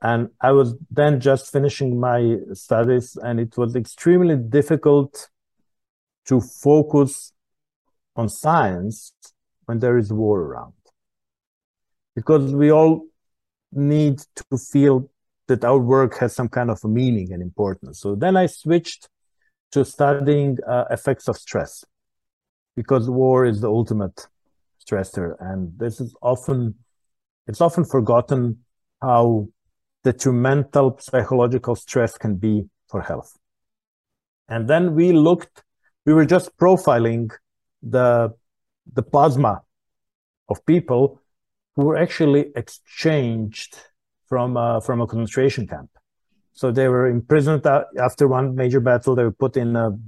And 0.00 0.28
I 0.40 0.52
was 0.52 0.76
then 0.92 1.18
just 1.18 1.50
finishing 1.50 1.98
my 1.98 2.36
studies, 2.52 3.16
and 3.20 3.40
it 3.40 3.56
was 3.56 3.74
extremely 3.74 4.36
difficult 4.36 5.28
to 6.28 6.40
focus 6.40 7.32
on 8.16 8.28
science 8.28 9.12
when 9.66 9.78
there 9.78 9.98
is 9.98 10.12
war 10.12 10.40
around. 10.40 10.74
because 12.18 12.52
we 12.52 12.72
all 12.72 13.06
need 13.70 14.18
to 14.34 14.58
feel 14.58 15.08
that 15.46 15.64
our 15.64 15.78
work 15.78 16.18
has 16.18 16.34
some 16.34 16.48
kind 16.48 16.68
of 16.68 16.80
a 16.84 16.88
meaning 16.88 17.32
and 17.32 17.40
importance. 17.40 18.00
So 18.00 18.16
then 18.16 18.36
I 18.36 18.46
switched 18.46 19.08
to 19.70 19.84
studying 19.84 20.58
uh, 20.68 20.86
effects 20.90 21.28
of 21.28 21.36
stress 21.36 21.84
because 22.74 23.08
war 23.08 23.46
is 23.46 23.60
the 23.60 23.68
ultimate 23.68 24.26
stressor. 24.84 25.36
And 25.38 25.78
this 25.78 26.00
is 26.00 26.12
often, 26.20 26.74
it's 27.46 27.60
often 27.60 27.84
forgotten 27.84 28.64
how 29.00 29.48
detrimental 30.02 30.98
psychological 31.00 31.76
stress 31.76 32.18
can 32.18 32.34
be 32.34 32.64
for 32.88 33.02
health. 33.02 33.36
And 34.48 34.68
then 34.68 34.96
we 34.96 35.12
looked, 35.12 35.62
we 36.08 36.14
were 36.14 36.24
just 36.24 36.56
profiling 36.56 37.30
the, 37.82 38.34
the 38.94 39.02
plasma 39.02 39.60
of 40.48 40.64
people 40.64 41.20
who 41.76 41.84
were 41.84 41.98
actually 41.98 42.46
exchanged 42.56 43.76
from, 44.26 44.56
uh, 44.56 44.80
from 44.80 45.02
a 45.02 45.06
concentration 45.06 45.66
camp. 45.66 45.90
So 46.54 46.70
they 46.70 46.88
were 46.88 47.06
imprisoned 47.08 47.66
after 48.00 48.26
one 48.26 48.54
major 48.54 48.80
battle. 48.80 49.14
They 49.14 49.24
were 49.24 49.38
put 49.44 49.58
in 49.58 49.76
a 49.76 49.98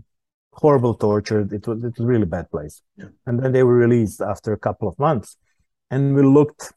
horrible 0.54 0.94
torture. 0.94 1.40
It 1.40 1.68
was, 1.68 1.84
it 1.84 1.98
was 1.98 2.00
a 2.00 2.06
really 2.06 2.24
bad 2.24 2.50
place. 2.50 2.80
Yeah. 2.96 3.08
And 3.26 3.38
then 3.38 3.52
they 3.52 3.62
were 3.62 3.74
released 3.74 4.22
after 4.22 4.54
a 4.54 4.58
couple 4.58 4.88
of 4.88 4.98
months. 4.98 5.36
And 5.90 6.14
we 6.14 6.22
looked 6.22 6.72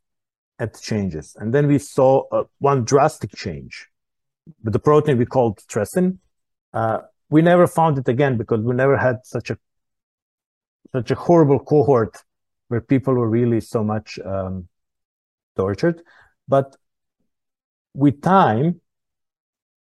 at 0.60 0.82
changes. 0.82 1.38
And 1.40 1.54
then 1.54 1.68
we 1.68 1.80
saw 1.80 2.28
uh, 2.30 2.44
one 2.60 2.84
drastic 2.84 3.32
change 3.34 3.88
with 4.66 4.74
the 4.74 4.80
protein 4.80 5.18
we 5.18 5.26
called 5.26 5.60
stressin. 5.60 6.18
Uh, 6.74 7.00
we 7.34 7.42
never 7.42 7.66
found 7.66 7.98
it 7.98 8.08
again 8.08 8.38
because 8.38 8.62
we 8.70 8.76
never 8.76 8.96
had 8.96 9.18
such 9.24 9.50
a 9.50 9.58
such 10.96 11.10
a 11.10 11.16
horrible 11.16 11.60
cohort 11.72 12.14
where 12.68 12.84
people 12.94 13.14
were 13.16 13.32
really 13.40 13.60
so 13.60 13.84
much 13.94 14.20
um, 14.34 14.68
tortured. 15.56 15.98
But 16.48 16.68
with 17.96 18.22
time, 18.22 18.82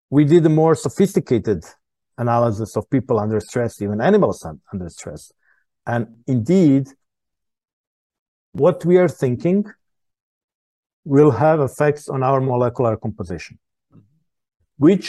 we 0.10 0.24
did 0.24 0.46
a 0.46 0.54
more 0.62 0.76
sophisticated 0.76 1.62
analysis 2.18 2.78
of 2.78 2.90
people 2.90 3.20
under 3.20 3.42
stress, 3.42 3.82
even 3.82 4.00
animals 4.00 4.38
under 4.72 4.88
stress. 4.88 5.34
And 5.86 6.04
indeed, 6.28 6.84
what 8.54 8.86
we 8.86 8.96
are 9.04 9.10
thinking 9.24 9.66
will 11.04 11.32
have 11.32 11.60
effects 11.60 12.08
on 12.08 12.24
our 12.24 12.40
molecular 12.40 12.96
composition, 12.96 13.60
which 14.78 15.06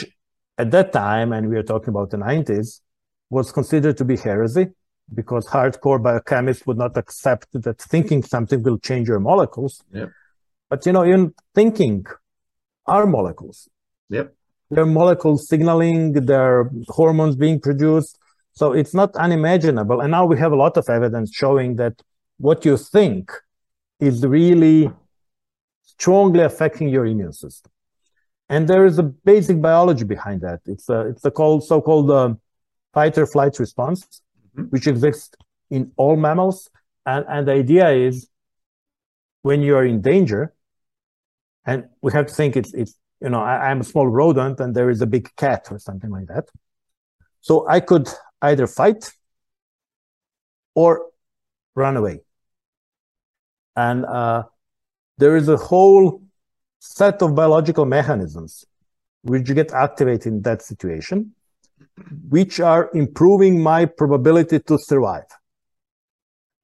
at 0.57 0.71
that 0.71 0.93
time, 0.93 1.33
and 1.33 1.49
we 1.49 1.57
are 1.57 1.63
talking 1.63 1.89
about 1.89 2.09
the 2.11 2.17
90s, 2.17 2.81
was 3.29 3.51
considered 3.51 3.97
to 3.97 4.05
be 4.05 4.17
heresy 4.17 4.67
because 5.13 5.47
hardcore 5.47 6.01
biochemists 6.01 6.65
would 6.67 6.77
not 6.77 6.95
accept 6.97 7.47
that 7.53 7.79
thinking 7.81 8.23
something 8.23 8.61
will 8.63 8.77
change 8.77 9.07
your 9.07 9.19
molecules. 9.19 9.83
Yep. 9.91 10.11
But 10.69 10.85
you 10.85 10.93
know, 10.93 11.05
even 11.05 11.33
thinking 11.53 12.05
are 12.85 13.05
molecules. 13.05 13.69
Yep. 14.09 14.33
They're 14.69 14.85
molecules 14.85 15.47
signaling, 15.47 16.13
there 16.13 16.69
hormones 16.87 17.35
being 17.35 17.59
produced. 17.59 18.17
So 18.53 18.73
it's 18.73 18.93
not 18.93 19.15
unimaginable. 19.15 20.01
And 20.01 20.11
now 20.11 20.25
we 20.25 20.37
have 20.37 20.51
a 20.51 20.55
lot 20.55 20.77
of 20.77 20.85
evidence 20.89 21.31
showing 21.33 21.75
that 21.77 22.01
what 22.37 22.65
you 22.65 22.77
think 22.77 23.31
is 23.99 24.25
really 24.25 24.91
strongly 25.83 26.41
affecting 26.41 26.89
your 26.89 27.05
immune 27.05 27.33
system. 27.33 27.71
And 28.53 28.67
there 28.67 28.85
is 28.85 28.99
a 28.99 29.03
basic 29.03 29.59
biology 29.59 30.05
behind 30.15 30.41
that. 30.41 30.59
It's 30.73 30.87
a, 30.87 30.99
it's 31.07 31.25
a 31.25 31.31
called, 31.31 31.63
so-called 31.63 32.11
uh, 32.11 32.35
fight 32.93 33.17
or 33.17 33.25
flight 33.25 33.57
response, 33.57 34.21
mm-hmm. 34.55 34.65
which 34.73 34.85
exists 34.85 35.35
in 35.71 35.91
all 35.97 36.15
mammals. 36.15 36.69
And, 37.11 37.25
and 37.27 37.47
the 37.47 37.53
idea 37.53 37.89
is 37.89 38.29
when 39.41 39.63
you 39.63 39.75
are 39.75 39.85
in 39.93 40.01
danger, 40.01 40.53
and 41.65 41.85
we 42.03 42.11
have 42.11 42.27
to 42.27 42.33
think 42.33 42.55
it's, 42.55 42.71
it's 42.75 42.93
you 43.23 43.29
know, 43.29 43.41
I, 43.41 43.71
I'm 43.71 43.81
a 43.81 43.83
small 43.83 44.07
rodent 44.07 44.59
and 44.59 44.75
there 44.75 44.91
is 44.91 45.01
a 45.01 45.07
big 45.07 45.35
cat 45.35 45.69
or 45.71 45.79
something 45.79 46.11
like 46.11 46.27
that. 46.27 46.45
So 47.41 47.67
I 47.67 47.79
could 47.79 48.07
either 48.43 48.67
fight 48.67 49.11
or 50.75 51.07
run 51.73 51.97
away. 51.97 52.21
And 53.75 54.05
uh, 54.05 54.43
there 55.17 55.35
is 55.37 55.49
a 55.49 55.57
whole 55.57 56.21
set 56.83 57.21
of 57.21 57.33
biological 57.33 57.85
mechanisms 57.85 58.65
which 59.21 59.45
get 59.45 59.71
activated 59.71 60.33
in 60.33 60.41
that 60.41 60.61
situation, 60.61 61.33
which 62.27 62.59
are 62.59 62.89
improving 62.93 63.63
my 63.63 63.85
probability 63.85 64.59
to 64.59 64.77
survive. 64.77 65.23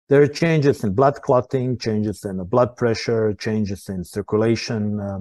There 0.10 0.22
are 0.22 0.28
changes 0.28 0.84
in 0.84 0.94
blood 0.94 1.22
clotting, 1.22 1.78
changes 1.78 2.26
in 2.26 2.44
blood 2.44 2.76
pressure, 2.76 3.34
changes 3.34 3.88
in 3.88 4.04
circulation. 4.04 5.00
Uh, 5.00 5.20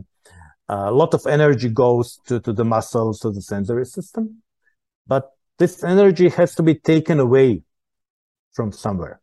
a 0.68 0.90
lot 0.90 1.14
of 1.14 1.24
energy 1.26 1.68
goes 1.68 2.18
to, 2.26 2.40
to 2.40 2.52
the 2.52 2.64
muscles, 2.64 3.20
to 3.20 3.30
the 3.30 3.40
sensory 3.40 3.86
system. 3.86 4.42
But 5.06 5.30
this 5.58 5.84
energy 5.84 6.28
has 6.30 6.56
to 6.56 6.64
be 6.64 6.74
taken 6.74 7.20
away 7.20 7.62
from 8.52 8.72
somewhere 8.72 9.20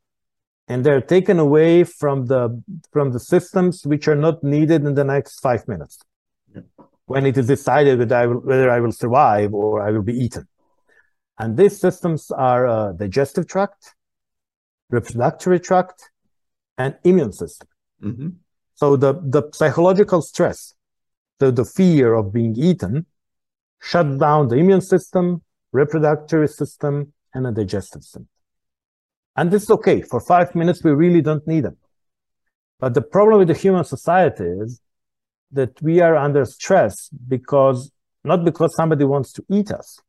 and 0.68 0.84
they're 0.84 1.02
taken 1.02 1.40
away 1.40 1.84
from 1.84 2.26
the 2.26 2.62
from 2.92 3.12
the 3.12 3.20
systems 3.20 3.86
which 3.86 4.08
are 4.08 4.16
not 4.16 4.44
needed 4.44 4.84
in 4.86 4.96
the 4.96 5.04
next 5.04 5.40
five 5.40 5.68
minutes 5.68 6.00
yeah. 6.54 6.62
when 7.06 7.26
it 7.26 7.38
is 7.38 7.48
decided 7.48 8.00
that 8.00 8.12
I 8.12 8.26
will, 8.26 8.40
whether 8.40 8.70
I 8.70 8.80
will 8.80 8.92
survive 8.92 9.54
or 9.54 9.82
I 9.82 9.92
will 9.92 10.04
be 10.04 10.14
eaten. 10.14 10.48
And 11.38 11.58
these 11.58 11.80
systems 11.80 12.32
are 12.32 12.68
uh, 12.68 12.92
digestive 12.94 13.48
tract, 13.48 13.94
reproductive 14.90 15.62
tract, 15.62 16.10
and 16.78 16.96
immune 17.04 17.34
system. 17.34 17.68
Mm-hmm. 18.02 18.30
So 18.76 18.96
the, 18.96 19.14
the 19.14 19.44
psychological 19.54 20.22
stress, 20.22 20.74
the, 21.40 21.52
the 21.52 21.66
fear 21.66 22.14
of 22.14 22.34
being 22.34 22.56
eaten, 22.58 23.06
shut 23.82 24.18
down 24.18 24.48
the 24.48 24.56
immune 24.56 24.82
system, 24.82 25.42
reproductive 25.72 26.50
system, 26.50 27.14
and 27.34 27.46
the 27.46 27.52
digestive 27.52 28.04
system. 28.04 28.28
And 29.36 29.52
this 29.52 29.64
is 29.64 29.70
okay. 29.70 30.02
For 30.02 30.20
five 30.20 30.56
minutes, 30.56 30.84
we 30.84 30.92
really 30.92 31.22
don't 31.22 31.46
need 31.48 31.66
them. 31.66 31.78
But 32.80 32.94
the 32.94 33.02
problem 33.02 33.40
with 33.40 33.48
the 33.48 33.54
human 33.54 33.84
society 33.84 34.44
is 34.44 34.82
that 35.52 35.82
we 35.82 36.02
are 36.02 36.16
under 36.16 36.46
stress 36.46 37.10
because 37.28 37.92
not 38.24 38.44
because 38.44 38.76
somebody 38.76 39.06
wants 39.06 39.32
to 39.34 39.46
eat 39.50 39.72
us, 39.72 40.00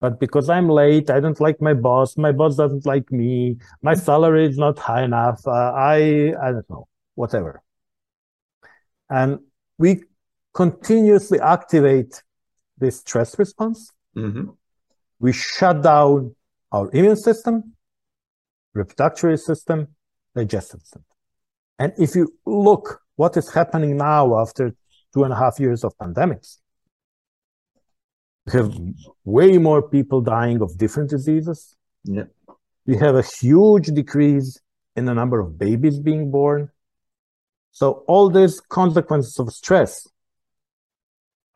but 0.00 0.18
because 0.18 0.48
I'm 0.48 0.68
late, 0.68 1.10
I 1.10 1.20
don't 1.20 1.40
like 1.40 1.60
my 1.60 1.74
boss, 1.74 2.16
my 2.16 2.32
boss 2.32 2.56
doesn't 2.56 2.86
like 2.86 3.12
me, 3.12 3.58
my 3.82 3.94
salary 3.94 4.46
is 4.46 4.56
not 4.56 4.78
high 4.78 5.04
enough, 5.04 5.40
uh, 5.46 5.50
I 5.50 6.34
I 6.42 6.52
don't 6.52 6.70
know, 6.70 6.88
whatever. 7.14 7.62
And 9.10 9.40
we 9.76 10.04
continuously 10.54 11.38
activate 11.40 12.22
this 12.78 12.98
stress 13.00 13.38
response. 13.38 13.92
Mm-hmm. 14.16 14.50
We 15.18 15.32
shut 15.32 15.82
down 15.82 16.34
our 16.72 16.90
immune 16.92 17.16
system 17.16 17.74
reproductive 18.74 19.40
system, 19.40 19.88
digestive 20.34 20.80
system. 20.80 21.04
And 21.78 21.92
if 21.98 22.14
you 22.14 22.32
look 22.46 23.00
what 23.16 23.36
is 23.36 23.52
happening 23.52 23.96
now 23.96 24.38
after 24.38 24.74
two 25.12 25.24
and 25.24 25.32
a 25.32 25.36
half 25.36 25.58
years 25.58 25.84
of 25.84 25.96
pandemics, 25.98 26.58
we 28.46 28.52
have 28.52 28.74
way 29.24 29.58
more 29.58 29.82
people 29.82 30.20
dying 30.20 30.60
of 30.62 30.76
different 30.78 31.10
diseases. 31.10 31.76
Yeah. 32.04 32.24
We 32.86 32.96
have 32.96 33.14
a 33.14 33.22
huge 33.22 33.86
decrease 33.88 34.58
in 34.96 35.04
the 35.04 35.14
number 35.14 35.38
of 35.40 35.58
babies 35.58 35.98
being 35.98 36.30
born. 36.30 36.70
So 37.72 38.04
all 38.08 38.30
these 38.30 38.60
consequences 38.60 39.38
of 39.38 39.52
stress 39.52 40.08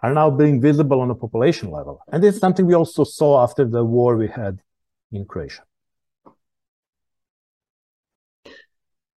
are 0.01 0.13
now 0.13 0.31
being 0.31 0.61
visible 0.61 1.01
on 1.01 1.11
a 1.11 1.15
population 1.15 1.71
level. 1.71 2.01
And 2.13 2.23
this 2.23 2.35
is 2.35 2.41
something 2.41 2.67
we 2.67 2.75
also 2.75 3.05
saw 3.05 3.43
after 3.43 3.65
the 3.65 3.85
war 3.85 4.17
we 4.17 4.29
had 4.29 4.61
in 5.11 5.25
Croatia. 5.25 5.65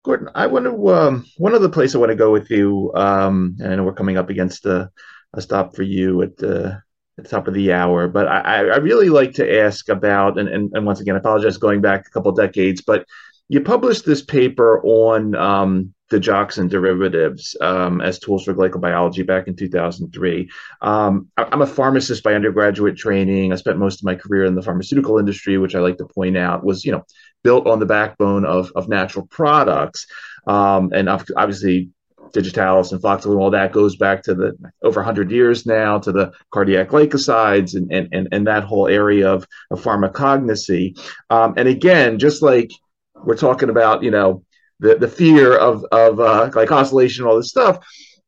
Gordan, 0.07 0.31
I 0.37 0.47
want 0.47 0.67
to 0.67 0.95
um, 0.95 1.27
one 1.37 1.57
other 1.57 1.69
place 1.69 1.95
I 1.95 1.99
want 1.99 2.11
to 2.11 2.17
go 2.17 2.31
with 2.31 2.49
you. 2.49 2.93
Um, 2.95 3.57
and 3.59 3.73
I 3.73 3.77
know 3.77 3.83
we're 3.83 3.93
coming 3.93 4.17
up 4.17 4.31
against 4.31 4.65
a, 4.65 4.89
a 5.35 5.43
stop 5.43 5.75
for 5.75 5.83
you 5.83 6.23
at 6.23 6.37
the, 6.37 6.81
at 7.19 7.25
the 7.25 7.29
top 7.29 7.49
of 7.49 7.55
the 7.55 7.73
hour, 7.73 8.07
but 8.07 8.29
I, 8.29 8.59
I 8.59 8.77
really 8.77 9.09
like 9.09 9.33
to 9.35 9.61
ask 9.63 9.89
about 9.89 10.39
and, 10.39 10.49
and, 10.49 10.71
and 10.75 10.87
once 10.87 11.01
again, 11.01 11.17
I 11.17 11.19
apologize 11.19 11.57
going 11.57 11.81
back 11.81 12.07
a 12.07 12.11
couple 12.11 12.31
decades, 12.31 12.83
but 12.83 13.05
you 13.49 13.61
published 13.63 14.07
this 14.07 14.23
paper 14.23 14.81
on 14.85 15.35
um, 15.35 15.93
digoxin 16.11 16.69
derivatives 16.69 17.57
um, 17.61 18.01
as 18.01 18.19
tools 18.19 18.45
for 18.45 18.55
glycobiology 18.55 19.27
back 19.27 19.49
in 19.49 19.57
2003. 19.57 20.49
Um, 20.83 21.29
I'm 21.37 21.63
a 21.63 21.67
pharmacist 21.67 22.23
by 22.23 22.35
undergraduate 22.35 22.97
training. 22.97 23.53
I 23.53 23.57
spent 23.57 23.79
most 23.79 24.01
of 24.01 24.05
my 24.05 24.15
career 24.15 24.45
in 24.45 24.55
the 24.55 24.63
pharmaceutical 24.63 25.19
industry, 25.19 25.59
which 25.59 25.75
I 25.75 25.81
like 25.81 25.99
to 25.99 26.07
point 26.07 26.37
out 26.37 26.65
was, 26.65 26.85
you 26.85 26.93
know, 26.93 27.05
built 27.47 27.69
on 27.69 27.79
the 27.79 27.87
backbone 27.87 28.45
of, 28.45 28.73
of 28.75 28.89
natural 28.89 29.25
products. 29.27 30.09
Um, 30.49 30.91
and 30.93 31.09
obviously, 31.09 31.91
digitalis 32.33 32.91
and 32.91 33.01
Floxolin, 33.01 33.39
all 33.39 33.53
that 33.53 33.71
goes 33.71 33.95
back 33.95 34.25
to 34.25 34.35
the 34.35 34.49
over 34.83 34.99
100 34.99 35.31
years 35.31 35.65
now 35.65 35.97
to 36.01 36.11
the 36.11 36.33
cardiac 36.51 36.89
glycosides 36.89 37.77
and, 37.77 37.93
and, 37.93 38.09
and, 38.13 38.29
and 38.33 38.49
that 38.49 38.65
whole 38.65 38.89
area 38.89 39.33
of, 39.33 39.47
of 39.71 39.81
pharmacognosy. 39.81 40.99
Um, 41.31 41.55
and 41.57 41.69
again, 41.69 42.19
just 42.19 42.43
like 42.43 42.73
we're 43.15 43.37
talking 43.37 43.71
about, 43.71 44.03
you 44.03 44.11
know, 44.11 44.43
the, 44.81 44.97
the 44.97 45.09
fear 45.09 45.57
of 45.57 45.85
of 45.93 46.19
uh, 46.19 46.51
glycosylation 46.51 47.21
and 47.21 47.29
all 47.29 47.37
this 47.37 47.49
stuff. 47.49 47.79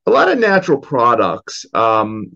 A 0.06 0.10
lot 0.10 0.30
of 0.30 0.38
natural 0.38 0.78
products, 0.78 1.66
um, 1.74 2.30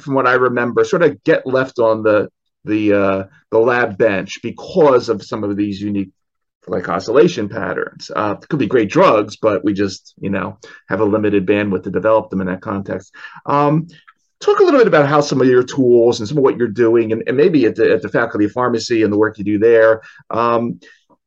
from 0.00 0.14
what 0.14 0.26
I 0.26 0.32
remember, 0.32 0.82
sort 0.82 1.02
of 1.02 1.22
get 1.24 1.46
left 1.46 1.78
on 1.78 2.02
the 2.02 2.30
the 2.64 2.92
uh, 2.92 3.24
the 3.50 3.58
lab 3.58 3.96
bench 3.98 4.40
because 4.42 5.08
of 5.08 5.22
some 5.22 5.44
of 5.44 5.56
these 5.56 5.80
unique 5.80 6.10
glycosylation 6.66 7.50
patterns. 7.50 8.10
Uh, 8.14 8.34
could 8.36 8.58
be 8.58 8.66
great 8.66 8.90
drugs, 8.90 9.36
but 9.36 9.64
we 9.64 9.72
just 9.72 10.14
you 10.20 10.30
know 10.30 10.58
have 10.88 11.00
a 11.00 11.04
limited 11.04 11.46
bandwidth 11.46 11.84
to 11.84 11.90
develop 11.90 12.30
them 12.30 12.40
in 12.40 12.46
that 12.46 12.60
context. 12.60 13.14
Um, 13.46 13.88
talk 14.40 14.58
a 14.60 14.64
little 14.64 14.80
bit 14.80 14.86
about 14.86 15.08
how 15.08 15.20
some 15.20 15.40
of 15.40 15.46
your 15.46 15.62
tools 15.62 16.20
and 16.20 16.28
some 16.28 16.38
of 16.38 16.44
what 16.44 16.56
you're 16.56 16.68
doing, 16.68 17.12
and, 17.12 17.22
and 17.26 17.36
maybe 17.36 17.66
at 17.66 17.76
the, 17.76 17.92
at 17.92 18.02
the 18.02 18.08
Faculty 18.08 18.46
of 18.46 18.52
Pharmacy 18.52 19.02
and 19.02 19.12
the 19.12 19.18
work 19.18 19.38
you 19.38 19.44
do 19.44 19.58
there. 19.58 20.02
Um, 20.30 20.80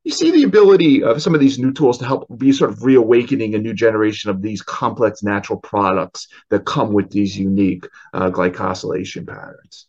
you 0.03 0.11
see 0.11 0.31
the 0.31 0.43
ability 0.43 1.01
of 1.01 1.21
some 1.21 1.33
of 1.33 1.39
these 1.39 1.57
new 1.57 1.71
tools 1.71 1.97
to 1.99 2.05
help 2.05 2.27
be 2.37 2.51
sort 2.51 2.71
of 2.71 2.83
reawakening 2.83 3.55
a 3.55 3.59
new 3.59 3.73
generation 3.73 4.29
of 4.29 4.41
these 4.41 4.61
complex 4.61 5.23
natural 5.23 5.59
products 5.59 6.27
that 6.49 6.65
come 6.65 6.91
with 6.91 7.09
these 7.09 7.37
unique 7.37 7.87
uh, 8.13 8.29
glycosylation 8.29 9.25
patterns. 9.25 9.87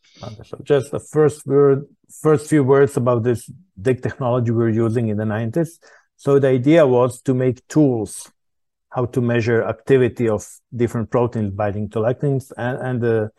Just 0.62 0.90
the 0.90 1.00
first 1.00 1.46
word, 1.46 1.86
first 2.22 2.48
few 2.48 2.62
words 2.62 2.96
about 2.96 3.24
this 3.24 3.50
DIG 3.80 4.02
technology 4.02 4.50
we 4.50 4.58
were 4.58 4.70
using 4.70 5.08
in 5.08 5.16
the 5.16 5.24
90s. 5.24 5.78
So 6.16 6.38
the 6.38 6.48
idea 6.48 6.86
was 6.86 7.20
to 7.22 7.34
make 7.34 7.66
tools 7.68 8.30
how 8.90 9.06
to 9.06 9.20
measure 9.20 9.64
activity 9.64 10.28
of 10.28 10.46
different 10.74 11.10
proteins 11.10 11.50
binding 11.50 11.90
to 11.90 11.98
lectins 11.98 12.52
and, 12.56 12.78
and 12.78 13.00
the 13.00 13.30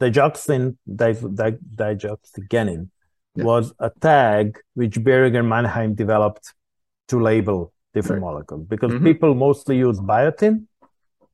digoxin, 0.00 0.76
di, 0.92 1.12
digoxigenin 1.12 2.88
yeah. 3.36 3.44
was 3.44 3.72
a 3.78 3.90
tag 4.00 4.58
which 4.74 4.98
Boehringer 4.98 5.40
and 5.40 5.48
Mannheim 5.48 5.94
developed 5.94 6.54
to 7.08 7.20
label 7.20 7.72
different 7.94 8.22
right. 8.22 8.30
molecules 8.30 8.66
because 8.66 8.92
mm-hmm. 8.92 9.04
people 9.04 9.34
mostly 9.34 9.78
use 9.78 10.00
biotin, 10.00 10.66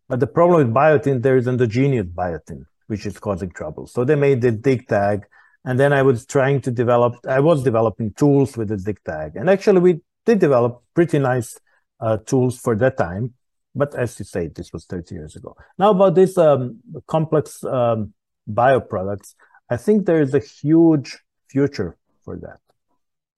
but 0.08 0.20
the 0.20 0.26
problem 0.26 0.58
with 0.58 0.74
biotin, 0.74 1.22
there 1.22 1.36
is 1.36 1.46
endogenous 1.46 2.06
biotin, 2.06 2.66
which 2.88 3.06
is 3.06 3.18
causing 3.18 3.50
trouble. 3.50 3.86
So 3.86 4.04
they 4.04 4.16
made 4.16 4.40
the 4.40 4.50
dig 4.50 4.88
tag. 4.88 5.26
And 5.64 5.78
then 5.78 5.92
I 5.92 6.02
was 6.02 6.26
trying 6.26 6.60
to 6.62 6.70
develop, 6.70 7.14
I 7.28 7.40
was 7.40 7.62
developing 7.62 8.12
tools 8.14 8.56
with 8.56 8.68
the 8.68 8.76
dig 8.76 9.02
tag. 9.04 9.36
And 9.36 9.48
actually, 9.48 9.80
we 9.80 10.00
did 10.26 10.38
develop 10.40 10.82
pretty 10.94 11.18
nice 11.18 11.58
uh, 12.00 12.16
tools 12.18 12.58
for 12.58 12.74
that 12.76 12.96
time. 12.96 13.34
But 13.74 13.94
as 13.94 14.18
you 14.18 14.24
say, 14.24 14.48
this 14.48 14.72
was 14.72 14.86
30 14.86 15.14
years 15.14 15.36
ago. 15.36 15.56
Now, 15.78 15.90
about 15.90 16.14
these 16.14 16.36
um, 16.38 16.80
complex 17.06 17.62
um, 17.62 18.14
bioproducts, 18.50 19.34
I 19.70 19.76
think 19.76 20.06
there 20.06 20.22
is 20.22 20.34
a 20.34 20.40
huge 20.40 21.18
future 21.48 21.96
for 22.24 22.36
that. 22.38 22.60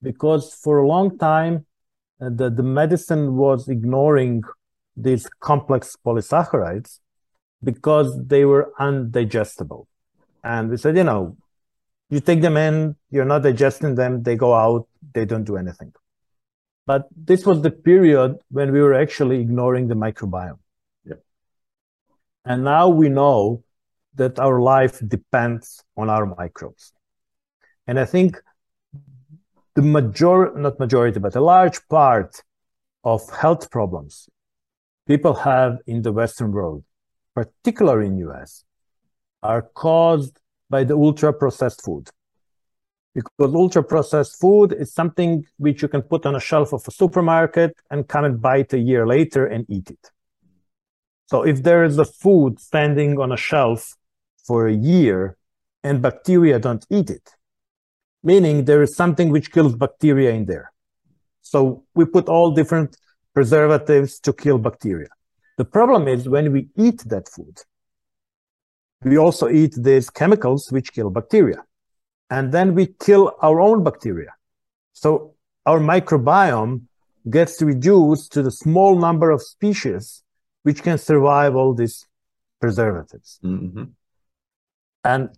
Because 0.00 0.54
for 0.54 0.78
a 0.78 0.86
long 0.86 1.18
time, 1.18 1.66
uh, 2.22 2.30
the, 2.32 2.50
the 2.50 2.62
medicine 2.62 3.36
was 3.36 3.68
ignoring 3.68 4.44
these 4.96 5.26
complex 5.40 5.96
polysaccharides 6.06 6.99
because 7.62 8.08
they 8.26 8.44
were 8.44 8.72
undigestible. 8.78 9.86
And 10.42 10.70
we 10.70 10.76
said, 10.76 10.96
you 10.96 11.04
know, 11.04 11.36
you 12.08 12.20
take 12.20 12.40
them 12.40 12.56
in, 12.56 12.96
you're 13.10 13.24
not 13.24 13.42
digesting 13.42 13.94
them, 13.94 14.22
they 14.22 14.36
go 14.36 14.54
out, 14.54 14.88
they 15.12 15.24
don't 15.24 15.44
do 15.44 15.56
anything. 15.56 15.92
But 16.86 17.08
this 17.14 17.46
was 17.46 17.62
the 17.62 17.70
period 17.70 18.38
when 18.50 18.72
we 18.72 18.80
were 18.80 18.94
actually 18.94 19.40
ignoring 19.40 19.88
the 19.88 19.94
microbiome. 19.94 20.58
Yeah. 21.04 21.20
And 22.44 22.64
now 22.64 22.88
we 22.88 23.08
know 23.08 23.62
that 24.14 24.40
our 24.40 24.60
life 24.60 25.00
depends 25.06 25.84
on 25.96 26.10
our 26.10 26.26
microbes. 26.26 26.92
And 27.86 27.98
I 27.98 28.06
think 28.06 28.40
the 29.74 29.82
major, 29.82 30.52
not 30.56 30.80
majority, 30.80 31.20
but 31.20 31.36
a 31.36 31.40
large 31.40 31.86
part 31.88 32.42
of 33.04 33.28
health 33.30 33.70
problems 33.70 34.28
people 35.06 35.34
have 35.34 35.78
in 35.86 36.02
the 36.02 36.12
Western 36.12 36.52
world, 36.52 36.84
particularly 37.42 38.06
in 38.06 38.16
US, 38.28 38.64
are 39.42 39.62
caused 39.62 40.34
by 40.68 40.84
the 40.84 40.94
ultra 40.94 41.32
processed 41.32 41.82
food 41.82 42.08
because 43.14 43.54
ultra 43.54 43.82
processed 43.82 44.38
food 44.40 44.72
is 44.72 44.92
something 44.92 45.44
which 45.56 45.82
you 45.82 45.88
can 45.88 46.02
put 46.02 46.26
on 46.26 46.36
a 46.36 46.40
shelf 46.40 46.72
of 46.72 46.82
a 46.86 46.90
supermarket 46.90 47.72
and 47.90 48.08
come 48.08 48.24
and 48.24 48.40
buy 48.40 48.58
it 48.58 48.72
a 48.72 48.78
year 48.78 49.06
later 49.06 49.46
and 49.46 49.66
eat 49.68 49.90
it. 49.90 50.10
So 51.26 51.42
if 51.42 51.62
there 51.62 51.84
is 51.84 51.98
a 51.98 52.04
food 52.04 52.60
standing 52.60 53.18
on 53.18 53.32
a 53.32 53.36
shelf 53.36 53.96
for 54.46 54.66
a 54.66 54.72
year 54.72 55.36
and 55.82 56.02
bacteria 56.02 56.58
don't 56.58 56.86
eat 56.90 57.10
it, 57.10 57.30
meaning 58.22 58.64
there 58.64 58.82
is 58.82 58.94
something 58.94 59.30
which 59.30 59.52
kills 59.52 59.74
bacteria 59.74 60.30
in 60.30 60.46
there. 60.46 60.72
So 61.42 61.84
we 61.94 62.04
put 62.04 62.28
all 62.28 62.52
different 62.52 62.96
preservatives 63.34 64.20
to 64.20 64.32
kill 64.32 64.58
bacteria. 64.58 65.08
The 65.60 65.66
problem 65.66 66.08
is 66.08 66.26
when 66.26 66.52
we 66.52 66.70
eat 66.78 67.00
that 67.10 67.28
food, 67.28 67.58
we 69.04 69.18
also 69.18 69.50
eat 69.50 69.74
these 69.76 70.08
chemicals 70.08 70.72
which 70.72 70.94
kill 70.94 71.10
bacteria 71.10 71.62
and 72.30 72.50
then 72.50 72.74
we 72.74 72.86
kill 73.06 73.34
our 73.42 73.60
own 73.60 73.84
bacteria. 73.84 74.32
So 74.94 75.34
our 75.66 75.78
microbiome 75.78 76.86
gets 77.28 77.60
reduced 77.60 78.32
to 78.32 78.42
the 78.42 78.50
small 78.50 78.98
number 78.98 79.30
of 79.30 79.42
species 79.42 80.22
which 80.62 80.82
can 80.82 80.96
survive 80.96 81.54
all 81.54 81.74
these 81.74 82.06
preservatives. 82.58 83.38
Mm-hmm. 83.44 83.84
And 85.04 85.28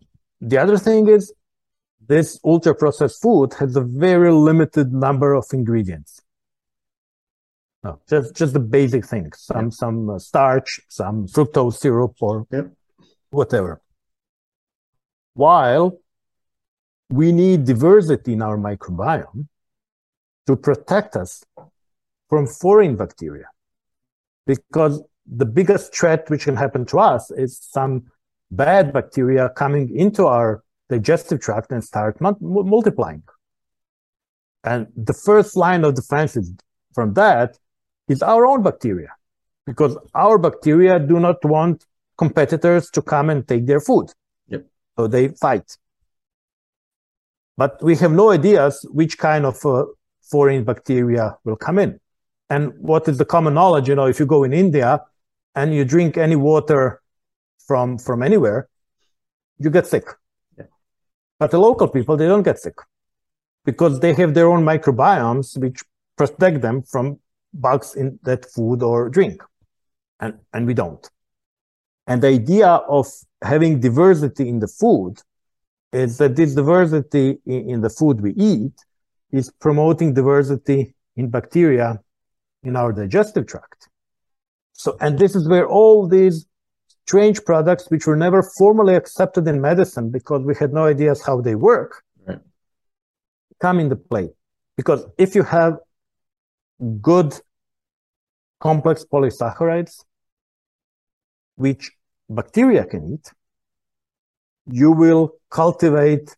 the 0.41 0.59
other 0.59 0.79
thing 0.79 1.09
is 1.09 1.35
this 2.07 2.39
ultra 2.45 2.77
processed 2.77 3.21
food 3.21 3.55
has 3.55 3.75
a 3.75 3.81
very 3.81 4.33
limited 4.33 4.93
number 4.93 5.35
of 5.35 5.47
ingredients. 5.53 6.23
No, 7.85 8.01
just 8.09 8.35
just 8.35 8.53
the 8.53 8.61
basic 8.61 9.07
things. 9.07 9.41
Some 9.41 9.67
yeah. 9.67 9.71
some 9.71 10.11
uh, 10.11 10.19
starch, 10.19 10.81
some 10.89 11.27
fructose 11.27 11.79
syrup, 11.79 12.15
or 12.21 12.47
yeah. 12.51 12.63
whatever. 13.31 13.81
While 15.35 15.99
we 17.13 17.31
need 17.31 17.65
diversity 17.65 18.33
in 18.33 18.43
our 18.43 18.57
microbiome 18.57 19.47
to 20.47 20.57
protect 20.57 21.15
us 21.15 21.45
from 22.29 22.47
foreign 22.47 22.97
bacteria. 22.97 23.47
Because 24.47 25.03
the 25.27 25.45
biggest 25.45 25.95
threat 25.95 26.29
which 26.31 26.45
can 26.45 26.57
happen 26.57 26.87
to 26.87 26.99
us 26.99 27.31
is 27.31 27.59
some 27.61 28.05
bad 28.51 28.93
bacteria 28.93 29.51
coming 29.51 29.95
into 29.95 30.27
our 30.27 30.65
digestive 30.89 31.41
tract 31.41 31.71
and 31.71 31.85
start 31.85 32.19
multiplying. 32.41 33.23
And 34.65 34.87
the 34.97 35.13
first 35.13 35.57
line 35.57 35.85
of 35.85 35.95
defense 35.95 36.37
is 36.37 36.53
from 36.95 37.15
that 37.15 37.59
is 38.09 38.23
our 38.23 38.47
own 38.47 38.63
bacteria, 38.63 39.11
because 39.67 39.97
our 40.15 40.39
bacteria 40.39 40.99
do 40.99 41.21
not 41.21 41.45
want 41.45 41.87
competitors 42.19 42.91
to 42.91 43.03
come 43.03 43.31
and 43.31 43.47
take 43.47 43.67
their 43.67 43.81
food. 43.81 44.11
Yep. 44.49 44.67
So 44.97 45.07
they 45.07 45.29
fight 45.29 45.77
but 47.57 47.83
we 47.83 47.97
have 47.97 48.13
no 48.13 48.31
ideas 48.31 48.85
which 48.91 49.19
kind 49.19 49.45
of 49.45 49.65
uh, 49.65 49.85
foreign 50.23 50.65
bacteria 50.65 51.37
will 51.45 51.57
come 51.57 51.79
in. 51.79 52.01
And 52.49 52.73
what 52.79 53.09
is 53.09 53.19
the 53.19 53.25
common 53.25 53.55
knowledge? 53.55 53.89
You 53.89 53.95
know, 53.95 54.07
if 54.07 54.19
you 54.21 54.27
go 54.27 54.45
in 54.45 54.53
India 54.53 55.01
and 55.55 55.75
you 55.75 55.85
drink 55.85 56.17
any 56.17 56.37
water 56.37 57.01
from 57.67 57.99
from 57.99 58.23
anywhere, 58.23 58.69
you 59.59 59.71
get 59.71 59.87
sick. 59.87 60.07
Yeah. 60.59 60.65
But 61.39 61.51
the 61.51 61.59
local 61.59 61.89
people 61.89 62.17
they 62.17 62.27
don't 62.27 62.43
get 62.43 62.59
sick 62.59 62.75
because 63.65 64.01
they 64.01 64.13
have 64.15 64.35
their 64.35 64.49
own 64.49 64.65
microbiomes 64.65 65.57
which 65.59 65.83
protect 66.17 66.61
them 66.63 66.83
from 66.83 67.19
bugs 67.53 67.95
in 67.95 68.19
that 68.23 68.51
food 68.51 68.83
or 68.83 69.09
drink, 69.09 69.43
and 70.21 70.35
and 70.53 70.67
we 70.67 70.75
don't. 70.75 71.09
And 72.07 72.23
the 72.23 72.29
idea 72.29 72.67
of 72.67 73.07
having 73.43 73.81
diversity 73.81 74.49
in 74.49 74.59
the 74.59 74.69
food 74.69 75.19
is 75.93 76.19
that 76.19 76.37
this 76.37 76.55
diversity 76.55 77.39
in, 77.47 77.71
in 77.71 77.81
the 77.81 77.91
food 77.91 78.21
we 78.21 78.33
eat 78.33 78.73
is 79.31 79.51
promoting 79.61 80.15
diversity 80.15 80.95
in 81.17 81.29
bacteria 81.29 82.01
in 82.63 82.77
our 82.77 82.93
digestive 82.93 83.47
tract. 83.47 83.89
So, 84.73 84.97
and 85.01 85.19
this 85.19 85.35
is 85.35 85.49
where 85.49 85.69
all 85.69 86.09
these 86.09 86.47
strange 87.07 87.45
products, 87.45 87.91
which 87.91 88.07
were 88.07 88.17
never 88.17 88.43
formally 88.43 88.95
accepted 88.95 89.47
in 89.49 89.61
medicine 89.61 90.11
because 90.11 90.43
we 90.43 90.55
had 90.55 90.73
no 90.73 90.85
ideas 90.87 91.23
how 91.23 91.41
they 91.41 91.55
work, 91.55 92.03
right. 92.27 92.39
come 93.61 93.81
into 93.81 93.97
play. 93.97 94.31
Because 94.77 95.05
if 95.19 95.35
you 95.35 95.43
have 95.43 95.79
good 97.01 97.35
complex 98.61 99.05
polysaccharides, 99.05 100.05
which 101.57 101.93
bacteria 102.29 102.85
can 102.85 103.15
eat, 103.15 103.31
you 104.67 104.93
will 104.93 105.33
cultivate 105.51 106.37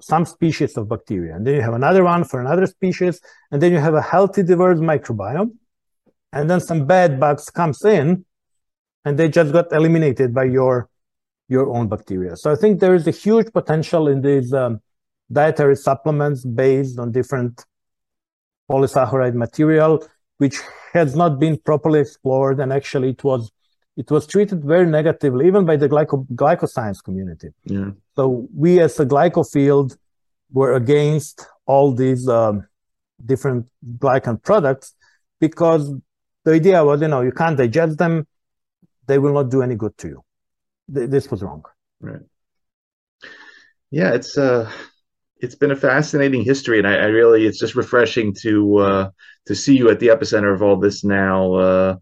some 0.00 0.24
species 0.24 0.76
of 0.76 0.88
bacteria. 0.88 1.34
And 1.36 1.46
then 1.46 1.54
you 1.54 1.62
have 1.62 1.74
another 1.74 2.04
one 2.04 2.24
for 2.24 2.40
another 2.40 2.66
species. 2.66 3.20
And 3.50 3.60
then 3.60 3.72
you 3.72 3.78
have 3.78 3.94
a 3.94 4.02
healthy, 4.02 4.42
diverse 4.42 4.78
microbiome. 4.78 5.52
And 6.32 6.48
then 6.48 6.60
some 6.60 6.86
bad 6.86 7.20
bugs 7.20 7.50
comes 7.50 7.84
in 7.84 8.24
and 9.04 9.18
they 9.18 9.28
just 9.28 9.52
got 9.52 9.72
eliminated 9.72 10.32
by 10.34 10.44
your, 10.44 10.88
your 11.48 11.68
own 11.74 11.88
bacteria. 11.88 12.36
So 12.36 12.50
I 12.50 12.56
think 12.56 12.80
there 12.80 12.94
is 12.94 13.06
a 13.06 13.10
huge 13.10 13.52
potential 13.52 14.08
in 14.08 14.22
these 14.22 14.52
um, 14.52 14.80
dietary 15.30 15.76
supplements 15.76 16.44
based 16.44 16.98
on 16.98 17.12
different 17.12 17.64
polysaccharide 18.70 19.34
material, 19.34 19.92
which 20.38 20.56
has 20.92 21.14
not 21.16 21.38
been 21.38 21.56
properly 21.58 22.00
explored, 22.00 22.60
and 22.60 22.72
actually 22.72 23.10
it 23.10 23.24
was 23.24 23.50
it 23.96 24.10
was 24.10 24.26
treated 24.26 24.64
very 24.64 24.86
negatively, 24.86 25.46
even 25.46 25.66
by 25.66 25.76
the 25.76 25.88
glyco, 25.88 26.26
glycoscience 26.34 27.02
community. 27.04 27.48
Yeah. 27.64 27.90
So 28.16 28.48
we, 28.54 28.80
as 28.80 28.98
a 29.00 29.04
glyco 29.04 29.42
field, 29.50 29.96
were 30.52 30.74
against 30.74 31.46
all 31.66 31.92
these 31.92 32.28
um, 32.28 32.66
different 33.24 33.68
glycan 33.98 34.42
products 34.42 34.94
because 35.40 35.92
the 36.44 36.52
idea 36.52 36.84
was, 36.84 37.02
you 37.02 37.08
know, 37.08 37.20
you 37.20 37.32
can't 37.32 37.58
digest 37.58 37.98
them; 37.98 38.26
they 39.06 39.18
will 39.18 39.34
not 39.34 39.50
do 39.50 39.62
any 39.62 39.74
good 39.74 39.96
to 39.98 40.08
you. 40.08 40.24
Th- 40.94 41.10
this 41.10 41.30
was 41.30 41.42
wrong. 41.42 41.64
Right. 42.00 42.22
Yeah, 43.90 44.14
it's 44.14 44.38
uh 44.38 44.70
it's 45.40 45.54
been 45.54 45.70
a 45.70 45.76
fascinating 45.76 46.42
history, 46.42 46.78
and 46.78 46.86
I, 46.86 46.94
I 46.96 47.06
really 47.06 47.46
it's 47.46 47.58
just 47.58 47.74
refreshing 47.74 48.34
to 48.42 48.78
uh, 48.78 49.10
to 49.46 49.54
see 49.54 49.76
you 49.76 49.90
at 49.90 50.00
the 50.00 50.08
epicenter 50.08 50.54
of 50.54 50.62
all 50.62 50.76
this 50.76 51.04
now. 51.04 51.54
Uh, 51.54 51.96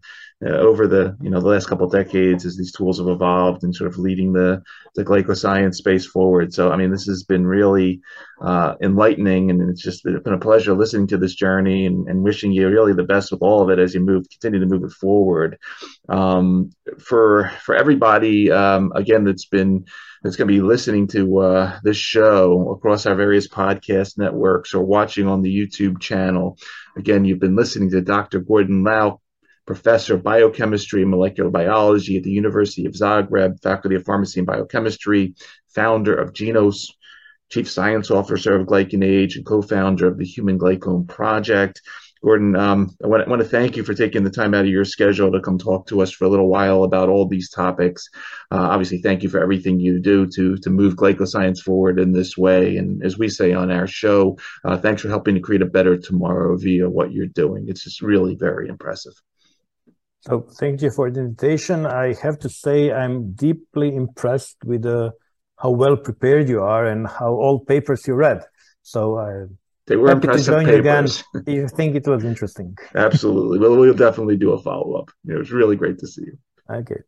uh, 0.45 0.51
over 0.51 0.87
the 0.87 1.17
you 1.21 1.29
know 1.29 1.41
the 1.41 1.49
last 1.49 1.67
couple 1.67 1.85
of 1.85 1.91
decades 1.91 2.45
as 2.45 2.55
these 2.55 2.71
tools 2.71 2.97
have 2.97 3.09
evolved 3.09 3.63
and 3.63 3.75
sort 3.75 3.91
of 3.91 3.97
leading 3.97 4.31
the 4.31 4.63
the 4.95 5.03
glycoscience 5.03 5.75
space 5.75 6.05
forward. 6.05 6.53
So 6.53 6.71
I 6.71 6.77
mean 6.77 6.91
this 6.91 7.05
has 7.07 7.23
been 7.23 7.45
really 7.45 7.99
uh, 8.41 8.75
enlightening 8.81 9.49
and 9.49 9.69
it's 9.69 9.81
just 9.81 10.01
been 10.05 10.21
a 10.25 10.37
pleasure 10.37 10.73
listening 10.73 11.07
to 11.07 11.17
this 11.17 11.35
journey 11.35 11.87
and, 11.87 12.07
and, 12.07 12.23
wishing 12.23 12.53
you 12.53 12.69
really 12.69 12.93
the 12.93 13.03
best 13.03 13.33
with 13.33 13.41
all 13.41 13.61
of 13.61 13.69
it 13.69 13.79
as 13.79 13.93
you 13.93 13.99
move 13.99 14.29
continue 14.29 14.61
to 14.61 14.65
move 14.65 14.85
it 14.85 14.93
forward. 14.93 15.57
Um, 16.07 16.71
for 16.99 17.51
for 17.65 17.75
everybody 17.75 18.49
um, 18.49 18.93
again 18.95 19.25
that's 19.25 19.45
been 19.45 19.85
that's 20.21 20.35
going 20.35 20.47
to 20.47 20.53
be 20.53 20.61
listening 20.61 21.07
to 21.07 21.39
uh, 21.39 21.79
this 21.83 21.97
show 21.97 22.71
across 22.71 23.05
our 23.05 23.15
various 23.15 23.47
podcast 23.47 24.17
networks 24.17 24.73
or 24.73 24.83
watching 24.83 25.27
on 25.27 25.41
the 25.41 25.55
YouTube 25.55 25.99
channel. 26.01 26.57
Again, 26.97 27.23
you've 27.25 27.39
been 27.39 27.55
listening 27.55 27.89
to 27.91 28.01
Dr. 28.01 28.39
Gordan 28.39 28.83
Lauc, 28.83 29.19
professor 29.65 30.15
of 30.15 30.23
biochemistry 30.23 31.03
and 31.03 31.11
molecular 31.11 31.49
biology 31.49 32.17
at 32.17 32.23
the 32.23 32.31
University 32.31 32.85
of 32.85 32.93
Zagreb, 32.93 33.61
faculty 33.61 33.95
of 33.95 34.03
pharmacy 34.03 34.39
and 34.39 34.47
biochemistry, 34.47 35.35
founder 35.69 36.15
of 36.15 36.33
Genos, 36.33 36.87
chief 37.49 37.69
science 37.69 38.11
officer 38.11 38.55
of 38.55 38.67
GlycanAge, 38.67 39.35
and 39.35 39.45
co-founder 39.45 40.07
of 40.07 40.17
the 40.17 40.25
Human 40.25 40.59
Glycome 40.59 41.07
Project. 41.07 41.81
Gordan, 42.21 42.55
um, 42.55 42.95
I, 43.01 43.07
want, 43.07 43.25
I, 43.25 43.29
want, 43.29 43.41
to 43.41 43.47
thank 43.47 43.77
you 43.77 43.83
for 43.83 43.93
taking 43.93 44.23
the 44.23 44.29
time 44.29 44.53
out 44.53 44.65
of 44.65 44.69
your 44.69 44.83
schedule 44.83 45.31
to 45.31 45.39
come 45.39 45.57
talk 45.57 45.87
to 45.87 46.01
us 46.01 46.11
for 46.11 46.25
a 46.25 46.29
little 46.29 46.49
while 46.49 46.83
about 46.83 47.07
all 47.07 47.25
these 47.25 47.49
topics. 47.49 48.09
Uh, 48.51 48.57
obviously, 48.57 49.01
thank 49.01 49.23
you 49.23 49.29
for 49.29 49.41
everything 49.41 49.79
you 49.79 49.99
do 49.99 50.27
to 50.27 50.57
to 50.57 50.69
move 50.69 50.95
glycoscience 50.95 51.59
forward 51.59 51.97
in 51.97 52.11
this 52.11 52.37
way. 52.37 52.75
And 52.75 53.03
as 53.05 53.17
we 53.17 53.29
say 53.29 53.53
on 53.53 53.71
our 53.71 53.87
show, 53.87 54.37
uh, 54.65 54.77
thanks 54.77 55.01
for 55.01 55.07
helping 55.07 55.35
to 55.35 55.41
create 55.41 55.61
a 55.61 55.65
better 55.65 55.97
tomorrow 55.97 56.57
via 56.57 56.89
what 56.89 57.13
you're 57.13 57.27
doing. 57.27 57.65
It's 57.69 57.83
just 57.83 58.01
really 58.01 58.35
very 58.35 58.67
impressive. 58.67 59.13
So 60.21 60.41
thank 60.59 60.81
you 60.81 60.91
for 60.91 61.09
the 61.09 61.21
invitation. 61.21 61.85
I 61.85 62.13
have 62.21 62.39
to 62.39 62.49
say 62.49 62.91
I'm 62.91 63.31
deeply 63.31 63.95
impressed 63.95 64.57
with 64.65 64.85
uh, 64.85 65.11
how 65.55 65.71
well 65.71 65.95
prepared 65.95 66.49
you 66.49 66.61
are 66.61 66.85
and 66.85 67.07
how 67.07 67.31
all 67.31 67.63
papers 67.63 68.05
you 68.05 68.15
read. 68.15 68.43
So 68.81 69.17
I 69.17 69.45
they 69.89 69.97
were 69.97 70.07
happy 70.07 70.27
impressive 70.27 70.45
to 70.45 70.51
join 70.51 70.65
papers. 70.65 71.23
you 71.33 71.39
again. 71.41 71.55
you 71.55 71.67
think 71.67 71.95
it 71.95 72.07
was 72.07 72.23
interesting? 72.23 72.77
Absolutely. 72.95 73.59
Well, 73.59 73.75
we'll 73.75 73.93
definitely 73.95 74.37
do 74.37 74.51
a 74.51 74.61
follow 74.61 74.93
up. 74.93 75.09
It 75.27 75.33
was 75.37 75.51
really 75.51 75.75
great 75.75 75.97
to 75.99 76.07
see 76.07 76.25
you. 76.27 76.37
Okay. 76.71 77.01